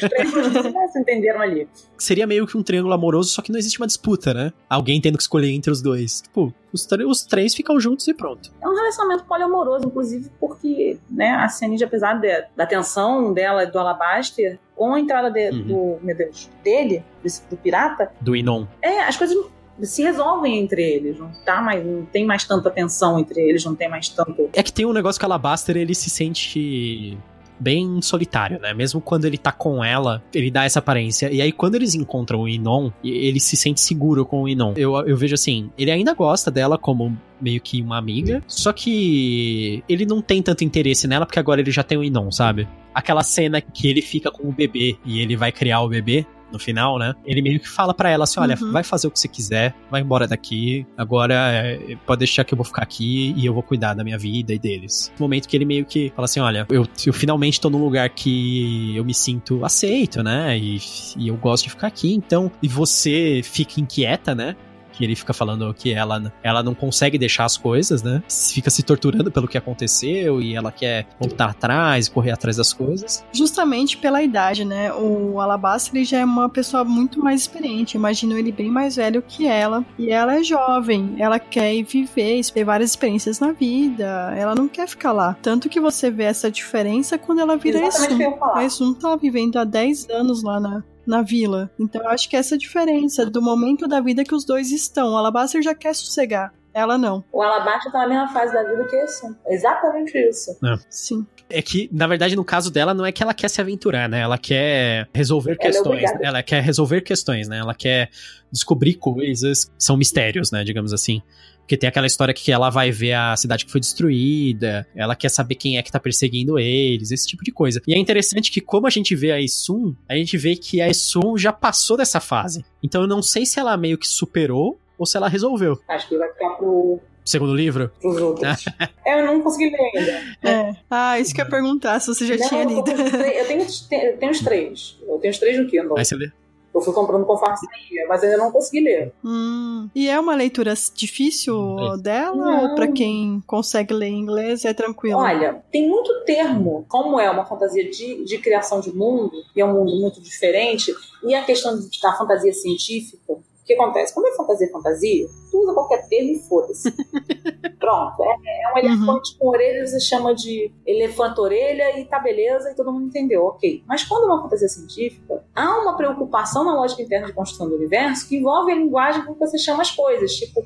três 0.72 0.92
se 0.92 1.00
entenderam 1.00 1.42
ali. 1.42 1.68
Seria 1.98 2.28
meio 2.28 2.46
que 2.46 2.58
um 2.58 2.64
triângulo 2.64 2.94
amoroso, 2.94 3.30
só 3.30 3.42
que 3.42 3.52
não 3.52 3.58
existe 3.60 3.80
uma 3.80 3.88
disputa, 3.88 4.34
né? 4.34 4.54
Alguém 4.70 5.00
tendo 5.02 5.18
que 5.18 5.24
escolher 5.24 5.50
entre 5.52 5.72
os 5.72 5.82
dois. 5.82 6.22
Tipo, 6.22 6.54
os, 6.72 6.88
os 7.08 7.26
três 7.26 7.56
ficam 7.56 7.80
juntos 7.80 8.08
e 8.08 8.14
pronto. 8.14 8.52
É 8.62 8.68
um 8.68 8.76
relacionamento 8.76 9.24
poliamoroso, 9.26 9.88
inclusive, 9.88 10.30
porque 10.40 10.98
né, 11.10 11.30
a 11.32 11.48
Cenide, 11.50 11.84
apesar 11.84 12.14
de- 12.20 12.46
da 12.56 12.66
tensão 12.66 13.34
dela 13.34 13.64
e 13.64 13.72
do 13.72 13.80
Alabaster, 13.80 14.60
com 14.76 14.94
a 14.94 15.00
entrada 15.00 15.32
de- 15.32 15.50
Uhum. 15.50 15.64
do, 16.00 16.06
meu 16.06 16.16
Deus, 16.16 16.50
dele, 16.64 17.04
desse- 17.24 17.42
do 17.50 17.56
pirata, 17.58 18.12
Do 18.20 18.36
Inon. 18.36 18.66
é, 18.82 19.00
as 19.02 19.16
coisas 19.16 19.36
se 19.82 20.02
resolvem 20.04 20.58
entre 20.60 20.82
eles, 20.82 21.20
não 21.20 21.32
tá 21.46 21.62
mais, 21.62 21.86
não 21.86 22.06
tem 22.06 22.26
mais 22.26 22.44
tanta 22.44 22.70
tensão 22.70 23.20
entre 23.20 23.42
eles, 23.42 23.64
não 23.66 23.76
tem 23.76 23.90
mais 23.90 24.10
tanto. 24.10 24.50
É 24.54 24.64
que 24.64 24.72
tem 24.72 24.86
um 24.86 24.94
negócio 24.94 25.20
que 25.20 25.26
o 25.26 25.28
Alabaster, 25.28 25.76
ele 25.76 25.94
se 25.94 26.10
sente 26.10 27.18
bem 27.60 28.02
solitário, 28.02 28.60
né? 28.60 28.74
Mesmo 28.74 29.00
quando 29.00 29.26
ele 29.26 29.38
tá 29.38 29.52
com 29.52 29.84
ela, 29.84 30.22
ele 30.34 30.52
dá 30.52 30.66
essa 30.66 30.80
aparência. 30.80 31.32
E 31.32 31.42
aí, 31.42 31.52
quando 31.52 31.76
eles 31.76 31.96
encontram 31.96 32.42
o 32.42 32.50
Inon, 32.50 32.92
ele 33.04 33.40
se 33.40 33.56
sente 33.56 33.82
seguro 33.82 34.26
com 34.26 34.44
o 34.44 34.50
Inon. 34.50 34.74
Eu, 34.76 34.96
eu 35.08 35.18
vejo 35.18 35.34
assim, 35.34 35.70
ele 35.78 35.92
ainda 35.92 36.14
gosta 36.14 36.52
dela 36.52 36.78
como 36.78 37.18
meio 37.40 37.60
que 37.62 37.82
uma 37.82 37.98
amiga, 37.98 38.42
só 38.48 38.72
que 38.72 39.84
ele 39.90 40.06
não 40.06 40.22
tem 40.22 40.42
tanto 40.42 40.64
interesse 40.64 41.08
nela, 41.08 41.26
porque 41.26 41.40
agora 41.40 41.62
ele 41.62 41.72
já 41.72 41.84
tem 41.84 41.98
o 41.98 42.04
Inon, 42.04 42.32
sabe? 42.32 42.68
Aquela 42.94 43.24
cena 43.24 43.60
que 43.60 43.88
ele 43.88 44.02
fica 44.02 44.32
com 44.32 44.48
o 44.48 44.54
bebê 44.54 44.98
e 45.06 45.20
ele 45.20 45.36
vai 45.36 45.52
criar 45.52 45.82
o 45.82 45.90
bebê. 45.90 46.26
No 46.52 46.60
final, 46.60 46.98
né? 47.00 47.14
Ele 47.26 47.42
meio 47.42 47.60
que 47.60 47.68
fala 47.68 47.94
pra 47.94 48.10
ela 48.10 48.24
assim: 48.24 48.40
olha, 48.40 48.58
Uhum. 48.62 48.72
vai 48.72 48.84
fazer 48.84 49.08
o 49.08 49.12
que 49.12 49.20
você 49.20 49.28
quiser, 49.28 49.76
vai 49.90 50.02
embora 50.02 50.28
daqui. 50.28 50.86
Agora 50.98 51.34
é, 51.52 51.96
pode 52.06 52.20
deixar 52.20 52.44
que 52.44 52.54
eu 52.54 52.58
vou 52.58 52.66
ficar 52.66 52.84
aqui 52.84 53.34
e 53.36 53.46
eu 53.46 53.54
vou 53.54 53.64
cuidar 53.64 53.94
da 53.94 54.04
minha 54.04 54.18
vida 54.18 54.54
e 54.54 54.60
deles. 54.60 55.12
No 55.20 55.24
momento 55.26 55.48
que 55.48 55.56
ele 55.58 55.66
meio 55.66 55.86
que 55.86 56.12
fala 56.16 56.26
assim: 56.26 56.40
olha, 56.40 56.66
eu, 56.70 56.88
eu 57.06 57.14
finalmente 57.14 57.60
tô 57.60 57.70
num 57.70 57.84
lugar 57.84 58.10
que 58.10 58.96
eu 58.96 59.04
me 59.04 59.14
sinto 59.14 59.64
aceito, 59.66 60.22
né? 60.24 60.58
E, 60.58 60.78
e 61.18 61.28
eu 61.28 61.36
gosto 61.36 61.64
de 61.66 61.70
ficar 61.72 61.88
aqui, 61.88 62.14
então. 62.14 62.52
E 62.62 62.68
você 62.68 63.42
fica 63.44 63.80
inquieta, 63.82 64.34
né? 64.36 64.56
Que 64.96 65.04
ele 65.04 65.16
fica 65.16 65.34
falando 65.34 65.74
que 65.74 65.94
ela, 65.94 66.32
ela 66.42 66.64
não 66.64 66.74
consegue 66.74 67.18
deixar 67.18 67.46
as 67.46 67.58
coisas, 67.58 68.02
né? 68.02 68.24
Fica 68.30 68.70
se 68.70 68.82
torturando 68.84 69.32
pelo 69.32 69.48
que 69.48 69.58
aconteceu 69.58 70.42
e 70.42 70.56
ela 70.56 70.72
quer 70.72 71.08
voltar 71.20 71.50
atrás, 71.50 72.08
correr 72.08 72.32
atrás 72.32 72.58
das 72.58 72.72
coisas. 72.72 73.26
Justamente 73.34 73.98
pela 73.98 74.22
idade, 74.22 74.64
né? 74.64 74.94
O 74.94 75.40
Alabaster 75.40 75.94
ele 75.96 76.06
já 76.06 76.20
é 76.20 76.26
uma 76.26 76.50
pessoa 76.50 76.84
muito 76.84 77.20
mais 77.22 77.42
experiente. 77.42 77.98
Imagino 77.98 78.38
ele 78.38 78.52
bem 78.52 78.70
mais 78.70 78.96
velho 78.96 79.22
que 79.22 79.46
ela. 79.48 79.86
E 79.98 80.10
ela 80.10 80.38
é 80.38 80.44
jovem. 80.44 81.16
Ela 81.18 81.40
quer 81.40 81.84
viver, 81.84 82.42
ter 82.54 82.64
várias 82.64 82.92
experiências 82.92 83.40
na 83.40 83.52
vida. 83.52 84.34
Ela 84.38 84.56
não 84.56 84.68
quer 84.68 84.88
ficar 84.88 85.12
lá. 85.12 85.36
Tanto 85.42 85.70
que 85.70 85.80
você 85.80 86.10
vê 86.10 86.24
essa 86.24 86.50
diferença 86.50 87.18
quando 87.18 87.40
ela 87.42 87.58
vira 87.58 87.80
Exatamente 87.80 88.14
o 88.14 88.18
que 88.18 88.24
eu 88.24 88.28
Isum. 88.28 88.32
ia 88.34 88.40
falar. 88.40 88.60
A 88.60 88.66
Isum 88.66 88.94
tá 88.94 89.16
vivendo 89.16 89.58
há 89.58 89.64
10 89.64 90.10
anos 90.10 90.44
lá 90.44 90.60
na, 90.60 90.84
na 91.06 91.22
vila. 91.22 91.70
Então 91.80 92.02
eu 92.02 92.10
acho 92.10 92.30
que 92.30 92.36
essa 92.36 92.58
diferença 92.58 93.26
do 93.26 93.42
momento 93.42 93.88
da 93.88 94.00
vida 94.02 94.24
que 94.24 94.34
os 94.36 94.44
dois 94.46 94.72
estão. 94.72 95.14
O 95.14 95.18
Alabaster 95.18 95.62
já 95.62 95.74
quer 95.76 95.94
sossegar. 95.96 96.54
Ela 96.74 96.98
não. 96.98 97.24
O 97.32 97.42
Alabaster 97.42 97.90
tá 97.92 98.00
na 98.00 98.08
mesma 98.08 98.28
fase 98.34 98.54
da 98.54 98.64
vida 98.64 98.84
que 98.86 98.96
esse. 98.98 99.26
Exatamente 99.48 100.18
isso. 100.18 100.58
Sim. 100.90 101.26
É 101.50 101.62
que, 101.62 101.88
na 101.94 102.06
verdade, 102.08 102.36
no 102.36 102.44
caso 102.44 102.70
dela, 102.72 102.94
não 102.94 103.06
é 103.06 103.12
que 103.12 103.24
ela 103.24 103.34
quer 103.34 103.50
se 103.50 103.62
aventurar, 103.62 104.10
né? 104.10 104.20
Ela 104.20 104.38
quer 104.38 105.08
resolver 105.14 105.52
Ela 105.52 105.60
é 105.62 105.66
questões. 105.72 105.86
obrigada. 106.04 106.20
ela 106.26 106.44
quer 106.44 106.62
resolver 106.62 107.02
questões, 107.02 107.48
né? 107.48 107.60
Ela 107.60 107.74
quer 107.74 108.10
descobrir 108.52 108.96
coisas 108.96 109.66
que 109.66 109.72
são 109.78 109.96
mistérios, 109.96 110.52
né? 110.52 110.64
Digamos 110.66 110.92
assim. 110.92 111.22
Porque 111.66 111.76
tem 111.76 111.90
aquela 111.90 112.06
história 112.06 112.32
que 112.32 112.52
ela 112.52 112.70
vai 112.70 112.92
ver 112.92 113.14
a 113.14 113.36
cidade 113.36 113.66
que 113.66 113.72
foi 113.72 113.82
destruída, 113.82 114.88
ela 114.96 115.16
quer 115.16 115.30
saber 115.30 115.56
quem 115.56 115.80
é 115.80 115.84
que 115.84 115.92
tá 115.92 116.00
perseguindo 116.00 116.60
eles, 116.60 117.10
esse 117.10 117.28
tipo 117.28 117.44
de 117.44 117.52
coisa. 117.52 117.82
E 117.88 117.94
é 117.96 117.98
interessante 117.98 118.52
que, 118.52 118.62
como 118.62 118.86
a 118.86 118.90
gente 118.92 119.16
vê 119.16 119.32
a 119.32 119.42
Isum, 119.42 119.96
a 120.08 120.16
gente 120.16 120.38
vê 120.38 120.56
que 120.56 120.80
a 120.80 120.88
Isum 120.88 121.36
já 121.36 121.52
passou 121.52 121.98
dessa 121.98 122.20
fase. 122.20 122.64
Então 122.84 123.02
eu 123.02 123.08
não 123.08 123.24
sei 123.24 123.48
se 123.48 123.60
ela 123.60 123.76
meio 123.76 123.98
que 123.98 124.08
superou 124.08 124.80
ou 124.96 125.08
se 125.08 125.18
ela 125.18 125.28
resolveu. 125.28 125.80
Acho 125.90 126.08
que 126.08 126.18
vai 126.18 126.32
ficar 126.32 126.52
pro, 126.52 127.00
Segundo 127.26 127.56
livro? 127.56 127.92
pros 128.00 128.22
outros. 128.22 128.66
é, 129.04 129.20
eu 129.20 129.26
não 129.26 129.42
consegui 129.42 129.72
ler 129.72 129.92
ainda. 129.96 130.12
É. 130.44 130.76
Ah, 130.88 131.20
isso 131.20 131.34
que 131.34 131.42
eu 131.42 131.46
ia 131.46 131.50
perguntar, 131.50 132.00
se 132.00 132.08
você 132.08 132.28
já 132.28 132.36
Não, 132.38 132.48
tinha 132.48 132.64
lido. 132.64 132.84
os 132.84 133.14
eu 133.14 133.48
tenho, 133.48 133.62
eu 133.64 134.18
tenho 134.18 134.32
os 134.32 134.40
três. 134.40 135.00
Eu 135.08 135.18
tenho 135.18 135.32
os 135.34 135.40
três 135.40 135.58
no 135.58 135.68
Kindle. 135.68 135.98
Aí 135.98 136.06
você 136.06 136.16
lê. 136.16 136.32
Eu 136.76 136.82
fui 136.82 136.94
comprando 136.94 137.26
conforme 137.26 137.56
saía, 137.56 138.06
mas 138.10 138.22
ainda 138.22 138.36
não 138.36 138.52
consegui 138.52 138.82
ler. 138.82 139.14
Hum. 139.24 139.90
E 139.96 140.10
é 140.10 140.20
uma 140.20 140.36
leitura 140.36 140.74
difícil 140.94 141.56
Inglês. 141.56 142.02
dela? 142.02 142.36
Não. 142.36 142.70
Ou 142.70 142.76
pra 142.76 142.92
quem 142.92 143.42
consegue 143.48 143.94
ler 143.94 144.10
inglês 144.10 144.66
é 144.66 144.74
tranquilo? 144.74 145.20
Olha, 145.20 145.64
tem 145.72 145.88
muito 145.88 146.14
termo, 146.26 146.86
como 146.90 147.18
é 147.18 147.32
uma 147.32 147.46
fantasia 147.46 147.90
de, 147.90 148.26
de 148.26 148.38
criação 148.40 148.82
de 148.82 148.94
mundo, 148.94 149.32
e 149.56 149.62
é 149.62 149.66
um 149.66 149.74
mundo 149.74 149.96
muito 149.96 150.22
diferente, 150.22 150.94
e 151.24 151.34
a 151.34 151.44
questão 151.44 151.80
da 152.02 152.14
fantasia 152.14 152.54
científica, 152.54 153.38
o 153.66 153.68
que 153.68 153.74
acontece? 153.74 154.14
Quando 154.14 154.28
é 154.28 154.36
fantasia 154.36 154.72
fantasia, 154.72 155.28
tu 155.50 155.64
usa 155.64 155.74
qualquer 155.74 156.08
termo 156.08 156.34
e 156.34 156.40
foda-se. 156.40 156.92
Pronto, 157.80 158.24
é, 158.24 158.64
é 158.64 158.74
um 158.74 158.78
elefante 158.78 159.36
com 159.40 159.48
orelha, 159.48 159.88
você 159.88 160.00
chama 160.00 160.36
de 160.36 160.72
elefante 160.86 161.42
orelha 161.42 162.00
e 162.00 162.06
tá 162.06 162.20
beleza, 162.20 162.70
e 162.70 162.76
todo 162.76 162.92
mundo 162.92 163.08
entendeu, 163.08 163.44
ok. 163.44 163.84
Mas 163.88 164.04
quando 164.04 164.26
é 164.26 164.28
uma 164.28 164.44
fantasia 164.44 164.68
científica, 164.68 165.44
há 165.56 165.82
uma 165.82 165.98
preocupação 165.98 166.64
na 166.64 166.76
lógica 166.76 167.02
interna 167.02 167.26
de 167.26 167.34
construção 167.34 167.68
do 167.68 167.76
universo 167.76 168.30
que 168.30 168.38
envolve 168.38 168.72
a 168.72 168.76
linguagem 168.76 169.26
com 169.26 169.34
que 169.34 169.40
você 169.40 169.58
chama 169.58 169.82
as 169.82 169.90
coisas, 169.90 170.36
tipo 170.36 170.64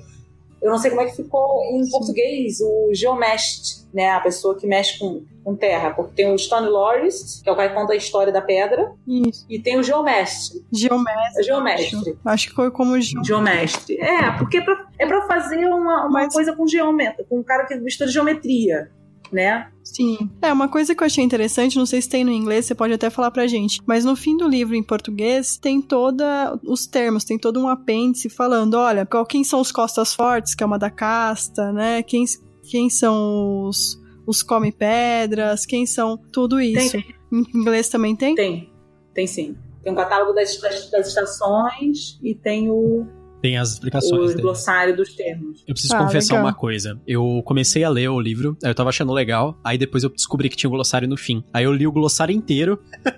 eu 0.62 0.70
não 0.70 0.78
sei 0.78 0.90
como 0.92 1.02
é 1.02 1.06
que 1.06 1.16
ficou 1.16 1.64
em 1.72 1.84
Sim. 1.84 1.92
português 1.92 2.60
o 2.62 2.90
geomest, 2.94 3.86
né? 3.94 4.10
A 4.12 4.20
pessoa 4.20 4.56
que 4.58 4.68
mexe 4.68 5.00
com, 5.00 5.24
com 5.44 5.56
terra. 5.56 5.92
Porque 5.92 6.14
tem 6.16 6.34
o 6.34 6.38
Stone 6.38 6.68
Lorist, 6.68 7.42
que 7.44 7.50
é 7.50 7.52
o 7.52 7.56
cara 7.56 7.70
que 7.70 7.76
conta 7.76 7.94
a 7.94 7.96
história 7.96 8.32
da 8.32 8.42
pedra, 8.42 8.92
Isso. 9.08 9.46
e 9.50 9.60
tem 9.60 9.78
o 9.80 9.84
geomestre. 9.84 10.64
Geomestre. 10.72 11.44
Geomestre. 11.44 12.18
Acho 12.26 12.50
que 12.50 12.56
foi 12.56 12.72
como 12.72 13.00
ge- 13.00 13.16
Geomestre. 13.24 13.98
É, 14.00 14.32
porque 14.38 14.58
é 14.58 14.62
pra, 14.62 14.88
é 15.00 15.06
pra 15.06 15.22
fazer 15.28 15.66
uma, 15.68 16.02
uma 16.06 16.10
Mas- 16.10 16.34
coisa 16.34 16.56
com 16.56 16.68
geometra, 16.68 17.26
com 17.30 17.40
um 17.40 17.44
cara 17.44 17.66
que 17.66 17.76
mistura 17.76 18.10
geometria, 18.10 18.92
né? 19.32 19.70
Sim. 19.84 20.30
É, 20.42 20.54
uma 20.54 20.68
coisa 20.68 20.94
que 20.94 21.02
eu 21.02 21.06
achei 21.06 21.24
interessante, 21.24 21.78
não 21.78 21.86
sei 21.86 22.02
se 22.02 22.10
tem 22.10 22.24
no 22.24 22.32
inglês, 22.32 22.66
você 22.66 22.76
pode 22.76 22.94
até 22.94 23.10
falar 23.10 23.32
pra 23.32 23.48
gente, 23.48 23.82
mas 23.86 24.06
no 24.06 24.16
fim 24.16 24.38
do 24.38 24.48
livro 24.48 24.76
em 24.76 24.84
português 24.84 25.58
tem 25.58 25.82
toda 25.82 26.58
os 26.64 26.86
termos, 26.86 27.24
tem 27.24 27.38
todo 27.38 27.60
um 27.60 27.68
apêndice 27.68 28.30
falando, 28.30 28.76
olha, 28.76 29.06
qual, 29.06 29.26
quem 29.26 29.44
são 29.44 29.60
os 29.60 29.72
costas 29.72 30.14
fortes, 30.14 30.54
que 30.54 30.64
é 30.64 30.66
uma 30.66 30.80
da 30.80 30.90
casta, 30.90 31.72
né? 31.72 32.04
Quem, 32.04 32.24
quem 32.70 32.90
são 32.90 33.66
os, 33.66 34.00
os 34.28 34.44
come 34.44 34.72
pedras, 34.72 35.66
quem 35.66 35.86
são 35.86 36.18
tudo 36.32 36.60
isso. 36.62 36.98
Em 37.32 37.44
inglês 37.54 37.90
também 37.90 38.16
tem? 38.16 38.36
Tem, 38.36 38.72
tem 39.14 39.28
sim. 39.28 39.56
Tem 39.84 39.94
um 39.94 39.96
catálogo 39.96 40.34
das, 40.34 40.60
das, 40.60 40.90
das 40.90 41.08
estações 41.08 42.20
e 42.22 42.36
tem 42.36 42.70
o, 42.70 43.08
Tem 43.42 43.58
as 43.58 43.74
explicações. 43.74 44.22
O 44.24 44.28
dele. 44.28 44.42
glossário 44.42 44.96
dos 44.96 45.14
termos. 45.14 45.64
Eu 45.68 45.74
preciso 45.74 45.96
Ah, 45.96 46.00
confessar 46.04 46.36
legal. 46.36 46.48
uma 46.48 46.54
coisa. 46.54 47.00
Eu 47.08 47.42
comecei 47.46 47.84
a 47.84 47.90
ler 47.90 48.10
o 48.10 48.20
livro, 48.20 48.58
aí 48.64 48.70
eu 48.70 48.76
tava 48.76 48.90
achando 48.90 49.14
legal, 49.14 49.58
aí 49.64 49.78
depois 49.78 50.04
eu 50.04 50.10
descobri 50.10 50.50
que 50.50 50.56
tinha 50.58 50.70
o 50.70 50.72
glossário 50.74 51.08
no 51.08 51.16
fim. 51.18 51.44
Aí 51.54 51.64
eu 51.64 51.74
li 51.74 51.88
o 51.88 51.92
glossário 51.92 52.36
inteiro 52.36 52.80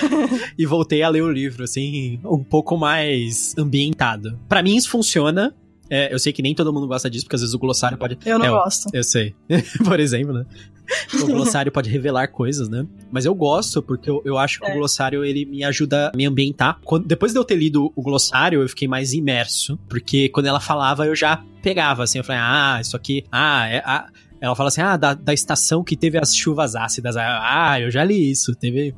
e 0.58 0.66
voltei 0.66 1.02
a 1.02 1.08
ler 1.08 1.22
o 1.22 1.30
livro, 1.30 1.64
assim, 1.64 2.20
um 2.24 2.42
pouco 2.42 2.76
mais 2.76 3.54
ambientado. 3.58 4.38
Pra 4.48 4.62
mim 4.62 4.76
isso 4.76 4.90
funciona. 4.90 5.54
É, 5.92 6.14
eu 6.14 6.20
sei 6.20 6.32
que 6.32 6.40
nem 6.40 6.54
todo 6.54 6.72
mundo 6.72 6.86
gosta 6.86 7.10
disso, 7.10 7.24
porque 7.24 7.34
às 7.34 7.42
vezes 7.42 7.52
o 7.52 7.58
glossário 7.58 7.98
pode. 7.98 8.16
Eu 8.24 8.38
não 8.38 8.46
É, 8.46 8.50
gosto. 8.50 8.88
Eu 8.92 9.02
sei. 9.02 9.34
Por 9.84 9.98
exemplo, 9.98 10.32
né? 10.32 10.46
O 11.22 11.26
glossário 11.26 11.70
pode 11.70 11.88
revelar 11.90 12.28
coisas, 12.28 12.68
né? 12.68 12.86
Mas 13.10 13.24
eu 13.24 13.34
gosto, 13.34 13.82
porque 13.82 14.08
eu, 14.10 14.22
eu 14.24 14.38
acho 14.38 14.60
que 14.60 14.66
É. 14.66 14.72
o 14.74 14.78
glossário 14.78 15.24
ele 15.24 15.44
me 15.44 15.62
ajuda 15.64 16.10
a 16.12 16.16
me 16.16 16.26
ambientar. 16.26 16.78
Quando- 16.84 17.06
depois 17.06 17.32
de 17.32 17.38
eu 17.38 17.44
ter 17.44 17.56
lido 17.56 17.92
o 17.94 18.02
glossário, 18.02 18.62
eu 18.62 18.68
fiquei 18.68 18.88
mais 18.88 19.12
imerso. 19.12 19.78
Porque 19.88 20.28
quando 20.28 20.46
ela 20.46 20.60
falava, 20.60 21.06
eu 21.06 21.14
já 21.14 21.42
pegava, 21.62 22.02
assim. 22.04 22.18
Eu 22.18 22.24
falei, 22.24 22.40
ah, 22.42 22.78
isso 22.80 22.96
aqui. 22.96 23.24
Ah, 23.30 23.68
é. 23.68 23.82
Ah, 23.84 24.08
ela 24.40 24.54
fala 24.56 24.68
assim, 24.68 24.80
ah, 24.80 24.96
da, 24.96 25.14
da 25.14 25.34
estação 25.34 25.84
que 25.84 25.96
teve 25.96 26.18
as 26.18 26.34
chuvas 26.34 26.74
ácidas. 26.74 27.16
Ah, 27.16 27.78
eu 27.80 27.90
já 27.90 28.02
li 28.04 28.30
isso. 28.30 28.54
Teve. 28.54 28.94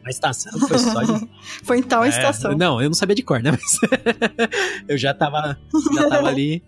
Uma 0.00 0.08
estação 0.10 0.58
foi 0.60 0.78
só 0.78 1.02
de 1.02 1.28
Foi 1.62 1.78
em 1.78 1.82
tal 1.82 2.02
é, 2.04 2.08
estação. 2.08 2.56
Não, 2.56 2.80
eu 2.80 2.88
não 2.88 2.94
sabia 2.94 3.14
de 3.14 3.22
cor, 3.22 3.42
né? 3.42 3.50
Mas 3.52 3.78
eu 4.88 4.96
já 4.96 5.12
tava, 5.12 5.58
já 5.94 6.08
tava 6.08 6.28
ali 6.28 6.62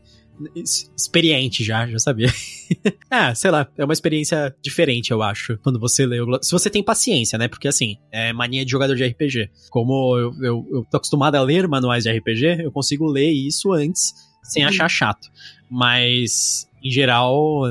experiente 0.96 1.62
já, 1.62 1.86
já 1.86 1.98
sabia. 1.98 2.28
ah, 3.10 3.34
sei 3.34 3.50
lá, 3.50 3.68
é 3.76 3.84
uma 3.84 3.92
experiência 3.92 4.54
diferente, 4.62 5.10
eu 5.10 5.22
acho, 5.22 5.58
quando 5.58 5.78
você 5.78 6.06
lê 6.06 6.20
o 6.20 6.42
Se 6.42 6.52
você 6.52 6.70
tem 6.70 6.82
paciência, 6.82 7.38
né? 7.38 7.48
Porque 7.48 7.68
assim, 7.68 7.96
é 8.10 8.32
mania 8.32 8.64
de 8.64 8.70
jogador 8.70 8.94
de 8.94 9.04
RPG. 9.04 9.50
Como 9.70 10.16
eu, 10.18 10.32
eu, 10.42 10.66
eu 10.70 10.86
tô 10.90 10.96
acostumado 10.96 11.36
a 11.36 11.42
ler 11.42 11.68
manuais 11.68 12.04
de 12.04 12.10
RPG, 12.10 12.62
eu 12.64 12.72
consigo 12.72 13.06
ler 13.06 13.30
isso 13.30 13.72
antes 13.72 14.14
sem 14.42 14.64
achar 14.64 14.88
chato. 14.88 15.28
Mas, 15.70 16.68
em 16.82 16.90
geral, 16.90 17.62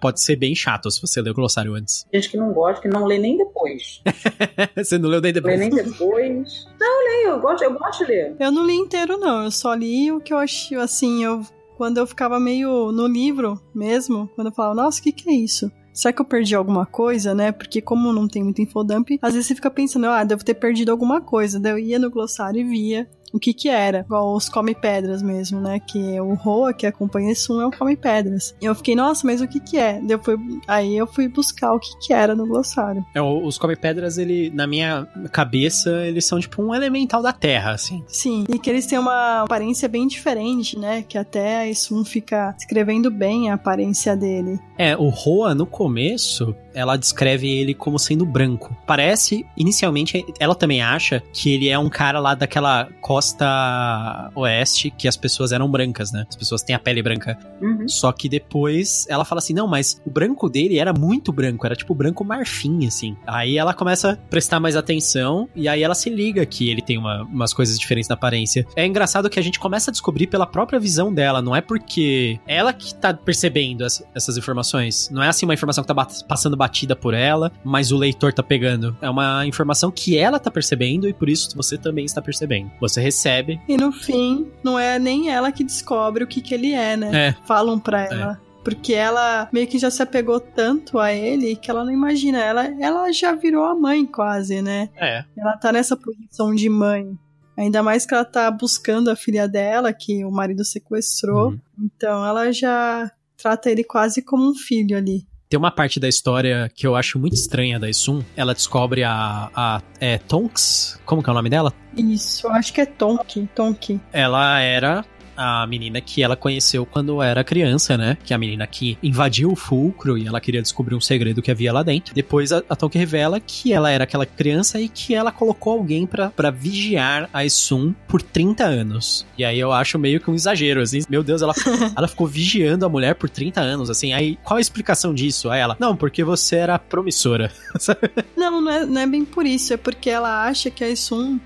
pode 0.00 0.22
ser 0.22 0.36
bem 0.36 0.54
chato 0.54 0.90
se 0.90 1.00
você 1.00 1.20
ler 1.20 1.30
o 1.30 1.34
glossário 1.34 1.74
antes. 1.74 2.06
Gente 2.12 2.30
que 2.30 2.36
não 2.36 2.52
gosta, 2.52 2.80
que 2.80 2.88
não 2.88 3.04
lê 3.04 3.18
nem 3.18 3.36
depois. 3.36 4.02
você 4.74 4.98
não 4.98 5.08
leu 5.10 5.20
nem 5.20 5.30
Lê 5.30 5.40
depois. 5.40 5.60
nem 5.60 5.70
depois. 5.70 6.66
Não, 6.80 7.00
eu 7.00 7.08
leio, 7.08 7.28
eu 7.28 7.40
gosto, 7.40 7.62
eu 7.62 7.74
gosto 7.74 8.04
de 8.04 8.10
ler. 8.10 8.36
Eu 8.40 8.50
não 8.50 8.66
li 8.66 8.74
inteiro, 8.74 9.18
não. 9.18 9.44
Eu 9.44 9.50
só 9.50 9.74
li 9.74 10.10
o 10.10 10.20
que 10.20 10.32
eu 10.32 10.38
achei, 10.38 10.76
assim, 10.78 11.22
eu... 11.24 11.42
Quando 11.80 11.96
eu 11.96 12.06
ficava 12.06 12.38
meio 12.38 12.92
no 12.92 13.06
livro 13.06 13.58
mesmo, 13.74 14.28
quando 14.34 14.48
eu 14.48 14.52
falava, 14.52 14.74
nossa, 14.74 15.00
o 15.00 15.02
que 15.02 15.12
que 15.12 15.30
é 15.30 15.32
isso? 15.32 15.72
Será 15.94 16.12
que 16.12 16.20
eu 16.20 16.26
perdi 16.26 16.54
alguma 16.54 16.84
coisa, 16.84 17.34
né? 17.34 17.52
Porque 17.52 17.80
como 17.80 18.12
não 18.12 18.28
tem 18.28 18.44
muito 18.44 18.60
infodump, 18.60 19.18
às 19.22 19.32
vezes 19.32 19.46
você 19.46 19.54
fica 19.54 19.70
pensando, 19.70 20.04
ah, 20.04 20.22
devo 20.22 20.44
ter 20.44 20.52
perdido 20.52 20.92
alguma 20.92 21.22
coisa. 21.22 21.58
Daí 21.58 21.72
eu 21.72 21.78
ia 21.78 21.98
no 21.98 22.10
glossário 22.10 22.60
e 22.60 22.64
via 22.64 23.08
o 23.32 23.38
que 23.38 23.52
que 23.54 23.68
era. 23.68 24.00
Igual 24.00 24.34
os 24.34 24.48
come-pedras 24.48 25.22
mesmo, 25.22 25.60
né? 25.60 25.80
Que 25.80 26.16
é 26.16 26.22
o 26.22 26.34
Roa, 26.34 26.72
que 26.72 26.86
acompanha 26.86 27.32
esse 27.32 27.50
um, 27.52 27.60
é 27.60 27.66
o 27.66 27.70
come-pedras. 27.70 28.54
E 28.60 28.64
eu 28.64 28.74
fiquei, 28.74 28.94
nossa, 28.94 29.26
mas 29.26 29.40
o 29.40 29.48
que 29.48 29.60
que 29.60 29.78
é? 29.78 30.00
Eu 30.08 30.18
fui- 30.18 30.36
aí 30.66 30.96
eu 30.96 31.06
fui 31.06 31.28
buscar 31.28 31.72
o 31.72 31.78
que 31.80 31.90
que 31.98 32.12
era 32.12 32.34
no 32.34 32.46
glossário. 32.46 33.04
É, 33.14 33.20
os 33.22 33.58
come-pedras, 33.58 34.18
ele, 34.18 34.50
na 34.54 34.66
minha 34.66 35.06
cabeça, 35.32 35.90
eles 36.06 36.24
são 36.24 36.38
tipo 36.40 36.62
um 36.62 36.74
elemental 36.74 37.22
da 37.22 37.32
Terra, 37.32 37.72
assim. 37.72 38.02
Sim, 38.08 38.44
e 38.48 38.58
que 38.58 38.68
eles 38.68 38.86
têm 38.86 38.98
uma 38.98 39.42
aparência 39.42 39.88
bem 39.88 40.06
diferente, 40.06 40.78
né? 40.78 41.02
Que 41.08 41.16
até 41.18 41.58
a 41.60 41.68
Isun 41.68 42.04
fica 42.04 42.54
escrevendo 42.58 43.10
bem 43.10 43.50
a 43.50 43.54
aparência 43.54 44.16
dele. 44.16 44.58
É, 44.76 44.96
o 44.96 45.08
Roa, 45.08 45.54
no 45.54 45.66
começo, 45.66 46.54
ela 46.74 46.96
descreve 46.96 47.48
ele 47.48 47.74
como 47.74 47.98
sendo 47.98 48.24
branco. 48.24 48.76
Parece, 48.86 49.44
inicialmente, 49.56 50.24
ela 50.38 50.54
também 50.54 50.80
acha 50.82 51.22
que 51.32 51.54
ele 51.54 51.68
é 51.68 51.78
um 51.78 51.88
cara 51.88 52.18
lá 52.18 52.34
daquela 52.34 52.88
costa 53.20 54.30
oeste, 54.34 54.90
que 54.90 55.06
as 55.06 55.16
pessoas 55.16 55.52
eram 55.52 55.70
brancas, 55.70 56.12
né? 56.12 56.24
As 56.28 56.36
pessoas 56.36 56.62
têm 56.62 56.74
a 56.74 56.78
pele 56.78 57.02
branca. 57.02 57.38
Uhum. 57.60 57.86
Só 57.88 58.12
que 58.12 58.28
depois 58.28 59.06
ela 59.08 59.24
fala 59.24 59.38
assim: 59.40 59.52
não, 59.54 59.66
mas 59.66 60.00
o 60.04 60.10
branco 60.10 60.48
dele 60.48 60.78
era 60.78 60.92
muito 60.92 61.32
branco, 61.32 61.66
era 61.66 61.76
tipo 61.76 61.94
branco 61.94 62.24
marfim, 62.24 62.86
assim. 62.86 63.16
Aí 63.26 63.56
ela 63.58 63.74
começa 63.74 64.12
a 64.12 64.16
prestar 64.16 64.58
mais 64.60 64.76
atenção 64.76 65.48
e 65.54 65.68
aí 65.68 65.82
ela 65.82 65.94
se 65.94 66.10
liga 66.10 66.44
que 66.46 66.70
ele 66.70 66.82
tem 66.82 66.98
uma- 66.98 67.22
umas 67.24 67.52
coisas 67.52 67.78
diferentes 67.78 68.08
na 68.08 68.14
aparência. 68.14 68.66
É 68.74 68.86
engraçado 68.86 69.28
que 69.30 69.38
a 69.38 69.42
gente 69.42 69.58
começa 69.60 69.90
a 69.90 69.92
descobrir 69.92 70.26
pela 70.26 70.46
própria 70.46 70.78
visão 70.80 71.12
dela, 71.12 71.40
não 71.42 71.54
é 71.54 71.60
porque 71.60 72.38
ela 72.46 72.72
que 72.72 72.94
tá 72.94 73.12
percebendo 73.14 73.84
essa- 73.84 74.04
essas 74.14 74.36
informações. 74.36 75.08
Não 75.10 75.22
é 75.22 75.28
assim 75.28 75.44
uma 75.44 75.54
informação 75.54 75.84
que 75.84 75.88
tá 75.88 75.94
bat- 75.94 76.24
passando 76.26 76.56
batida 76.56 76.96
por 76.96 77.14
ela, 77.14 77.52
mas 77.64 77.92
o 77.92 77.96
leitor 77.96 78.32
tá 78.32 78.42
pegando. 78.42 78.96
É 79.00 79.08
uma 79.10 79.46
informação 79.46 79.90
que 79.90 80.16
ela 80.16 80.38
tá 80.38 80.50
percebendo 80.50 81.08
e 81.08 81.12
por 81.12 81.28
isso 81.28 81.50
você 81.56 81.76
também 81.76 82.04
está 82.04 82.20
percebendo. 82.22 82.70
Você 82.80 83.00
recebe. 83.10 83.60
E 83.68 83.76
no 83.76 83.92
fim, 83.92 84.50
não 84.62 84.78
é 84.78 84.98
nem 84.98 85.30
ela 85.30 85.50
que 85.50 85.64
descobre 85.64 86.22
o 86.22 86.26
que 86.26 86.40
que 86.40 86.54
ele 86.54 86.72
é, 86.72 86.96
né? 86.96 87.28
É. 87.28 87.36
Falam 87.44 87.78
pra 87.78 88.04
ela. 88.04 88.40
Porque 88.62 88.92
ela 88.92 89.48
meio 89.52 89.66
que 89.66 89.78
já 89.78 89.90
se 89.90 90.02
apegou 90.02 90.38
tanto 90.38 90.98
a 90.98 91.12
ele 91.12 91.56
que 91.56 91.70
ela 91.70 91.84
não 91.84 91.92
imagina. 91.92 92.38
Ela, 92.38 92.66
ela 92.80 93.10
já 93.12 93.32
virou 93.32 93.64
a 93.64 93.74
mãe 93.74 94.06
quase, 94.06 94.62
né? 94.62 94.90
É. 94.96 95.24
Ela 95.36 95.56
tá 95.56 95.72
nessa 95.72 95.96
posição 95.96 96.54
de 96.54 96.68
mãe. 96.68 97.18
Ainda 97.56 97.82
mais 97.82 98.06
que 98.06 98.14
ela 98.14 98.24
tá 98.24 98.50
buscando 98.50 99.10
a 99.10 99.16
filha 99.16 99.48
dela, 99.48 99.92
que 99.92 100.24
o 100.24 100.30
marido 100.30 100.64
sequestrou. 100.64 101.50
Uhum. 101.50 101.60
Então 101.78 102.24
ela 102.24 102.52
já 102.52 103.10
trata 103.36 103.70
ele 103.70 103.82
quase 103.82 104.22
como 104.22 104.50
um 104.50 104.54
filho 104.54 104.96
ali. 104.96 105.26
Tem 105.50 105.58
uma 105.58 105.72
parte 105.72 105.98
da 105.98 106.08
história 106.08 106.70
que 106.72 106.86
eu 106.86 106.94
acho 106.94 107.18
muito 107.18 107.34
estranha 107.34 107.76
da 107.76 107.90
Isun. 107.90 108.22
Ela 108.36 108.54
descobre 108.54 109.02
a, 109.02 109.50
a 109.52 109.82
é, 109.98 110.16
Tonks. 110.16 111.00
Como 111.04 111.24
que 111.24 111.28
é 111.28 111.32
o 111.32 111.34
nome 111.34 111.50
dela? 111.50 111.74
Isso, 111.96 112.46
eu 112.46 112.52
acho 112.52 112.72
que 112.72 112.80
é 112.80 112.86
Tonki. 112.86 113.48
Tonki. 113.52 114.00
Ela 114.12 114.60
era 114.60 115.04
a 115.40 115.66
menina 115.66 116.02
que 116.02 116.22
ela 116.22 116.36
conheceu 116.36 116.84
quando 116.84 117.22
era 117.22 117.42
criança, 117.42 117.96
né? 117.96 118.18
Que 118.22 118.34
é 118.34 118.36
a 118.36 118.38
menina 118.38 118.66
que 118.66 118.98
invadiu 119.02 119.50
o 119.50 119.56
fulcro 119.56 120.18
e 120.18 120.26
ela 120.26 120.38
queria 120.38 120.60
descobrir 120.60 120.94
um 120.94 121.00
segredo 121.00 121.40
que 121.40 121.50
havia 121.50 121.72
lá 121.72 121.82
dentro. 121.82 122.14
Depois 122.14 122.52
a, 122.52 122.62
a 122.68 122.76
Tonki 122.76 122.98
revela 122.98 123.40
que 123.40 123.72
ela 123.72 123.90
era 123.90 124.04
aquela 124.04 124.26
criança 124.26 124.78
e 124.78 124.86
que 124.86 125.14
ela 125.14 125.32
colocou 125.32 125.72
alguém 125.72 126.06
pra, 126.06 126.28
pra 126.28 126.50
vigiar 126.50 127.30
a 127.32 127.42
Isun 127.42 127.94
por 128.06 128.20
30 128.20 128.64
anos. 128.64 129.26
E 129.38 129.42
aí 129.42 129.58
eu 129.58 129.72
acho 129.72 129.98
meio 129.98 130.20
que 130.20 130.30
um 130.30 130.34
exagero, 130.34 130.82
assim. 130.82 131.00
Meu 131.08 131.22
Deus, 131.22 131.40
ela, 131.40 131.54
ela 131.96 132.06
ficou 132.06 132.26
vigiando 132.26 132.84
a 132.84 132.88
mulher 132.88 133.14
por 133.14 133.30
30 133.30 133.62
anos, 133.62 133.88
assim. 133.88 134.12
Aí 134.12 134.36
qual 134.44 134.58
a 134.58 134.60
explicação 134.60 135.14
disso? 135.14 135.48
Aí 135.48 135.60
ela, 135.60 135.74
não, 135.80 135.96
porque 135.96 136.22
você 136.22 136.56
era 136.56 136.78
promissora. 136.78 137.50
Não, 138.36 138.60
não 138.60 138.70
é, 138.70 138.86
não 138.86 139.00
é 139.00 139.06
bem 139.06 139.24
por 139.24 139.46
isso. 139.46 139.72
É 139.72 139.76
porque 139.76 140.08
ela 140.08 140.44
acha 140.44 140.70
que 140.70 140.82
a 140.82 140.88
Isun 140.88 141.38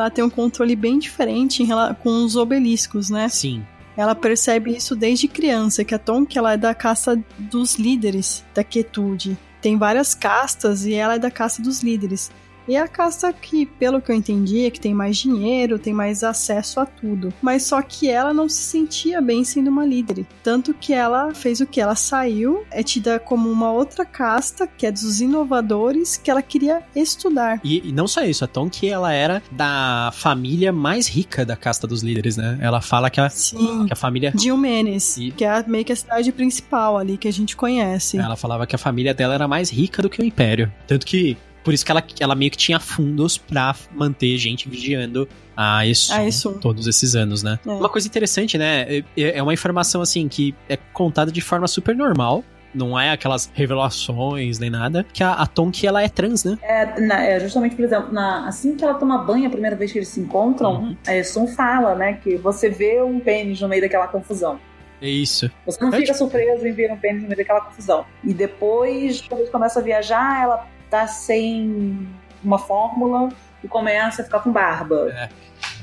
ela 0.00 0.10
tem 0.10 0.24
um 0.24 0.30
controle 0.30 0.74
bem 0.74 0.98
diferente 0.98 1.62
em 1.62 1.66
rela- 1.66 1.94
com 1.94 2.24
os 2.24 2.36
obeliscos, 2.36 3.10
né? 3.10 3.28
Sim. 3.28 3.64
Ela 3.96 4.14
percebe 4.14 4.74
isso 4.74 4.96
desde 4.96 5.28
criança, 5.28 5.84
que 5.84 5.94
a 5.94 5.98
Tonki 5.98 6.38
ela 6.38 6.52
é 6.54 6.56
da 6.56 6.74
casta 6.74 7.22
dos 7.38 7.76
líderes 7.76 8.44
da 8.54 8.64
quietude. 8.64 9.36
Tem 9.60 9.76
várias 9.76 10.14
castas 10.14 10.86
e 10.86 10.94
ela 10.94 11.14
é 11.14 11.18
da 11.18 11.30
casta 11.30 11.62
dos 11.62 11.82
líderes. 11.82 12.30
E 12.70 12.76
é 12.76 12.80
a 12.80 12.86
casta 12.86 13.32
que, 13.32 13.66
pelo 13.66 14.00
que 14.00 14.12
eu 14.12 14.14
entendi, 14.14 14.64
é 14.64 14.70
que 14.70 14.78
tem 14.78 14.94
mais 14.94 15.16
dinheiro, 15.16 15.76
tem 15.76 15.92
mais 15.92 16.22
acesso 16.22 16.78
a 16.78 16.86
tudo. 16.86 17.34
Mas 17.42 17.64
só 17.64 17.82
que 17.82 18.08
ela 18.08 18.32
não 18.32 18.48
se 18.48 18.62
sentia 18.62 19.20
bem 19.20 19.42
sendo 19.42 19.68
uma 19.70 19.84
líder. 19.84 20.24
Tanto 20.40 20.72
que 20.72 20.92
ela 20.94 21.34
fez 21.34 21.60
o 21.60 21.66
que? 21.66 21.80
Ela 21.80 21.96
saiu, 21.96 22.64
é 22.70 22.80
tida 22.84 23.18
como 23.18 23.50
uma 23.50 23.72
outra 23.72 24.04
casta, 24.04 24.68
que 24.68 24.86
é 24.86 24.92
dos 24.92 25.20
inovadores, 25.20 26.16
que 26.16 26.30
ela 26.30 26.42
queria 26.42 26.80
estudar. 26.94 27.60
E, 27.64 27.88
e 27.88 27.92
não 27.92 28.06
só 28.06 28.22
isso, 28.22 28.44
a 28.44 28.46
Tonki, 28.46 28.88
ela 28.88 29.12
era 29.12 29.42
da 29.50 30.12
família 30.14 30.72
mais 30.72 31.08
rica 31.08 31.44
da 31.44 31.56
casta 31.56 31.88
dos 31.88 32.04
líderes, 32.04 32.36
né? 32.36 32.56
Ela 32.60 32.80
fala 32.80 33.10
que 33.10 33.20
a, 33.20 33.28
Sim. 33.28 33.86
que 33.86 33.92
a 33.92 33.96
família... 33.96 34.30
Dilmenes, 34.32 35.16
E- 35.16 35.32
que 35.32 35.44
é 35.44 35.64
meio 35.66 35.84
que 35.84 35.92
a 35.92 35.96
cidade 35.96 36.30
principal 36.30 36.96
ali 36.96 37.18
que 37.18 37.26
a 37.26 37.32
gente 37.32 37.56
conhece. 37.56 38.16
Ela 38.16 38.36
falava 38.36 38.64
que 38.64 38.76
a 38.76 38.78
família 38.78 39.12
dela 39.12 39.34
era 39.34 39.48
mais 39.48 39.70
rica 39.70 40.00
do 40.02 40.08
que 40.08 40.22
o 40.22 40.24
Império. 40.24 40.72
Tanto 40.86 41.04
que, 41.04 41.36
por 41.70 41.74
isso 41.74 41.84
que 41.84 41.92
ela, 41.92 42.02
ela 42.18 42.34
meio 42.34 42.50
que 42.50 42.56
tinha 42.56 42.80
fundos 42.80 43.38
pra 43.38 43.76
manter 43.94 44.36
gente 44.38 44.68
vigiando 44.68 45.28
a 45.56 45.86
Essun 45.86 46.14
A 46.14 46.24
Essun. 46.26 46.54
todos 46.54 46.88
esses 46.88 47.14
anos, 47.14 47.44
né? 47.44 47.60
É. 47.64 47.70
Uma 47.70 47.88
coisa 47.88 48.08
interessante, 48.08 48.58
né? 48.58 48.98
É, 49.16 49.38
é 49.38 49.40
uma 49.42 49.54
informação, 49.54 50.02
assim, 50.02 50.26
que 50.26 50.52
é 50.68 50.76
contada 50.92 51.30
de 51.30 51.40
forma 51.40 51.68
super 51.68 51.94
normal. 51.94 52.42
Não 52.74 52.98
é 52.98 53.12
aquelas 53.12 53.48
revelações 53.54 54.58
nem 54.58 54.68
nada. 54.68 55.06
Que 55.12 55.22
a, 55.22 55.32
a 55.34 55.46
Tonki, 55.46 55.86
ela 55.86 56.02
é 56.02 56.08
trans, 56.08 56.42
né? 56.42 56.58
É, 56.60 57.00
na- 57.00 57.22
é, 57.22 57.38
justamente, 57.38 57.76
por 57.76 57.84
exemplo, 57.84 58.12
na- 58.12 58.48
assim 58.48 58.74
que 58.74 58.82
ela 58.82 58.94
toma 58.94 59.18
banho 59.18 59.46
a 59.46 59.50
primeira 59.50 59.76
vez 59.76 59.92
que 59.92 59.98
eles 59.98 60.08
se 60.08 60.18
encontram, 60.18 60.72
Uhum. 60.82 60.96
a 61.06 61.14
Esun 61.14 61.46
fala, 61.46 61.94
né, 61.94 62.14
que 62.14 62.34
você 62.36 62.68
vê 62.68 63.00
um 63.00 63.20
pênis 63.20 63.60
no 63.60 63.68
meio 63.68 63.80
daquela 63.82 64.08
confusão. 64.08 64.58
É 65.00 65.08
isso. 65.08 65.48
Você 65.66 65.80
não 65.80 65.88
É, 65.90 65.92
fica 65.92 66.06
tipo- 66.06 66.18
surpreso 66.18 66.66
em 66.66 66.72
ver 66.72 66.90
um 66.92 66.96
pênis 66.96 67.22
no 67.22 67.28
meio 67.28 67.38
daquela 67.38 67.60
confusão. 67.60 68.04
E 68.24 68.34
depois, 68.34 69.20
quando 69.20 69.40
eles 69.42 69.52
começam 69.52 69.80
a 69.80 69.84
viajar, 69.84 70.42
ela 70.42 70.66
tá 70.90 71.06
sem 71.06 72.08
uma 72.42 72.58
fórmula 72.58 73.28
e 73.62 73.68
começa 73.68 74.22
a 74.22 74.24
ficar 74.24 74.40
com 74.40 74.50
barba. 74.50 75.10
É. 75.12 75.28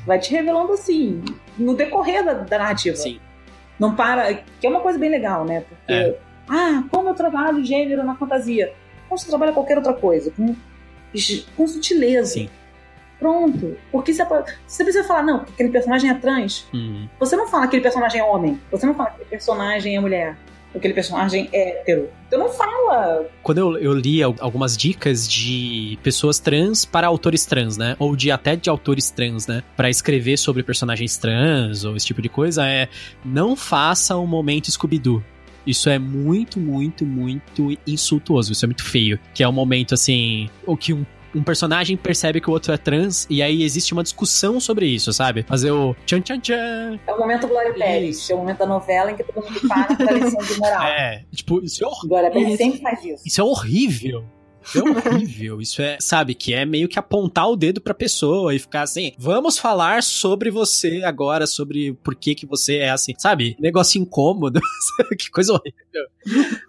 Vai 0.06 0.20
te 0.20 0.32
revelando 0.32 0.74
assim, 0.74 1.24
no 1.58 1.76
decorrer 1.76 2.24
da, 2.24 2.34
da 2.34 2.58
narrativa. 2.58 2.96
Sim. 2.96 3.20
Não 3.80 3.96
para. 3.96 4.34
Que 4.34 4.68
é 4.68 4.70
uma 4.70 4.82
coisa 4.82 5.00
bem 5.00 5.10
legal, 5.10 5.46
né? 5.46 5.64
Porque. 5.68 5.94
É. 5.94 6.18
Ah, 6.50 6.84
como 6.90 7.10
eu 7.10 7.14
trabalho 7.14 7.64
gênero 7.64 8.04
na 8.04 8.16
fantasia? 8.16 8.74
Como 9.08 9.18
você 9.18 9.28
trabalha 9.28 9.52
qualquer 9.52 9.78
outra 9.78 9.94
coisa? 9.94 10.32
Com, 10.32 10.56
com 11.56 11.68
sutileza. 11.68 12.34
Sim. 12.34 12.50
Pronto. 13.20 13.78
Porque 13.92 14.14
você, 14.14 14.24
você 14.66 14.84
precisa 14.84 15.04
falar, 15.04 15.24
não, 15.24 15.38
aquele 15.42 15.70
personagem 15.70 16.10
é 16.10 16.14
trans. 16.14 16.68
Uhum. 16.74 17.10
Você 17.20 17.36
não 17.36 17.48
fala 17.48 17.64
que 17.64 17.68
aquele 17.68 17.84
personagem 17.84 18.22
é 18.22 18.24
homem. 18.24 18.60
Você 18.72 18.86
não 18.86 18.94
fala 18.94 19.10
que 19.10 19.16
aquele 19.16 19.30
personagem 19.30 19.96
é 19.96 20.00
mulher 20.00 20.38
aquele 20.78 20.94
personagem 20.94 21.50
hétero. 21.52 22.10
Então 22.28 22.40
não 22.40 22.50
fala. 22.50 23.26
Quando 23.42 23.58
eu, 23.58 23.78
eu 23.78 23.94
li 23.94 24.22
algumas 24.22 24.76
dicas 24.76 25.28
de 25.28 25.98
pessoas 26.04 26.40
trans 26.40 26.86
para 26.86 27.08
autores 27.08 27.46
trans, 27.46 27.78
né? 27.78 27.96
Ou 28.00 28.16
de 28.16 28.32
até 28.32 28.56
de 28.56 28.70
autores 28.70 29.10
trans, 29.10 29.48
né? 29.48 29.64
Para 29.76 29.90
escrever 29.90 30.38
sobre 30.38 30.64
personagens 30.64 31.18
trans 31.18 31.84
ou 31.84 31.96
esse 31.96 32.06
tipo 32.06 32.22
de 32.22 32.30
coisa, 32.30 32.68
é 32.68 32.88
não 33.24 33.56
faça 33.56 34.18
um 34.18 34.28
momento 34.28 34.72
Scooby-Doo. 34.72 35.24
Isso 35.68 35.90
é 35.90 36.00
muito, 36.00 36.60
muito, 36.62 37.06
muito 37.06 37.78
insultuoso. 37.86 38.54
Isso 38.54 38.64
é 38.64 38.68
muito 38.68 38.86
feio. 38.86 39.20
Que 39.34 39.44
é 39.44 39.50
um 39.50 39.52
momento 39.52 39.94
assim. 39.94 40.50
O 40.66 40.78
que 40.78 40.94
um 40.94 41.06
um 41.36 41.44
personagem 41.44 41.96
percebe 41.98 42.42
que 42.42 42.50
o 42.50 42.54
outro 42.54 42.72
é 42.72 42.78
trans 42.78 43.28
e 43.30 43.42
aí 43.42 43.64
existe 43.64 43.94
uma 43.94 44.04
discussão 44.04 44.60
sobre 44.60 44.86
isso, 44.88 45.12
sabe? 45.14 45.44
Fazer 45.44 45.72
o 45.72 45.96
tchan 46.06 46.22
tchan 46.22 46.40
tchan. 46.40 47.00
É 47.06 47.14
o 47.14 47.20
momento 47.20 47.48
Glória 47.48 47.74
Pérez, 47.74 48.30
é 48.30 48.34
o 48.34 48.38
momento 48.38 48.60
da 48.60 48.66
novela 48.66 49.12
em 49.12 49.16
que 49.16 49.24
todo 49.24 49.44
mundo 49.44 49.60
para 49.68 49.96
pra 49.96 50.12
lição 50.12 50.40
de 50.44 50.60
moral. 50.60 50.84
É, 50.84 51.24
tipo, 51.34 51.64
isso 51.64 51.84
é 51.84 51.88
horrível. 51.88 52.10
Glória 52.10 52.32
Pérez 52.32 52.58
sempre 52.58 52.82
faz 52.82 53.04
isso. 53.04 53.24
Isso 53.26 53.42
é 53.42 53.44
horrível. 53.44 54.24
É 54.76 54.80
horrível. 54.80 55.62
Isso 55.62 55.82
é, 55.82 55.98
sabe, 56.00 56.34
que 56.34 56.54
é 56.54 56.66
meio 56.66 56.88
que 56.88 57.00
apontar 57.00 57.50
o 57.50 57.56
dedo 57.56 57.82
pra 57.82 57.94
pessoa 57.94 58.54
e 58.54 58.60
ficar 58.60 58.82
assim, 58.82 59.14
vamos 59.18 59.58
falar 59.58 60.04
sobre 60.04 60.50
você 60.50 61.02
agora, 61.04 61.48
sobre 61.48 61.94
por 62.04 62.16
que 62.16 62.36
que 62.36 62.46
você 62.46 62.78
é 62.78 62.90
assim, 62.90 63.14
sabe? 63.18 63.56
Negócio 63.60 64.00
incômodo. 64.02 64.60
que 65.18 65.30
coisa 65.30 65.54
horrível. 65.54 65.78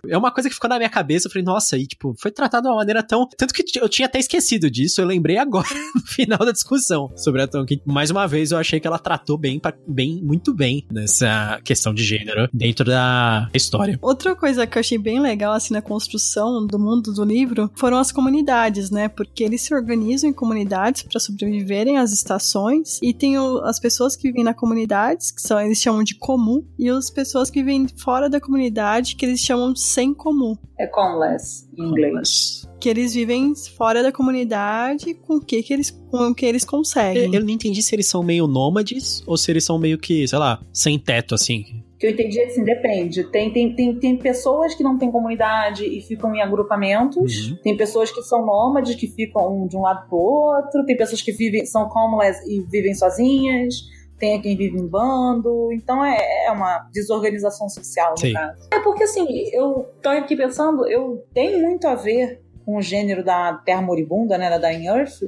É 0.07 0.16
uma 0.16 0.30
coisa 0.30 0.49
que 0.49 0.55
ficou 0.55 0.70
na 0.70 0.78
minha 0.78 0.88
cabeça, 0.88 1.26
eu 1.26 1.30
falei, 1.30 1.44
nossa, 1.44 1.76
e 1.76 1.86
tipo, 1.86 2.14
foi 2.18 2.30
tratado 2.30 2.64
de 2.64 2.68
uma 2.68 2.76
maneira 2.76 3.03
tão... 3.03 3.28
Tanto 3.36 3.53
que 3.53 3.64
eu 3.78 3.88
tinha 3.88 4.07
até 4.07 4.18
esquecido 4.18 4.70
disso, 4.70 5.01
eu 5.01 5.07
lembrei 5.07 5.38
agora, 5.38 5.68
no 5.94 6.03
final 6.03 6.38
da 6.38 6.53
discussão 6.53 7.11
sobre 7.16 7.42
a 7.42 7.49
Tonkin. 7.49 7.80
Mais 7.84 8.11
uma 8.11 8.26
vez, 8.26 8.53
eu 8.53 8.59
achei 8.59 8.80
que 8.80 8.86
ela 8.86 8.99
tratou 8.99 9.36
bem, 9.36 9.61
bem 9.86 10.22
muito 10.22 10.55
bem 10.55 10.86
nessa 10.90 11.61
questão 11.64 11.92
de 11.92 12.05
gênero 12.05 12.49
dentro 12.53 12.84
da 12.84 13.49
história. 13.53 13.99
Outra 14.01 14.34
coisa 14.34 14.66
que 14.66 14.78
eu 14.78 14.80
achei 14.80 14.99
bem 14.99 15.20
legal, 15.20 15.53
assim, 15.53 15.74
na 15.74 15.82
construção 15.82 16.66
do 16.66 16.78
mundo 16.78 17.12
do 17.12 17.24
livro, 17.24 17.70
foi 17.74 17.88
foram 17.89 18.01
as 18.01 18.12
comunidades, 18.12 18.91
né? 18.91 19.09
Porque 19.09 19.43
eles 19.43 19.62
se 19.62 19.74
organizam 19.74 20.28
em 20.28 20.32
comunidades 20.32 21.03
para 21.03 21.18
sobreviverem 21.18 21.97
às 21.97 22.12
estações 22.12 23.01
e 23.03 23.14
tem 23.14 23.39
o, 23.39 23.64
as 23.64 23.80
pessoas 23.80 24.14
que 24.14 24.28
vivem 24.28 24.45
na 24.45 24.53
comunidade, 24.53 25.32
que 25.34 25.41
são 25.41 25.59
eles 25.59 25.78
chamam 25.78 26.05
de 26.05 26.14
comum, 26.14 26.62
e 26.78 26.91
as 26.91 27.09
pessoas 27.09 27.49
que 27.51 27.62
vivem 27.62 27.89
fora 27.97 28.28
da 28.28 28.39
comunidade, 28.39 29.16
que 29.16 29.24
eles 29.24 29.41
chamam 29.41 29.74
sem 29.74 30.12
comum. 30.12 30.55
É 30.78 30.86
comless 30.86 31.66
em 31.78 31.84
inglês. 31.89 32.67
Que 32.80 32.88
eles 32.88 33.14
vivem 33.14 33.52
fora 33.76 34.02
da 34.02 34.12
comunidade 34.12 35.14
com 35.14 35.36
o 35.36 35.40
que, 35.40 35.62
que 35.62 35.72
eles 35.72 35.90
com 35.90 36.30
o 36.30 36.34
que 36.34 36.46
eles 36.46 36.64
conseguem. 36.64 37.26
Eu, 37.26 37.34
eu 37.34 37.44
não 37.44 37.50
entendi 37.50 37.82
se 37.82 37.94
eles 37.94 38.06
são 38.06 38.22
meio 38.22 38.46
nômades 38.46 39.22
ou 39.26 39.36
se 39.36 39.50
eles 39.50 39.64
são 39.64 39.78
meio 39.78 39.98
que, 39.98 40.26
sei 40.26 40.38
lá, 40.38 40.60
sem 40.72 40.98
teto 40.98 41.34
assim 41.34 41.64
que 41.98 42.06
eu 42.06 42.10
entendi 42.10 42.40
assim, 42.40 42.62
depende. 42.62 43.24
Tem, 43.24 43.52
tem, 43.52 43.74
tem, 43.74 43.98
tem 43.98 44.16
pessoas 44.16 44.74
que 44.74 44.84
não 44.84 44.96
têm 44.96 45.10
comunidade 45.10 45.84
e 45.84 46.00
ficam 46.00 46.34
em 46.34 46.40
agrupamentos. 46.40 47.50
Uhum. 47.50 47.58
Tem 47.62 47.76
pessoas 47.76 48.10
que 48.10 48.22
são 48.22 48.46
nômades, 48.46 48.94
que 48.94 49.08
ficam 49.08 49.66
de 49.66 49.76
um 49.76 49.80
lado 49.80 50.08
pro 50.08 50.16
outro. 50.16 50.84
Tem 50.86 50.96
pessoas 50.96 51.20
que 51.20 51.32
vivem, 51.32 51.66
são 51.66 51.88
homeless 51.88 52.40
e 52.48 52.60
vivem 52.70 52.94
sozinhas. 52.94 53.74
Tem 54.16 54.40
quem 54.40 54.56
vive 54.56 54.78
em 54.78 54.86
bando. 54.86 55.72
Então 55.72 56.04
é, 56.04 56.46
é 56.46 56.52
uma 56.52 56.88
desorganização 56.92 57.68
social, 57.68 58.12
no 58.12 58.18
Sim. 58.18 58.32
caso. 58.32 58.68
É 58.72 58.78
porque 58.80 59.02
assim, 59.02 59.26
eu 59.52 59.86
tô 60.00 60.08
aqui 60.08 60.36
pensando, 60.36 60.86
eu 60.86 61.24
tenho 61.34 61.60
muito 61.60 61.86
a 61.86 61.96
ver 61.96 62.40
com 62.68 62.76
o 62.76 62.82
gênero 62.82 63.24
da 63.24 63.54
Terra 63.54 63.80
Moribunda, 63.80 64.36
né? 64.36 64.50
Da 64.50 64.58
Dying 64.58 64.88
Earth. 64.88 65.22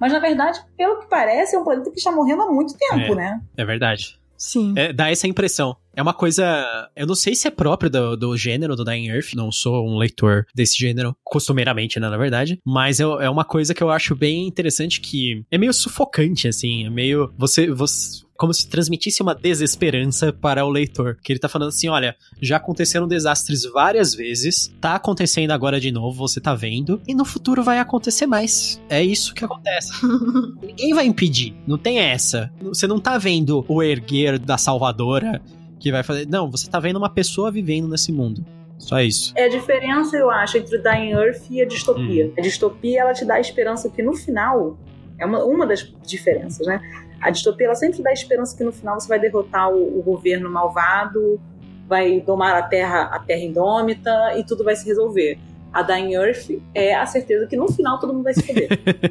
Mas 0.00 0.10
na 0.10 0.18
verdade, 0.18 0.58
pelo 0.74 1.00
que 1.00 1.06
parece, 1.06 1.54
é 1.54 1.58
um 1.58 1.62
planeta 1.62 1.90
que 1.90 1.98
está 1.98 2.10
morrendo 2.10 2.40
há 2.40 2.50
muito 2.50 2.72
tempo, 2.78 3.12
é, 3.12 3.14
né? 3.14 3.40
É 3.58 3.62
verdade. 3.62 4.18
Sim. 4.38 4.72
É, 4.74 4.90
dá 4.90 5.10
essa 5.10 5.28
impressão. 5.28 5.76
É 5.94 6.00
uma 6.00 6.14
coisa. 6.14 6.88
Eu 6.96 7.06
não 7.06 7.14
sei 7.14 7.34
se 7.34 7.46
é 7.46 7.50
próprio 7.50 7.90
do, 7.90 8.16
do 8.16 8.36
gênero 8.38 8.74
do 8.74 8.84
Dying 8.84 9.08
Earth. 9.08 9.34
Não 9.34 9.52
sou 9.52 9.86
um 9.86 9.98
leitor 9.98 10.46
desse 10.54 10.78
gênero, 10.78 11.14
costumeiramente, 11.22 12.00
né, 12.00 12.08
na 12.08 12.16
verdade. 12.16 12.58
Mas 12.64 13.00
é, 13.00 13.02
é 13.02 13.28
uma 13.28 13.44
coisa 13.44 13.74
que 13.74 13.82
eu 13.82 13.90
acho 13.90 14.16
bem 14.16 14.46
interessante 14.46 14.98
que 14.98 15.44
é 15.50 15.58
meio 15.58 15.74
sufocante, 15.74 16.48
assim. 16.48 16.86
É 16.86 16.90
meio. 16.90 17.30
Você. 17.36 17.70
você 17.70 18.26
como 18.38 18.54
se 18.54 18.68
transmitisse 18.68 19.20
uma 19.20 19.34
desesperança 19.34 20.32
para 20.32 20.64
o 20.64 20.70
leitor. 20.70 21.18
Que 21.22 21.32
ele 21.32 21.40
tá 21.40 21.48
falando 21.48 21.68
assim: 21.70 21.88
olha, 21.88 22.16
já 22.40 22.56
aconteceram 22.56 23.08
desastres 23.08 23.64
várias 23.64 24.14
vezes, 24.14 24.72
tá 24.80 24.94
acontecendo 24.94 25.50
agora 25.50 25.80
de 25.80 25.90
novo, 25.90 26.16
você 26.16 26.40
tá 26.40 26.54
vendo, 26.54 27.02
e 27.06 27.14
no 27.14 27.24
futuro 27.24 27.62
vai 27.64 27.80
acontecer 27.80 28.26
mais. 28.26 28.80
É 28.88 29.02
isso 29.02 29.34
que 29.34 29.44
acontece. 29.44 29.92
Ninguém 30.62 30.94
vai 30.94 31.04
impedir, 31.04 31.54
não 31.66 31.76
tem 31.76 31.98
essa. 31.98 32.50
Você 32.62 32.86
não 32.86 33.00
tá 33.00 33.18
vendo 33.18 33.64
o 33.68 33.82
erguer 33.82 34.38
da 34.38 34.56
salvadora 34.56 35.42
que 35.80 35.90
vai 35.90 36.04
fazer. 36.04 36.26
Não, 36.28 36.48
você 36.48 36.70
tá 36.70 36.78
vendo 36.78 36.96
uma 36.96 37.10
pessoa 37.10 37.50
vivendo 37.50 37.88
nesse 37.88 38.12
mundo. 38.12 38.46
Só 38.78 39.00
isso. 39.00 39.32
É 39.36 39.46
a 39.46 39.48
diferença, 39.48 40.16
eu 40.16 40.30
acho, 40.30 40.56
entre 40.56 40.76
o 40.76 40.82
Dying 40.82 41.10
Earth 41.10 41.50
e 41.50 41.60
a 41.60 41.66
distopia. 41.66 42.26
Hum. 42.26 42.32
A 42.38 42.40
distopia, 42.40 43.00
ela 43.00 43.12
te 43.12 43.24
dá 43.24 43.34
a 43.34 43.40
esperança 43.40 43.90
que 43.90 44.00
no 44.00 44.14
final, 44.14 44.78
é 45.18 45.26
uma, 45.26 45.42
uma 45.42 45.66
das 45.66 45.82
diferenças, 46.06 46.64
né? 46.64 46.80
A 47.20 47.30
distopia 47.30 47.66
ela 47.66 47.74
sempre 47.74 48.02
dá 48.02 48.12
esperança 48.12 48.56
que 48.56 48.64
no 48.64 48.72
final 48.72 48.98
você 48.98 49.08
vai 49.08 49.18
derrotar 49.18 49.70
o, 49.70 49.98
o 49.98 50.02
governo 50.02 50.50
malvado, 50.50 51.40
vai 51.88 52.20
domar 52.20 52.56
a 52.56 52.62
terra, 52.62 53.04
a 53.12 53.18
terra 53.18 53.40
indômita 53.40 54.34
e 54.36 54.44
tudo 54.44 54.62
vai 54.62 54.76
se 54.76 54.86
resolver. 54.86 55.38
A 55.72 55.82
Dying 55.82 56.14
Earth 56.14 56.50
é 56.74 56.94
a 56.94 57.04
certeza 57.06 57.46
que 57.46 57.56
no 57.56 57.70
final 57.70 57.98
todo 57.98 58.12
mundo 58.12 58.24
vai 58.24 58.34
se 58.34 58.42
foder. 58.42 58.68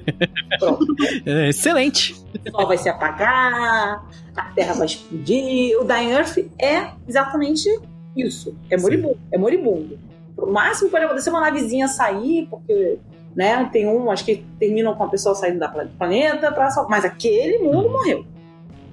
Pronto. 0.60 0.86
É, 1.26 1.49
excelente. 1.49 2.16
O 2.47 2.51
sol 2.51 2.68
vai 2.68 2.78
se 2.78 2.89
apagar, 2.89 4.03
a 4.36 4.43
terra 4.55 4.74
vai 4.74 4.88
explodir. 4.88 5.78
O 5.80 5.84
Dying 5.84 6.12
Earth 6.12 6.38
é 6.60 6.91
exatamente 7.08 7.70
isso. 8.16 8.55
É 8.70 8.78
moribundo. 8.78 9.14
Sim. 9.14 9.28
É 9.32 9.38
moribundo. 9.38 9.99
O 10.36 10.47
máximo 10.47 10.89
pode 10.89 11.05
acontecer 11.05 11.30
uma 11.30 11.41
navezinha 11.41 11.88
sair, 11.88 12.47
porque 12.49 12.97
né? 13.38 13.69
Tem 13.71 13.88
um, 13.88 14.09
acho 14.09 14.25
que 14.25 14.43
terminam 14.59 14.95
com 14.95 15.03
a 15.03 15.07
pessoa 15.07 15.35
saindo 15.35 15.59
da 15.59 15.69
planeta, 15.69 16.51
pra, 16.51 16.69
mas 16.89 17.05
aquele 17.05 17.59
mundo 17.59 17.88
morreu. 17.88 18.25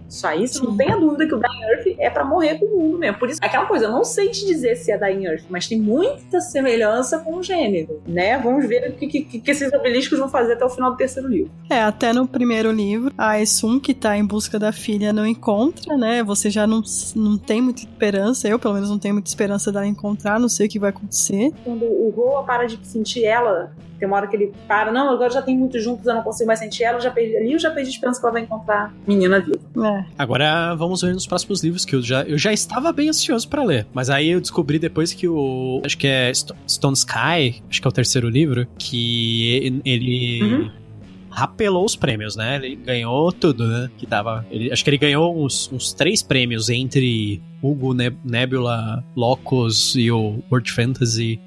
Isso 0.06 0.26
aí, 0.26 0.46
você 0.46 0.62
não 0.62 0.76
tenha 0.76 0.96
dúvida 0.96 1.26
que 1.26 1.34
o 1.34 1.40
Dying 1.40 1.62
Earth 1.70 1.96
é 1.98 2.10
para 2.10 2.24
morrer 2.24 2.58
com 2.58 2.66
o 2.66 2.78
mundo 2.78 2.98
mesmo. 2.98 3.18
Por 3.18 3.28
isso, 3.28 3.40
aquela 3.42 3.66
coisa, 3.66 3.86
eu 3.86 3.90
não 3.90 4.04
sei 4.04 4.28
te 4.28 4.46
dizer 4.46 4.76
se 4.76 4.92
é 4.92 4.98
Dying 4.98 5.24
Earth, 5.24 5.44
mas 5.48 5.66
tem 5.66 5.80
muita 5.80 6.40
semelhança 6.40 7.18
com 7.18 7.36
o 7.36 7.42
gênero, 7.42 8.00
né? 8.06 8.38
Vamos 8.38 8.66
ver 8.68 8.90
o 8.90 8.92
que, 8.92 9.08
que, 9.08 9.40
que 9.40 9.50
esses 9.50 9.72
obeliscos 9.72 10.18
vão 10.18 10.28
fazer 10.28 10.52
até 10.52 10.64
o 10.64 10.68
final 10.68 10.92
do 10.92 10.96
terceiro 10.96 11.28
livro. 11.28 11.50
É, 11.68 11.80
até 11.80 12.12
no 12.12 12.28
primeiro 12.28 12.70
livro, 12.70 13.12
a 13.16 13.40
Esun, 13.40 13.80
que 13.80 13.92
tá 13.92 14.16
em 14.16 14.24
busca 14.24 14.58
da 14.58 14.70
filha, 14.70 15.12
não 15.12 15.26
encontra, 15.26 15.96
né? 15.96 16.22
Você 16.22 16.50
já 16.50 16.66
não, 16.66 16.82
não 17.16 17.36
tem 17.36 17.60
muita 17.60 17.80
esperança, 17.80 18.46
eu 18.46 18.58
pelo 18.58 18.74
menos 18.74 18.90
não 18.90 18.98
tenho 18.98 19.14
muita 19.14 19.28
esperança 19.28 19.72
dela 19.72 19.86
encontrar, 19.86 20.38
não 20.38 20.48
sei 20.48 20.66
o 20.66 20.70
que 20.70 20.78
vai 20.78 20.90
acontecer. 20.90 21.50
Quando 21.64 21.84
o 21.86 22.12
Roa 22.14 22.44
para 22.44 22.66
de 22.66 22.78
sentir 22.86 23.24
ela, 23.24 23.72
tem 24.04 24.06
uma 24.06 24.16
hora 24.18 24.26
que 24.26 24.36
ele 24.36 24.52
para, 24.68 24.92
não, 24.92 25.10
agora 25.10 25.30
já 25.30 25.40
tem 25.40 25.56
muitos 25.56 25.82
juntos, 25.82 26.06
eu 26.06 26.14
não 26.14 26.22
consigo 26.22 26.46
mais 26.46 26.58
sentir 26.58 26.84
ela, 26.84 26.98
eu 26.98 27.00
já 27.00 27.10
perdi 27.10 27.36
ali, 27.36 27.52
eu 27.52 27.58
já 27.58 27.70
perdi 27.70 27.90
esperança 27.90 28.20
que 28.20 28.26
ela 28.26 28.32
vai 28.34 28.42
encontrar 28.42 28.94
menina 29.06 29.40
viva. 29.40 29.58
É. 29.82 30.04
Agora 30.18 30.74
vamos 30.74 31.00
ver 31.00 31.14
nos 31.14 31.26
próximos 31.26 31.64
livros 31.64 31.84
que 31.86 31.96
eu 31.96 32.02
já, 32.02 32.22
eu 32.22 32.36
já 32.36 32.52
estava 32.52 32.92
bem 32.92 33.08
ansioso 33.08 33.48
para 33.48 33.64
ler, 33.64 33.86
mas 33.94 34.10
aí 34.10 34.28
eu 34.28 34.40
descobri 34.40 34.78
depois 34.78 35.14
que 35.14 35.26
o 35.26 35.80
acho 35.84 35.96
que 35.96 36.06
é 36.06 36.30
Stone 36.34 36.94
Sky, 36.94 37.62
acho 37.70 37.80
que 37.80 37.86
é 37.86 37.88
o 37.88 37.92
terceiro 37.92 38.28
livro, 38.28 38.66
que 38.78 39.80
ele 39.84 40.42
uhum 40.42 40.84
rapelou 41.34 41.84
os 41.84 41.96
prêmios, 41.96 42.36
né? 42.36 42.54
Ele 42.54 42.76
ganhou 42.76 43.32
tudo, 43.32 43.66
né? 43.66 43.90
Que 43.98 44.06
tava. 44.06 44.46
Ele, 44.52 44.72
acho 44.72 44.84
que 44.84 44.90
ele 44.90 44.98
ganhou 44.98 45.36
uns, 45.36 45.68
uns 45.72 45.92
três 45.92 46.22
prêmios 46.22 46.68
entre 46.68 47.42
Hugo, 47.60 47.92
Nebula, 47.92 49.04
Locos 49.16 49.96
e 49.96 50.12
o 50.12 50.38
World 50.50 50.70
Fantasy. 50.70 51.40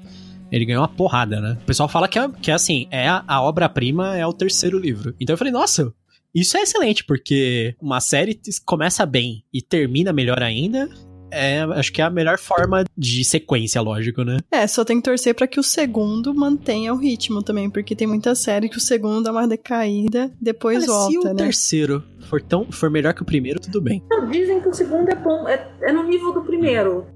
Ele 0.50 0.64
ganhou 0.64 0.82
uma 0.82 0.88
porrada, 0.88 1.40
né? 1.40 1.58
O 1.62 1.66
pessoal 1.66 1.88
fala 1.88 2.08
que 2.08 2.18
é, 2.18 2.28
que 2.42 2.50
é 2.50 2.54
assim, 2.54 2.86
é 2.90 3.08
a, 3.08 3.24
a 3.26 3.42
obra-prima 3.42 4.16
é 4.16 4.26
o 4.26 4.32
terceiro 4.32 4.78
livro. 4.78 5.14
Então 5.20 5.34
eu 5.34 5.38
falei, 5.38 5.52
nossa, 5.52 5.92
isso 6.34 6.56
é 6.56 6.62
excelente, 6.62 7.04
porque 7.04 7.74
uma 7.80 8.00
série 8.00 8.38
começa 8.64 9.04
bem 9.06 9.44
e 9.52 9.62
termina 9.62 10.12
melhor 10.12 10.42
ainda. 10.42 10.88
É, 11.30 11.60
acho 11.60 11.92
que 11.92 12.00
é 12.00 12.04
a 12.04 12.10
melhor 12.10 12.38
forma 12.38 12.84
de 12.96 13.22
sequência, 13.22 13.80
lógico, 13.82 14.22
né? 14.22 14.38
É, 14.50 14.66
só 14.66 14.84
tem 14.84 14.96
que 14.96 15.02
torcer 15.02 15.34
para 15.34 15.46
que 15.46 15.60
o 15.60 15.62
segundo 15.62 16.34
mantenha 16.34 16.92
o 16.94 16.96
ritmo 16.96 17.42
também, 17.42 17.68
porque 17.68 17.94
tem 17.94 18.06
muita 18.06 18.34
série 18.34 18.68
que 18.68 18.78
o 18.78 18.80
segundo 18.80 19.22
dá 19.22 19.30
uma 19.30 19.46
decaída, 19.46 20.32
depois 20.40 20.84
Olha, 20.84 20.86
volta, 20.86 21.10
se 21.10 21.18
o 21.18 21.24
né? 21.24 21.34
terceiro 21.34 22.02
for 22.28 22.40
tão 22.40 22.70
for 22.70 22.90
melhor 22.90 23.12
que 23.12 23.22
o 23.22 23.26
primeiro, 23.26 23.60
tudo 23.60 23.80
bem. 23.80 24.02
Dizem 24.30 24.60
que 24.60 24.68
o 24.68 24.74
segundo 24.74 25.08
é 25.10 25.14
bom, 25.14 25.46
é, 25.46 25.70
é 25.82 25.92
no 25.92 26.04
nível 26.04 26.32
do 26.32 26.42
primeiro. 26.42 27.06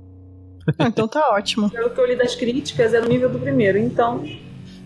Ah, 0.79 0.87
então 0.87 1.09
tá 1.09 1.31
ótimo. 1.31 1.71
Pelo 1.71 1.91
que 1.91 2.01
eu 2.01 2.07
li 2.07 2.17
das 2.17 2.35
críticas, 2.35 2.95
é 2.95 3.01
no 3.01 3.09
nível 3.09 3.29
do 3.29 3.39
primeiro, 3.39 3.79
então. 3.79 4.25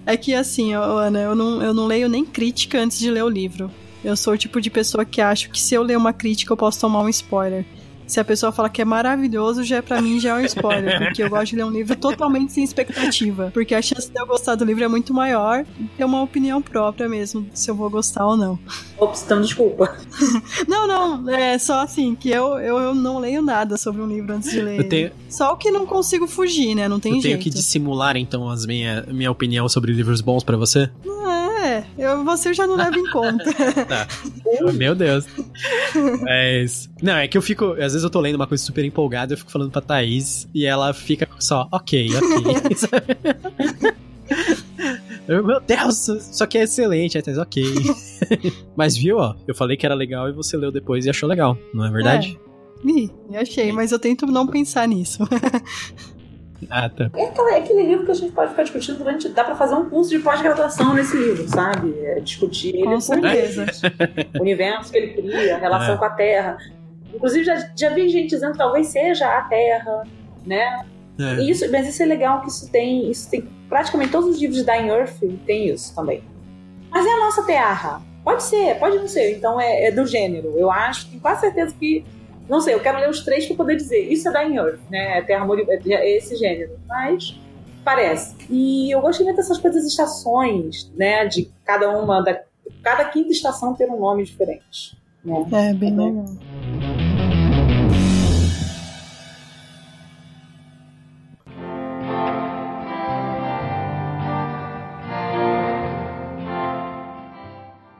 É 0.04 0.16
que 0.16 0.34
assim, 0.34 0.72
Ana, 0.72 1.20
eu 1.20 1.34
não, 1.34 1.62
eu 1.62 1.74
não 1.74 1.86
leio 1.86 2.08
nem 2.08 2.24
crítica 2.24 2.78
antes 2.78 2.98
de 2.98 3.10
ler 3.10 3.24
o 3.24 3.28
livro. 3.28 3.70
Eu 4.04 4.16
sou 4.16 4.34
o 4.34 4.38
tipo 4.38 4.60
de 4.60 4.70
pessoa 4.70 5.04
que 5.04 5.20
acho 5.20 5.50
que 5.50 5.60
se 5.60 5.74
eu 5.74 5.82
ler 5.82 5.96
uma 5.96 6.12
crítica 6.12 6.52
eu 6.52 6.56
posso 6.56 6.80
tomar 6.80 7.00
um 7.00 7.08
spoiler. 7.08 7.64
Se 8.06 8.20
a 8.20 8.24
pessoa 8.24 8.52
fala 8.52 8.68
que 8.68 8.80
é 8.80 8.84
maravilhoso, 8.84 9.64
já 9.64 9.82
para 9.82 10.00
mim 10.00 10.20
já 10.20 10.38
é 10.38 10.42
um 10.42 10.44
spoiler, 10.44 10.98
porque 10.98 11.22
eu 11.22 11.30
gosto 11.30 11.46
de 11.50 11.56
ler 11.56 11.64
um 11.64 11.70
livro 11.70 11.96
totalmente 11.96 12.52
sem 12.52 12.62
expectativa, 12.62 13.50
porque 13.52 13.74
a 13.74 13.82
chance 13.82 14.10
de 14.10 14.20
eu 14.20 14.26
gostar 14.26 14.54
do 14.54 14.64
livro 14.64 14.84
é 14.84 14.88
muito 14.88 15.12
maior 15.12 15.64
e 15.78 15.84
ter 15.96 16.04
uma 16.04 16.22
opinião 16.22 16.62
própria 16.62 17.08
mesmo, 17.08 17.46
se 17.52 17.70
eu 17.70 17.74
vou 17.74 17.90
gostar 17.90 18.26
ou 18.26 18.36
não. 18.36 18.58
Ops, 18.98 19.22
então 19.24 19.40
desculpa. 19.40 19.96
não, 20.68 20.86
não, 20.86 21.28
é 21.30 21.58
só 21.58 21.80
assim, 21.80 22.14
que 22.14 22.30
eu, 22.30 22.58
eu, 22.58 22.78
eu, 22.78 22.94
não 22.94 23.18
leio 23.18 23.42
nada 23.42 23.76
sobre 23.76 24.00
um 24.00 24.06
livro 24.06 24.32
antes 24.32 24.50
de 24.50 24.60
ler. 24.60 24.78
Eu 24.78 24.88
tenho... 24.88 25.10
Só 25.28 25.52
o 25.52 25.56
que 25.56 25.70
não 25.70 25.86
consigo 25.86 26.26
fugir, 26.26 26.74
né? 26.74 26.88
Não 26.88 27.00
tem 27.00 27.16
eu 27.16 27.20
jeito. 27.20 27.34
Eu 27.34 27.38
tenho 27.40 27.42
que 27.42 27.50
dissimular, 27.50 28.16
então, 28.16 28.48
as 28.48 28.64
minha, 28.64 29.04
minha 29.08 29.30
opinião 29.30 29.68
sobre 29.68 29.92
livros 29.92 30.20
bons 30.20 30.44
para 30.44 30.56
você? 30.56 30.88
É, 31.04 31.15
eu, 31.98 32.24
você 32.24 32.52
já 32.52 32.66
não 32.66 32.76
leva 32.76 32.98
em 32.98 33.10
conta. 33.10 33.44
tá. 33.86 34.06
Meu 34.74 34.94
Deus. 34.94 35.26
É 36.26 36.62
isso. 36.62 36.90
Não, 37.02 37.16
é 37.16 37.28
que 37.28 37.36
eu 37.36 37.42
fico. 37.42 37.72
Às 37.72 37.92
vezes 37.92 38.02
eu 38.02 38.10
tô 38.10 38.20
lendo 38.20 38.36
uma 38.36 38.46
coisa 38.46 38.62
super 38.62 38.84
empolgada, 38.84 39.32
eu 39.32 39.38
fico 39.38 39.50
falando 39.50 39.70
pra 39.70 39.80
Thaís 39.80 40.48
e 40.54 40.66
ela 40.66 40.92
fica 40.92 41.28
só, 41.38 41.68
ok, 41.72 42.08
ok. 42.16 43.96
Meu 45.28 45.60
Deus, 45.60 46.08
isso 46.08 46.44
aqui 46.44 46.58
é 46.58 46.62
excelente. 46.62 47.18
Aí, 47.18 47.38
ok. 47.38 47.64
mas 48.76 48.96
viu, 48.96 49.18
ó, 49.18 49.34
eu 49.46 49.54
falei 49.54 49.76
que 49.76 49.84
era 49.84 49.94
legal 49.94 50.28
e 50.28 50.32
você 50.32 50.56
leu 50.56 50.70
depois 50.70 51.04
e 51.04 51.10
achou 51.10 51.28
legal, 51.28 51.58
não 51.74 51.84
é 51.84 51.90
verdade? 51.90 52.38
É. 52.84 52.88
Ih, 52.88 53.10
achei, 53.34 53.72
mas 53.72 53.90
eu 53.90 53.98
tento 53.98 54.26
não 54.26 54.46
pensar 54.46 54.86
nisso. 54.86 55.26
Ah, 56.70 56.88
tá. 56.88 57.10
É 57.14 57.24
aquele, 57.24 57.50
é 57.50 57.58
aquele 57.58 57.82
livro 57.82 58.04
que 58.04 58.10
a 58.10 58.14
gente 58.14 58.32
pode 58.32 58.50
ficar 58.50 58.62
discutindo 58.62 58.98
durante. 58.98 59.28
Dá 59.28 59.44
pra 59.44 59.54
fazer 59.54 59.74
um 59.74 59.88
curso 59.88 60.10
de 60.10 60.18
pós-graduação 60.18 60.94
nesse 60.94 61.16
livro, 61.16 61.48
sabe? 61.48 61.94
É 62.00 62.20
discutir 62.20 62.74
ele 62.74 62.84
com 62.84 63.00
certeza. 63.00 63.66
o 64.38 64.40
universo 64.42 64.90
que 64.90 64.98
ele 64.98 65.14
cria, 65.14 65.56
a 65.56 65.58
relação 65.58 65.94
é. 65.94 65.98
com 65.98 66.04
a 66.04 66.10
Terra. 66.10 66.56
Inclusive, 67.14 67.44
já, 67.44 67.70
já 67.76 67.90
vi 67.90 68.08
gente 68.08 68.30
dizendo 68.30 68.52
que 68.52 68.58
talvez 68.58 68.88
seja 68.88 69.26
a 69.26 69.42
Terra, 69.42 70.02
né? 70.44 70.84
É. 71.18 71.42
Isso, 71.42 71.70
mas 71.70 71.88
isso 71.88 72.02
é 72.02 72.06
legal 72.06 72.40
que 72.40 72.48
isso 72.48 72.70
tem. 72.70 73.10
Isso 73.10 73.30
tem. 73.30 73.48
Praticamente 73.68 74.12
todos 74.12 74.30
os 74.30 74.40
livros 74.40 74.58
de 74.58 74.64
Dying 74.64 74.88
Earth 74.88 75.18
tem 75.46 75.68
isso 75.68 75.94
também. 75.94 76.22
Mas 76.90 77.04
é 77.04 77.10
a 77.10 77.18
nossa 77.18 77.42
Terra. 77.44 78.02
Pode 78.22 78.42
ser, 78.42 78.74
pode 78.78 78.96
não 78.96 79.08
ser. 79.08 79.36
Então 79.36 79.60
é, 79.60 79.86
é 79.86 79.92
do 79.92 80.06
gênero. 80.06 80.54
Eu 80.56 80.70
acho, 80.70 81.08
tenho 81.08 81.20
quase 81.20 81.42
certeza 81.42 81.74
que 81.78 82.04
não 82.48 82.60
sei, 82.60 82.74
eu 82.74 82.80
quero 82.80 82.98
ler 82.98 83.08
os 83.08 83.24
três 83.24 83.46
para 83.46 83.56
poder 83.56 83.76
dizer. 83.76 84.00
Isso 84.10 84.28
é 84.28 84.32
da 84.32 84.44
Earth, 84.44 84.80
né? 84.90 85.18
É 85.18 85.22
Terra 85.22 85.46
é 85.86 86.16
esse 86.16 86.36
gênero. 86.36 86.78
Mas 86.86 87.38
parece. 87.84 88.34
E 88.48 88.90
eu 88.90 89.00
gostei 89.00 89.24
muito 89.24 89.36
dessas 89.36 89.58
coisas 89.58 89.84
estações, 89.84 90.90
né? 90.96 91.26
De 91.26 91.50
cada 91.64 91.90
uma, 91.90 92.22
da, 92.22 92.40
cada 92.82 93.04
quinta 93.06 93.30
estação 93.30 93.74
ter 93.74 93.88
um 93.90 93.98
nome 93.98 94.24
diferente. 94.24 94.96
Né? 95.24 95.46
É, 95.52 95.74
bem 95.74 95.96
legal. 95.96 96.24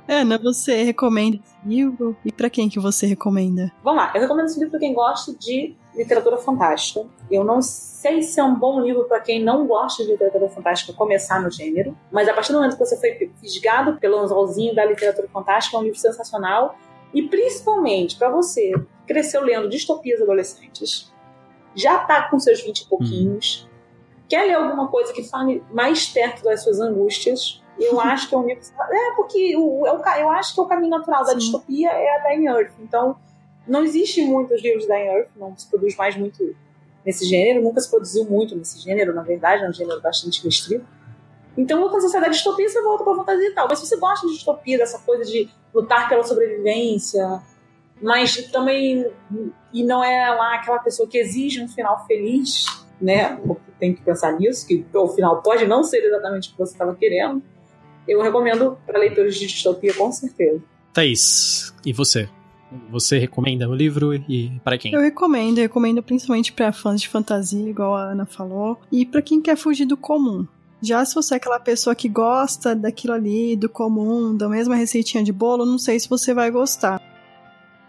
Ana, 0.09 0.39
você 0.39 0.85
recomenda 0.85 1.37
esse 1.37 1.57
livro? 1.69 2.17
E 2.25 2.31
para 2.31 2.49
quem 2.49 2.69
que 2.69 2.79
você 2.79 3.07
recomenda? 3.07 3.73
Vamos 3.83 4.03
lá, 4.03 4.13
eu 4.15 4.21
recomendo 4.21 4.47
esse 4.47 4.59
livro 4.59 4.71
para 4.71 4.81
quem 4.81 4.95
gosta 4.95 5.35
de 5.35 5.75
literatura 5.97 6.37
fantástica. 6.37 7.05
Eu 7.29 7.43
não 7.43 7.61
sei 7.61 8.23
se 8.23 8.39
é 8.39 8.45
um 8.45 8.55
bom 8.55 8.81
livro 8.81 9.05
para 9.05 9.19
quem 9.19 9.43
não 9.43 9.67
gosta 9.67 10.05
de 10.05 10.13
literatura 10.13 10.49
fantástica 10.49 10.93
começar 10.93 11.43
no 11.43 11.51
gênero, 11.51 11.97
mas 12.13 12.29
a 12.29 12.35
partir 12.35 12.53
do 12.53 12.59
momento 12.59 12.75
que 12.75 12.85
você 12.85 12.97
foi 12.97 13.31
fisgado 13.41 13.99
pelo 13.99 14.19
anzolzinho 14.19 14.75
da 14.75 14.85
literatura 14.85 15.29
fantástica, 15.29 15.77
é 15.77 15.81
um 15.81 15.83
livro 15.83 15.99
sensacional. 15.99 16.79
E 17.13 17.23
principalmente 17.23 18.17
para 18.17 18.29
você 18.29 18.73
que 18.73 19.15
cresceu 19.15 19.43
lendo 19.43 19.69
distopias 19.69 20.21
adolescentes, 20.21 21.13
já 21.75 21.99
tá 21.99 22.29
com 22.29 22.39
seus 22.39 22.63
20 22.63 22.81
e 22.81 22.87
pouquinhos, 22.87 23.67
hum. 23.67 24.23
quer 24.29 24.45
ler 24.45 24.55
alguma 24.55 24.89
coisa 24.89 25.13
que 25.13 25.25
fale 25.25 25.65
mais 25.73 26.07
perto 26.07 26.45
das 26.45 26.63
suas 26.63 26.79
angústias, 26.79 27.63
eu 27.79 28.01
acho 28.01 28.29
que 28.29 28.35
é 28.35 28.39
um 28.39 28.47
livro. 28.47 28.63
É, 28.91 29.17
porque 29.17 29.57
o, 29.57 29.87
eu, 29.87 30.05
é 30.05 30.23
eu 30.23 30.31
acho 30.31 30.55
que 30.55 30.61
o 30.61 30.67
caminho 30.67 30.91
natural 30.91 31.25
da 31.25 31.33
Sim. 31.33 31.39
distopia 31.39 31.91
é 31.91 32.17
a 32.17 32.23
da 32.23 32.35
Earth. 32.35 32.73
Então, 32.81 33.17
não 33.67 33.83
existe 33.83 34.23
muitos 34.23 34.63
livros 34.63 34.87
da 34.87 34.99
Earth, 34.99 35.29
não 35.37 35.57
se 35.57 35.69
produz 35.69 35.97
mais 35.97 36.17
muito 36.17 36.55
nesse 37.05 37.25
gênero, 37.25 37.63
nunca 37.63 37.81
se 37.81 37.91
produziu 37.91 38.25
muito 38.25 38.57
nesse 38.57 38.81
gênero, 38.81 39.15
na 39.15 39.23
verdade, 39.23 39.65
é 39.65 39.69
um 39.69 39.73
gênero 39.73 40.01
bastante 40.01 40.43
restrito. 40.43 40.87
Então, 41.57 41.89
quando 41.89 42.03
você 42.03 42.09
sai 42.09 42.21
da 42.21 42.29
distopia, 42.29 42.69
você 42.69 42.83
volta 42.83 43.05
pra 43.05 43.15
fantasia 43.15 43.49
e 43.49 43.55
tal. 43.55 43.67
Mas 43.69 43.79
se 43.79 43.87
você 43.87 43.97
gosta 43.97 44.27
de 44.27 44.35
distopia, 44.35 44.77
dessa 44.77 44.99
coisa 44.99 45.25
de 45.25 45.49
lutar 45.73 46.09
pela 46.09 46.23
sobrevivência, 46.23 47.41
mas 48.01 48.37
também. 48.51 49.11
E 49.73 49.83
não 49.85 50.05
é 50.05 50.31
lá 50.31 50.57
aquela 50.57 50.79
pessoa 50.81 51.09
que 51.09 51.17
exige 51.17 51.63
um 51.63 51.69
final 51.69 52.07
feliz, 52.07 52.67
né? 53.01 53.41
Tem 53.79 53.95
que 53.95 54.03
pensar 54.03 54.33
nisso, 54.33 54.67
que 54.67 54.85
o 54.93 55.09
final 55.09 55.41
pode 55.43 55.67
não 55.67 55.83
ser 55.83 56.05
exatamente 56.05 56.51
o 56.51 56.53
que 56.53 56.59
você 56.59 56.73
estava 56.73 56.95
querendo 56.95 57.43
eu 58.07 58.23
recomendo 58.23 58.79
para 58.87 58.99
leitores 58.99 59.37
de 59.37 59.47
distopia, 59.47 59.93
com 59.95 60.11
certeza. 60.13 60.63
Thaís, 60.93 61.75
e 61.85 61.93
você? 61.93 62.29
Você 62.91 63.19
recomenda 63.19 63.69
o 63.69 63.75
livro 63.75 64.15
e 64.15 64.51
para 64.65 64.77
quem? 64.77 64.93
Eu 64.93 65.01
recomendo, 65.01 65.59
eu 65.59 65.63
recomendo 65.63 66.03
principalmente 66.03 66.53
para 66.53 66.73
fãs 66.73 67.01
de 67.01 67.09
fantasia, 67.09 67.69
igual 67.69 67.95
a 67.95 68.11
Ana 68.11 68.27
falou, 68.27 68.79
e 68.91 69.07
para 69.07 69.23
quem 69.23 69.41
quer 69.41 69.57
fugir 69.57 69.87
do 69.87 69.97
comum. 69.97 70.47
Já 70.83 71.05
se 71.05 71.15
você 71.15 71.35
é 71.35 71.37
aquela 71.37 71.59
pessoa 71.59 71.95
que 71.95 72.09
gosta 72.09 72.75
daquilo 72.75 73.15
ali, 73.15 73.57
do 73.57 73.69
comum, 73.69 74.37
da 74.37 74.49
mesma 74.49 74.75
receitinha 74.77 75.23
de 75.23 75.33
bolo, 75.33 75.65
não 75.65 75.79
sei 75.79 75.99
se 75.99 76.09
você 76.09 76.35
vai 76.35 76.51
gostar. 76.51 77.01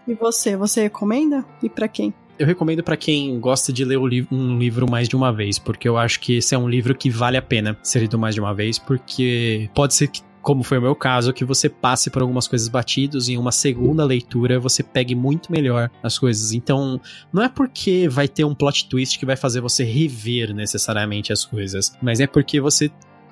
E 0.07 0.13
você, 0.13 0.55
você 0.55 0.83
recomenda? 0.83 1.43
E 1.61 1.69
para 1.69 1.87
quem? 1.87 2.13
Eu 2.39 2.45
recomendo 2.45 2.83
para 2.83 2.95
quem 2.95 3.39
gosta 3.39 3.73
de 3.73 3.83
ler 3.83 3.97
um 3.97 4.57
livro 4.57 4.89
mais 4.89 5.09
de 5.09 5.15
uma 5.15 5.31
vez, 5.33 5.57
porque 5.57 5.87
eu 5.87 5.97
acho 5.97 6.19
que 6.19 6.37
esse 6.37 6.53
é 6.53 6.57
um 6.57 6.69
livro 6.69 6.95
que 6.95 7.09
vale 7.09 7.37
a 7.37 7.41
pena 7.41 7.77
ser 7.81 7.99
lido 7.99 8.17
mais 8.19 8.35
de 8.35 8.41
uma 8.41 8.53
vez, 8.53 8.77
porque 8.77 9.69
pode 9.73 9.93
ser 9.93 10.07
que 10.07 10.21
como 10.47 10.63
foi 10.63 10.77
o 10.77 10.81
meu 10.81 10.95
caso, 10.95 11.33
que 11.33 11.43
você 11.43 11.67
passe 11.67 12.09
por 12.09 12.21
algumas 12.21 12.47
coisas 12.47 12.69
batidos 12.69 13.27
e 13.27 13.33
em 13.33 13.37
uma 13.37 13.51
segunda 13.51 14.05
leitura 14.05 14.57
você 14.61 14.81
pegue 14.81 15.13
muito 15.13 15.51
melhor 15.51 15.91
as 16.01 16.17
coisas. 16.17 16.53
Então, 16.53 17.01
não 17.33 17.43
é 17.43 17.49
porque 17.49 18.07
vai 18.07 18.29
ter 18.29 18.45
um 18.45 18.55
plot 18.55 18.87
twist 18.87 19.19
que 19.19 19.25
vai 19.25 19.35
fazer 19.35 19.59
você 19.59 19.83
rever 19.83 20.53
necessariamente 20.55 21.33
as 21.33 21.43
coisas, 21.43 21.91
mas 22.01 22.21
é 22.21 22.27
porque 22.27 22.61
você 22.61 22.89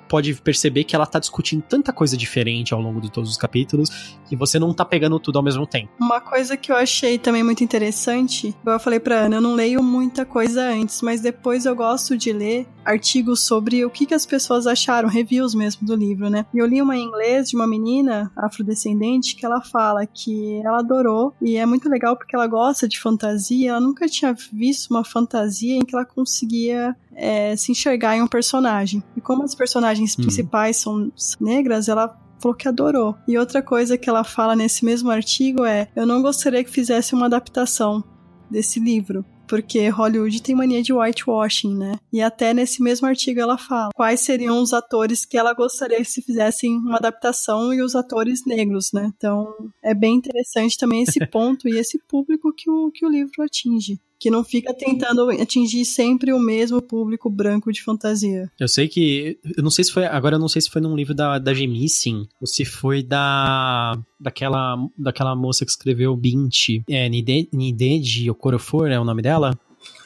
pode 0.07 0.33
perceber 0.35 0.83
que 0.83 0.95
ela 0.95 1.05
tá 1.05 1.19
discutindo 1.19 1.61
tanta 1.61 1.91
coisa 1.91 2.15
diferente 2.17 2.73
ao 2.73 2.81
longo 2.81 3.01
de 3.01 3.11
todos 3.11 3.29
os 3.29 3.37
capítulos 3.37 3.89
que 4.27 4.35
você 4.35 4.59
não 4.59 4.73
tá 4.73 4.83
pegando 4.83 5.19
tudo 5.19 5.37
ao 5.37 5.43
mesmo 5.43 5.65
tempo. 5.65 5.89
Uma 5.99 6.19
coisa 6.19 6.57
que 6.57 6.71
eu 6.71 6.75
achei 6.75 7.17
também 7.17 7.43
muito 7.43 7.63
interessante, 7.63 8.55
eu 8.65 8.79
falei 8.79 8.99
pra 8.99 9.21
Ana, 9.21 9.37
eu 9.37 9.41
não 9.41 9.55
leio 9.55 9.81
muita 9.83 10.25
coisa 10.25 10.69
antes, 10.69 11.01
mas 11.01 11.21
depois 11.21 11.65
eu 11.65 11.75
gosto 11.75 12.17
de 12.17 12.31
ler 12.31 12.67
artigos 12.83 13.41
sobre 13.41 13.83
o 13.83 13.89
que, 13.89 14.05
que 14.05 14.13
as 14.13 14.25
pessoas 14.25 14.67
acharam, 14.67 15.09
reviews 15.09 15.55
mesmo 15.55 15.85
do 15.87 15.95
livro, 15.95 16.29
né? 16.29 16.45
E 16.53 16.59
eu 16.59 16.65
li 16.65 16.81
uma 16.81 16.95
em 16.95 17.03
inglês 17.03 17.49
de 17.49 17.55
uma 17.55 17.65
menina 17.65 18.31
afrodescendente 18.35 19.35
que 19.35 19.45
ela 19.45 19.61
fala 19.61 20.05
que 20.05 20.61
ela 20.63 20.79
adorou 20.79 21.33
e 21.41 21.57
é 21.57 21.65
muito 21.65 21.89
legal 21.89 22.15
porque 22.15 22.35
ela 22.35 22.47
gosta 22.47 22.87
de 22.87 22.99
fantasia, 22.99 23.71
ela 23.71 23.79
nunca 23.79 24.07
tinha 24.07 24.35
visto 24.53 24.91
uma 24.91 25.03
fantasia 25.03 25.75
em 25.75 25.81
que 25.81 25.95
ela 25.95 26.05
conseguia 26.05 26.95
é, 27.15 27.55
se 27.55 27.71
enxergar 27.71 28.15
em 28.15 28.21
um 28.21 28.27
personagem. 28.27 29.03
E 29.15 29.21
como 29.21 29.43
as 29.43 29.55
personagens 29.55 30.13
hum. 30.13 30.21
principais 30.21 30.77
são 30.77 31.11
negras, 31.39 31.87
ela 31.87 32.15
falou 32.39 32.55
que 32.55 32.67
adorou. 32.67 33.15
E 33.27 33.37
outra 33.37 33.61
coisa 33.61 33.97
que 33.97 34.09
ela 34.09 34.23
fala 34.23 34.55
nesse 34.55 34.83
mesmo 34.85 35.09
artigo 35.09 35.65
é: 35.65 35.87
eu 35.95 36.05
não 36.05 36.21
gostaria 36.21 36.63
que 36.63 36.69
fizesse 36.69 37.15
uma 37.15 37.25
adaptação 37.25 38.03
desse 38.49 38.79
livro. 38.79 39.25
Porque 39.47 39.87
Hollywood 39.89 40.41
tem 40.41 40.55
mania 40.55 40.81
de 40.81 40.91
whitewashing, 40.91 41.75
né? 41.75 41.99
E 42.11 42.19
até 42.19 42.51
nesse 42.51 42.81
mesmo 42.81 43.05
artigo 43.05 43.39
ela 43.39 43.59
fala 43.59 43.91
quais 43.93 44.21
seriam 44.21 44.59
os 44.59 44.73
atores 44.73 45.23
que 45.23 45.37
ela 45.37 45.53
gostaria 45.53 45.97
que 45.97 46.05
se 46.05 46.21
fizessem 46.21 46.75
uma 46.77 46.97
adaptação 46.97 47.71
e 47.71 47.79
os 47.79 47.95
atores 47.95 48.43
negros, 48.43 48.91
né? 48.91 49.11
Então 49.15 49.53
é 49.83 49.93
bem 49.93 50.15
interessante 50.15 50.77
também 50.77 51.03
esse 51.03 51.19
ponto 51.29 51.69
e 51.69 51.77
esse 51.77 51.99
público 52.07 52.51
que 52.57 52.71
o, 52.71 52.89
que 52.91 53.05
o 53.05 53.09
livro 53.09 53.43
atinge 53.43 53.99
que 54.19 54.29
não 54.29 54.43
fica 54.43 54.73
tentando 54.73 55.29
atingir 55.29 55.85
sempre 55.85 56.33
o 56.33 56.39
mesmo 56.39 56.81
público 56.81 57.29
branco 57.29 57.71
de 57.71 57.83
fantasia. 57.83 58.49
Eu 58.59 58.67
sei 58.67 58.87
que. 58.87 59.39
Eu 59.55 59.63
não 59.63 59.69
sei 59.69 59.83
se 59.83 59.91
foi. 59.91 60.05
Agora 60.05 60.35
eu 60.35 60.39
não 60.39 60.47
sei 60.47 60.61
se 60.61 60.69
foi 60.69 60.81
num 60.81 60.95
livro 60.95 61.13
da, 61.13 61.37
da 61.37 61.53
Gemissin 61.53 62.27
ou 62.39 62.47
se 62.47 62.65
foi 62.65 63.03
da. 63.03 63.97
Daquela, 64.19 64.77
daquela 64.97 65.35
moça 65.35 65.65
que 65.65 65.71
escreveu 65.71 66.15
Bint. 66.15 66.81
É, 66.89 67.09
Nidede 67.09 68.31
Okorafor 68.31 68.89
é 68.89 68.99
o 68.99 69.03
nome 69.03 69.21
dela? 69.21 69.57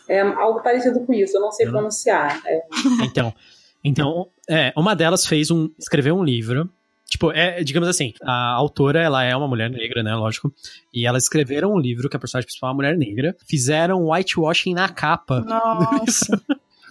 É 0.07 0.21
algo 0.21 0.61
parecido 0.61 0.99
com 1.05 1.13
isso, 1.13 1.37
eu 1.37 1.41
não 1.41 1.51
sei 1.51 1.67
eu 1.67 1.71
pronunciar. 1.71 2.41
É. 2.45 2.61
Então. 3.03 3.33
Então, 3.81 4.27
é, 4.49 4.73
uma 4.75 4.93
delas 4.93 5.25
fez 5.25 5.49
um. 5.49 5.69
escreveu 5.79 6.15
um 6.15 6.23
livro 6.23 6.69
Tipo, 7.09 7.31
é, 7.31 7.63
digamos 7.63 7.89
assim, 7.89 8.13
a 8.21 8.53
autora, 8.53 9.01
ela 9.01 9.23
é 9.23 9.35
uma 9.35 9.47
mulher 9.47 9.69
negra, 9.69 10.03
né, 10.03 10.13
lógico, 10.13 10.53
e 10.93 11.07
elas 11.07 11.23
escreveram 11.23 11.73
um 11.73 11.79
livro 11.79 12.07
que 12.07 12.15
a 12.15 12.19
personagem 12.19 12.45
principal 12.45 12.69
é 12.69 12.71
uma 12.71 12.75
mulher 12.75 12.97
negra, 12.97 13.35
fizeram 13.47 14.09
whitewashing 14.09 14.73
na 14.73 14.87
capa. 14.87 15.41
Nossa. 15.47 16.41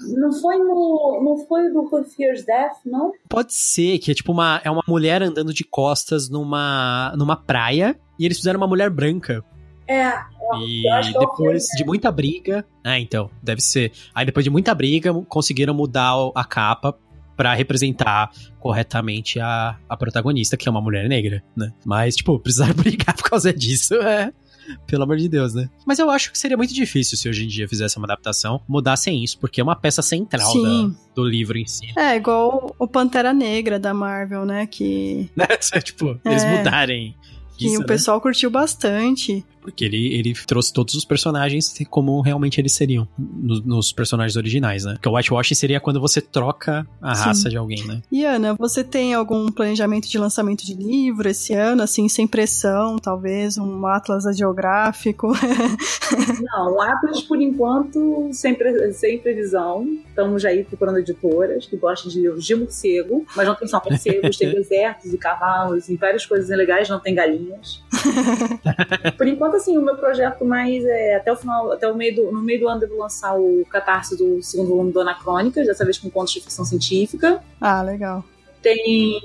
Não 0.00 0.32
foi 0.32 0.56
no. 0.58 1.20
Não 1.24 1.46
foi 1.46 1.70
do 1.70 1.80
Who 1.80 2.04
Fears 2.04 2.44
Death, 2.44 2.76
não? 2.86 3.12
Pode 3.28 3.52
ser, 3.52 3.98
que 3.98 4.12
é 4.12 4.14
tipo 4.14 4.30
uma. 4.30 4.60
É 4.62 4.70
uma 4.70 4.82
mulher 4.86 5.22
andando 5.22 5.52
de 5.52 5.64
costas 5.64 6.28
numa, 6.28 7.12
numa 7.16 7.34
praia 7.34 7.98
e 8.16 8.24
eles 8.24 8.36
fizeram 8.36 8.58
uma 8.58 8.66
mulher 8.68 8.90
branca. 8.90 9.44
É. 9.88 10.12
E 10.60 10.84
depois 11.18 11.66
de 11.76 11.84
muita 11.84 12.12
briga. 12.12 12.64
Ah, 12.84 12.98
então, 12.98 13.30
deve 13.42 13.60
ser. 13.60 13.92
Aí 14.14 14.24
depois 14.24 14.44
de 14.44 14.50
muita 14.50 14.74
briga, 14.74 15.12
conseguiram 15.26 15.74
mudar 15.74 16.14
a 16.34 16.44
capa 16.44 16.96
para 17.38 17.54
representar 17.54 18.32
corretamente 18.58 19.38
a, 19.38 19.78
a 19.88 19.96
protagonista, 19.96 20.56
que 20.56 20.68
é 20.68 20.70
uma 20.72 20.80
mulher 20.80 21.08
negra, 21.08 21.40
né? 21.56 21.72
Mas, 21.84 22.16
tipo, 22.16 22.36
precisar 22.40 22.74
brigar 22.74 23.14
por 23.14 23.30
causa 23.30 23.52
disso 23.52 23.94
é. 23.94 24.32
Pelo 24.86 25.04
amor 25.04 25.16
de 25.16 25.28
Deus, 25.30 25.54
né? 25.54 25.70
Mas 25.86 25.98
eu 26.00 26.10
acho 26.10 26.30
que 26.30 26.38
seria 26.38 26.56
muito 26.56 26.74
difícil 26.74 27.16
se 27.16 27.26
hoje 27.26 27.44
em 27.44 27.46
dia 27.46 27.66
fizesse 27.68 27.96
uma 27.96 28.06
adaptação, 28.06 28.60
mudassem 28.68 29.22
isso, 29.22 29.38
porque 29.38 29.60
é 29.60 29.64
uma 29.64 29.76
peça 29.76 30.02
central 30.02 30.52
da, 30.60 30.90
do 31.14 31.24
livro 31.24 31.56
em 31.56 31.64
si. 31.64 31.86
É, 31.96 32.16
igual 32.16 32.74
o 32.76 32.86
Pantera 32.86 33.32
Negra 33.32 33.78
da 33.78 33.94
Marvel, 33.94 34.44
né? 34.44 34.66
Que. 34.66 35.30
tipo, 35.82 36.20
eles 36.22 36.42
é. 36.42 36.58
mudarem. 36.58 37.14
Que 37.56 37.66
isso, 37.66 37.76
o 37.76 37.80
né? 37.80 37.86
pessoal 37.86 38.20
curtiu 38.20 38.50
bastante. 38.50 39.42
Porque 39.70 39.84
ele, 39.84 40.14
ele 40.14 40.34
trouxe 40.46 40.72
todos 40.72 40.94
os 40.94 41.04
personagens 41.04 41.74
como 41.90 42.20
realmente 42.20 42.60
eles 42.60 42.72
seriam 42.72 43.06
no, 43.18 43.60
nos 43.60 43.92
personagens 43.92 44.36
originais, 44.36 44.84
né? 44.84 44.94
Porque 44.94 45.08
o 45.08 45.14
whitewashing 45.14 45.54
seria 45.54 45.80
quando 45.80 46.00
você 46.00 46.20
troca 46.20 46.86
a 47.00 47.14
Sim. 47.14 47.24
raça 47.24 47.50
de 47.50 47.56
alguém, 47.56 47.84
né? 47.86 48.02
E 48.10 48.24
Ana, 48.24 48.54
você 48.54 48.82
tem 48.82 49.14
algum 49.14 49.50
planejamento 49.50 50.08
de 50.08 50.18
lançamento 50.18 50.64
de 50.64 50.74
livro 50.74 51.28
esse 51.28 51.52
ano, 51.52 51.82
assim, 51.82 52.08
sem 52.08 52.26
pressão, 52.26 52.98
talvez, 52.98 53.58
um 53.58 53.86
Atlas 53.86 54.24
geográfico? 54.36 55.32
Não, 56.42 56.80
Atlas, 56.80 57.22
por 57.22 57.40
enquanto, 57.40 58.30
sem, 58.32 58.54
pre 58.54 58.92
sem 58.92 59.18
previsão. 59.18 59.86
Estamos 60.08 60.44
aí 60.44 60.64
procurando 60.64 60.98
editoras 60.98 61.66
que 61.66 61.76
gostem 61.76 62.10
de 62.10 62.20
livros 62.20 62.44
de 62.44 62.54
morcego, 62.54 63.24
mas 63.36 63.46
não 63.46 63.54
tem 63.54 63.68
só 63.68 63.80
morcegos, 63.84 64.36
tem 64.36 64.50
desertos 64.54 65.12
e 65.12 65.18
cavalos 65.18 65.88
e 65.88 65.96
várias 65.96 66.26
coisas 66.26 66.48
legais, 66.56 66.88
não 66.88 67.00
tem 67.00 67.14
galinhas. 67.14 67.82
por 69.16 69.26
enquanto, 69.26 69.54
assim, 69.58 69.76
o 69.76 69.82
meu 69.82 69.96
projeto 69.96 70.44
mais 70.44 70.84
é 70.84 71.16
até 71.16 71.32
o 71.32 71.36
final, 71.36 71.70
até 71.72 71.90
o 71.90 71.94
meio 71.94 72.14
do, 72.14 72.32
no 72.32 72.42
meio 72.42 72.60
do 72.60 72.68
ano 72.68 72.82
eu 72.82 72.88
vou 72.88 72.98
lançar 72.98 73.38
o 73.38 73.64
catarse 73.70 74.16
do 74.16 74.42
segundo 74.42 74.68
volume 74.68 74.92
do 74.92 75.00
Anacrônicas, 75.00 75.66
dessa 75.66 75.84
vez 75.84 75.98
com 75.98 76.10
contos 76.10 76.32
de 76.32 76.40
ficção 76.40 76.64
científica. 76.64 77.42
Ah, 77.60 77.82
legal. 77.82 78.24
Tem, 78.62 79.20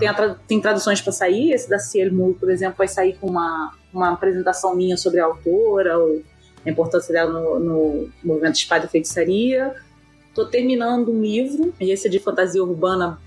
tem, 0.00 0.14
tra, 0.14 0.36
tem, 0.46 0.60
traduções 0.60 1.00
para 1.00 1.12
sair. 1.12 1.52
Esse 1.52 1.68
da 1.70 1.78
Ciel 1.78 2.12
Moore, 2.12 2.34
por 2.34 2.50
exemplo, 2.50 2.76
vai 2.78 2.88
sair 2.88 3.16
com 3.20 3.28
uma, 3.28 3.72
uma 3.92 4.12
apresentação 4.12 4.74
minha 4.74 4.96
sobre 4.96 5.20
a 5.20 5.26
autora, 5.26 5.96
a 6.66 6.70
importância 6.70 7.12
dela 7.12 7.32
no, 7.32 7.58
no 7.60 8.10
movimento 8.24 8.54
de 8.54 8.58
espada 8.58 8.86
e 8.86 8.88
feitiçaria. 8.88 9.74
Estou 10.28 10.46
terminando 10.46 11.12
um 11.12 11.20
livro, 11.20 11.72
e 11.80 11.90
esse 11.90 12.08
é 12.08 12.10
de 12.10 12.18
fantasia 12.18 12.62
urbana 12.62 13.18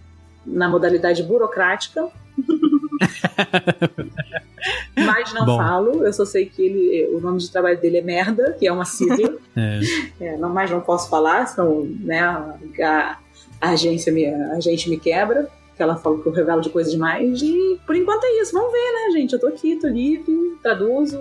na 0.45 0.67
modalidade 0.67 1.23
burocrática. 1.23 2.09
Mas 4.95 5.33
não 5.33 5.45
Bom. 5.45 5.57
falo, 5.57 6.05
eu 6.05 6.13
só 6.13 6.25
sei 6.25 6.45
que 6.45 6.61
ele, 6.61 7.15
o 7.15 7.19
nome 7.19 7.39
de 7.39 7.51
trabalho 7.51 7.79
dele 7.79 7.97
é 7.97 8.01
Merda, 8.01 8.55
que 8.59 8.67
é 8.67 8.71
uma 8.71 8.85
sigla. 8.85 9.37
é. 9.57 9.79
É, 10.19 10.37
não, 10.37 10.49
mas 10.49 10.69
não 10.69 10.81
posso 10.81 11.09
falar, 11.09 11.47
senão 11.47 11.81
né, 11.99 12.19
a, 12.19 13.17
a, 13.59 13.69
agência 13.69 14.13
me, 14.13 14.25
a 14.25 14.59
gente 14.59 14.89
me 14.89 14.99
quebra. 14.99 15.49
Que 15.75 15.81
ela 15.81 15.95
falou 15.95 16.19
que 16.19 16.27
eu 16.27 16.33
revelo 16.33 16.61
de 16.61 16.69
coisa 16.69 16.91
demais. 16.91 17.41
E 17.41 17.79
por 17.87 17.95
enquanto 17.95 18.23
é 18.25 18.41
isso. 18.41 18.51
Vamos 18.53 18.71
ver, 18.71 18.77
né, 18.77 19.19
gente? 19.19 19.33
Eu 19.33 19.39
tô 19.39 19.47
aqui, 19.47 19.77
tô 19.77 19.87
livre, 19.87 20.57
traduzo, 20.61 21.19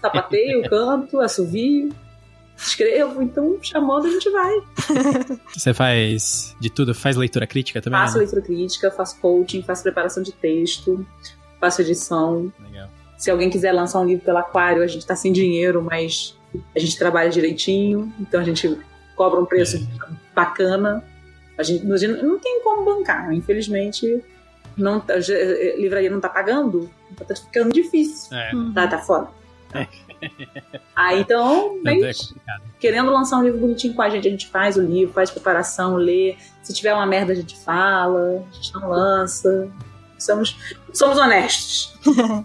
sapateio, 0.00 0.62
canto, 0.68 1.20
assovio 1.20 1.90
escrevo, 2.60 3.22
então 3.22 3.58
chamando 3.62 4.06
a 4.06 4.10
gente 4.10 4.30
vai. 4.30 4.60
Você 5.54 5.72
faz 5.72 6.56
de 6.60 6.70
tudo? 6.70 6.94
Faz 6.94 7.16
leitura 7.16 7.46
crítica 7.46 7.80
também? 7.80 7.98
Faço 7.98 8.14
né? 8.14 8.20
leitura 8.20 8.42
crítica, 8.42 8.90
faço 8.90 9.18
coaching, 9.20 9.62
faço 9.62 9.82
preparação 9.82 10.22
de 10.22 10.32
texto, 10.32 11.06
faço 11.58 11.82
edição. 11.82 12.52
Legal. 12.60 12.88
Se 13.16 13.30
alguém 13.30 13.50
quiser 13.50 13.72
lançar 13.72 14.00
um 14.00 14.06
livro 14.06 14.24
pelo 14.24 14.38
Aquário, 14.38 14.82
a 14.82 14.86
gente 14.86 15.06
tá 15.06 15.14
sem 15.14 15.32
dinheiro, 15.32 15.82
mas 15.82 16.36
a 16.74 16.78
gente 16.78 16.98
trabalha 16.98 17.30
direitinho, 17.30 18.12
então 18.18 18.40
a 18.40 18.44
gente 18.44 18.78
cobra 19.14 19.40
um 19.40 19.44
preço 19.44 19.76
é. 19.76 20.14
bacana. 20.34 21.04
A 21.58 21.62
gente, 21.62 21.84
não 21.84 22.38
tem 22.38 22.62
como 22.62 22.84
bancar, 22.84 23.32
infelizmente. 23.32 24.22
Não, 24.76 25.04
a 25.08 25.76
livraria 25.76 26.08
não 26.08 26.20
tá 26.20 26.28
pagando, 26.28 26.90
tá 27.26 27.34
ficando 27.34 27.72
difícil. 27.72 28.34
É. 28.34 28.52
Tá, 28.74 28.88
tá 28.88 28.98
foda. 28.98 29.28
É. 29.74 29.86
Aí 30.94 31.20
então, 31.20 31.82
bem, 31.82 32.04
é 32.04 32.12
querendo 32.78 33.10
lançar 33.10 33.38
um 33.38 33.42
livro 33.42 33.60
bonitinho 33.60 33.94
com 33.94 34.02
a 34.02 34.10
gente, 34.10 34.26
a 34.26 34.30
gente 34.30 34.46
faz 34.46 34.76
o 34.76 34.82
livro, 34.82 35.14
faz 35.14 35.30
preparação, 35.30 35.96
lê. 35.96 36.36
Se 36.62 36.72
tiver 36.72 36.94
uma 36.94 37.06
merda, 37.06 37.32
a 37.32 37.36
gente 37.36 37.56
fala, 37.58 38.44
a 38.50 38.54
gente 38.54 38.74
não 38.74 38.88
lança. 38.88 39.70
Somos, 40.18 40.56
somos 40.92 41.18
honestos. 41.18 41.98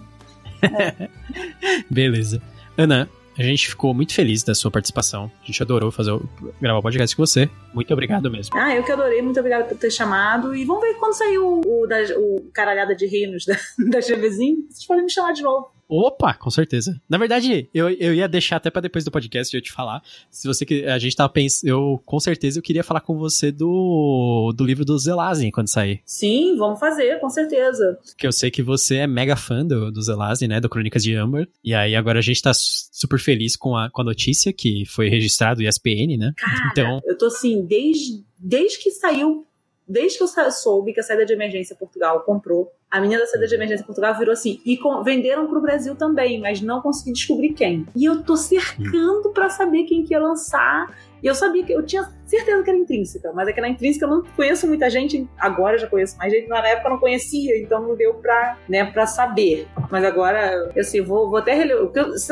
Beleza. 1.90 2.40
Ana, 2.76 3.08
a 3.38 3.42
gente 3.42 3.68
ficou 3.68 3.92
muito 3.92 4.14
feliz 4.14 4.42
da 4.42 4.54
sua 4.54 4.70
participação. 4.70 5.30
A 5.42 5.46
gente 5.46 5.62
adorou 5.62 5.90
fazer 5.90 6.12
o, 6.12 6.28
gravar 6.60 6.78
o 6.78 6.82
podcast 6.82 7.14
com 7.14 7.26
você. 7.26 7.50
Muito 7.74 7.92
obrigado 7.92 8.30
mesmo. 8.30 8.56
Ah, 8.56 8.74
eu 8.74 8.82
que 8.82 8.90
adorei. 8.90 9.20
Muito 9.20 9.38
obrigada 9.38 9.64
por 9.64 9.76
ter 9.76 9.90
chamado. 9.90 10.54
E 10.54 10.64
vamos 10.64 10.82
ver 10.82 10.94
quando 10.94 11.12
sair 11.12 11.38
o, 11.38 11.60
o, 11.60 11.86
da, 11.86 11.98
o 12.16 12.50
caralhada 12.52 12.96
de 12.96 13.06
reinos 13.06 13.44
da, 13.44 13.54
da 13.90 14.00
GVzinho. 14.00 14.66
Vocês 14.70 14.86
podem 14.86 15.04
me 15.04 15.10
chamar 15.10 15.32
de 15.32 15.42
novo. 15.42 15.70
Opa, 15.88 16.34
com 16.34 16.50
certeza. 16.50 17.00
Na 17.08 17.16
verdade, 17.16 17.68
eu, 17.72 17.88
eu 17.90 18.14
ia 18.14 18.28
deixar 18.28 18.56
até 18.56 18.70
para 18.70 18.82
depois 18.82 19.04
do 19.04 19.10
podcast 19.10 19.54
eu 19.54 19.62
te 19.62 19.72
falar. 19.72 20.02
Se 20.30 20.48
você 20.48 20.64
que 20.64 20.84
a 20.84 20.98
gente 20.98 21.14
tava 21.14 21.28
pensando, 21.28 21.70
eu 21.70 22.02
com 22.04 22.18
certeza 22.18 22.58
eu 22.58 22.62
queria 22.62 22.82
falar 22.82 23.00
com 23.00 23.16
você 23.16 23.52
do, 23.52 24.52
do 24.56 24.64
livro 24.64 24.84
do 24.84 24.98
Zelazin 24.98 25.50
quando 25.50 25.68
sair. 25.68 26.00
Sim, 26.04 26.56
vamos 26.56 26.80
fazer, 26.80 27.20
com 27.20 27.28
certeza. 27.28 27.98
Que 28.18 28.26
eu 28.26 28.32
sei 28.32 28.50
que 28.50 28.62
você 28.62 28.96
é 28.96 29.06
mega 29.06 29.36
fã 29.36 29.64
do, 29.64 29.92
do 29.92 30.02
Zelazin, 30.02 30.48
né, 30.48 30.60
do 30.60 30.68
Crônicas 30.68 31.02
de 31.02 31.14
Amber. 31.14 31.48
E 31.62 31.72
aí 31.72 31.94
agora 31.94 32.18
a 32.18 32.22
gente 32.22 32.42
tá 32.42 32.52
super 32.54 33.20
feliz 33.20 33.56
com 33.56 33.76
a, 33.76 33.88
com 33.90 34.02
a 34.02 34.04
notícia 34.04 34.52
que 34.52 34.84
foi 34.86 35.08
registrado 35.08 35.60
o 35.60 35.62
ESPN, 35.62 36.16
né? 36.18 36.32
Cara, 36.36 36.68
então, 36.72 37.00
eu 37.04 37.16
tô 37.16 37.26
assim, 37.26 37.64
desde 37.64 38.24
desde 38.38 38.78
que 38.78 38.90
saiu 38.90 39.46
desde 39.88 40.18
que 40.18 40.24
eu 40.24 40.50
soube 40.50 40.92
que 40.92 41.00
a 41.00 41.02
saída 41.02 41.24
de 41.24 41.32
emergência 41.32 41.76
Portugal 41.76 42.20
comprou, 42.24 42.72
a 42.96 43.00
menina 43.00 43.20
da 43.20 43.26
saída 43.26 43.46
de 43.46 43.54
emergência 43.54 43.84
Portugal 43.84 44.16
virou 44.16 44.32
assim, 44.32 44.60
e 44.64 44.76
com, 44.78 45.02
venderam 45.02 45.46
pro 45.46 45.60
Brasil 45.60 45.94
também, 45.94 46.40
mas 46.40 46.62
não 46.62 46.80
consegui 46.80 47.12
descobrir 47.12 47.52
quem. 47.52 47.86
E 47.94 48.06
eu 48.06 48.22
tô 48.22 48.36
cercando 48.36 49.30
para 49.34 49.50
saber 49.50 49.84
quem 49.84 50.02
que 50.02 50.14
ia 50.14 50.18
lançar. 50.18 50.90
E 51.22 51.26
eu 51.26 51.34
sabia 51.34 51.64
que 51.64 51.72
eu 51.72 51.84
tinha 51.84 52.08
certeza 52.24 52.62
que 52.62 52.70
era 52.70 52.78
intrínseca, 52.78 53.32
mas 53.34 53.48
é 53.48 53.52
que 53.52 53.60
na 53.60 53.68
intrínseca 53.68 54.06
eu 54.06 54.10
não 54.10 54.22
conheço 54.34 54.66
muita 54.66 54.88
gente, 54.88 55.28
agora 55.38 55.76
já 55.76 55.86
conheço 55.86 56.16
mais 56.16 56.32
gente, 56.32 56.48
na 56.48 56.66
época 56.66 56.88
eu 56.88 56.92
não 56.92 57.00
conhecia, 57.00 57.58
então 57.58 57.82
não 57.82 57.96
deu 57.96 58.14
pra, 58.14 58.56
né, 58.68 58.84
pra 58.84 59.06
saber. 59.06 59.66
Mas 59.90 60.04
agora, 60.04 60.72
assim, 60.78 61.00
vou, 61.02 61.28
vou 61.28 61.38
até 61.38 61.52
reler. 61.52 61.90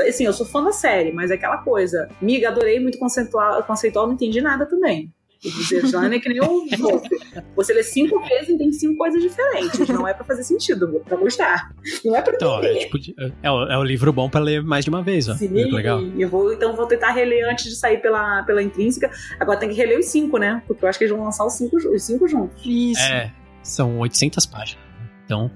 Assim, 0.09 0.25
eu 0.25 0.33
sou 0.33 0.47
fã 0.47 0.63
da 0.63 0.73
série, 0.73 1.13
mas 1.13 1.31
é 1.31 1.35
aquela 1.35 1.59
coisa. 1.59 2.09
Miga, 2.21 2.49
adorei 2.49 2.81
muito 2.81 2.99
conceitual, 2.99 3.63
conceitual 3.65 4.07
não 4.07 4.15
entendi 4.15 4.41
nada 4.41 4.65
também. 4.65 5.13
O 5.45 5.87
Jane 5.87 6.17
é 6.17 6.19
que 6.19 6.29
nem 6.29 6.41
o 6.41 6.67
Volpe. 6.79 7.09
Você 7.55 7.75
lê 7.75 7.83
cinco 7.83 8.21
vezes 8.21 8.49
e 8.49 8.59
tem 8.59 8.73
cinco 8.73 8.97
coisas 8.97 9.23
diferentes. 9.23 9.87
Não 9.89 10.09
é 10.09 10.15
pra 10.15 10.25
fazer 10.25 10.43
sentido, 10.43 10.97
é 10.97 11.01
pra 11.01 11.17
gostar. 11.17 11.71
Não 12.05 12.17
é 12.17 12.23
pra 12.23 12.35
então. 12.35 12.63
É, 12.63 12.75
tipo, 12.77 12.99
é, 13.43 13.51
o, 13.51 13.63
é 13.65 13.79
o 13.79 13.85
livro 13.85 14.13
bom 14.13 14.31
pra 14.31 14.41
ler 14.41 14.63
mais 14.63 14.85
de 14.85 14.91
uma 14.91 15.03
vez, 15.03 15.29
ó. 15.29 15.35
Sim, 15.35 15.49
legal. 15.49 16.01
Eu 16.19 16.29
vou, 16.29 16.53
então 16.53 16.75
vou 16.75 16.87
tentar 16.87 17.11
reler 17.11 17.49
antes 17.49 17.67
de 17.67 17.77
sair 17.77 17.99
pela, 17.99 18.43
pela 18.45 18.63
intrínseca. 18.63 19.11
Agora 19.39 19.59
tem 19.59 19.69
que 19.69 19.75
reler 19.75 19.99
os 19.99 20.07
cinco, 20.07 20.39
né? 20.39 20.63
Porque 20.67 20.85
eu 20.85 20.89
acho 20.89 20.99
que 20.99 21.05
eles 21.05 21.15
vão 21.15 21.25
lançar 21.25 21.45
os 21.45 21.53
cinco, 21.53 21.77
os 21.77 22.03
cinco 22.03 22.27
juntos. 22.27 22.63
Isso. 22.65 23.03
É, 23.03 23.33
são 23.63 23.99
800 23.99 24.47
páginas. 24.47 24.85
Então, 25.25 25.51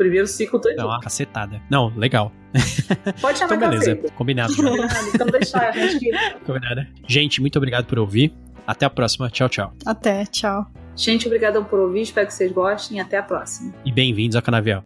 primeiro 0.00 0.26
ciclo 0.26 0.58
todo. 0.58 0.72
É 0.78 0.84
uma 0.84 1.00
cacetada. 1.00 1.60
Não, 1.70 1.92
legal. 1.96 2.32
Pode 3.20 3.38
chamar 3.38 3.56
então, 3.56 3.70
beleza. 3.70 3.96
Combinado. 4.16 4.52
então 5.14 5.26
deixar 5.26 5.68
a 5.68 5.72
gente. 5.72 6.10
Combinado. 6.44 6.86
Gente, 7.06 7.40
muito 7.40 7.56
obrigado 7.56 7.84
por 7.86 7.98
ouvir. 7.98 8.32
Até 8.66 8.86
a 8.86 8.90
próxima. 8.90 9.28
Tchau, 9.30 9.48
tchau. 9.48 9.72
Até, 9.84 10.26
tchau. 10.26 10.66
Gente, 10.96 11.26
obrigada 11.26 11.62
por 11.62 11.78
ouvir. 11.78 12.02
Espero 12.02 12.26
que 12.26 12.34
vocês 12.34 12.52
gostem. 12.52 13.00
Até 13.00 13.18
a 13.18 13.22
próxima. 13.22 13.72
E 13.84 13.92
bem-vindos 13.92 14.36
ao 14.36 14.42
Canavial. 14.42 14.84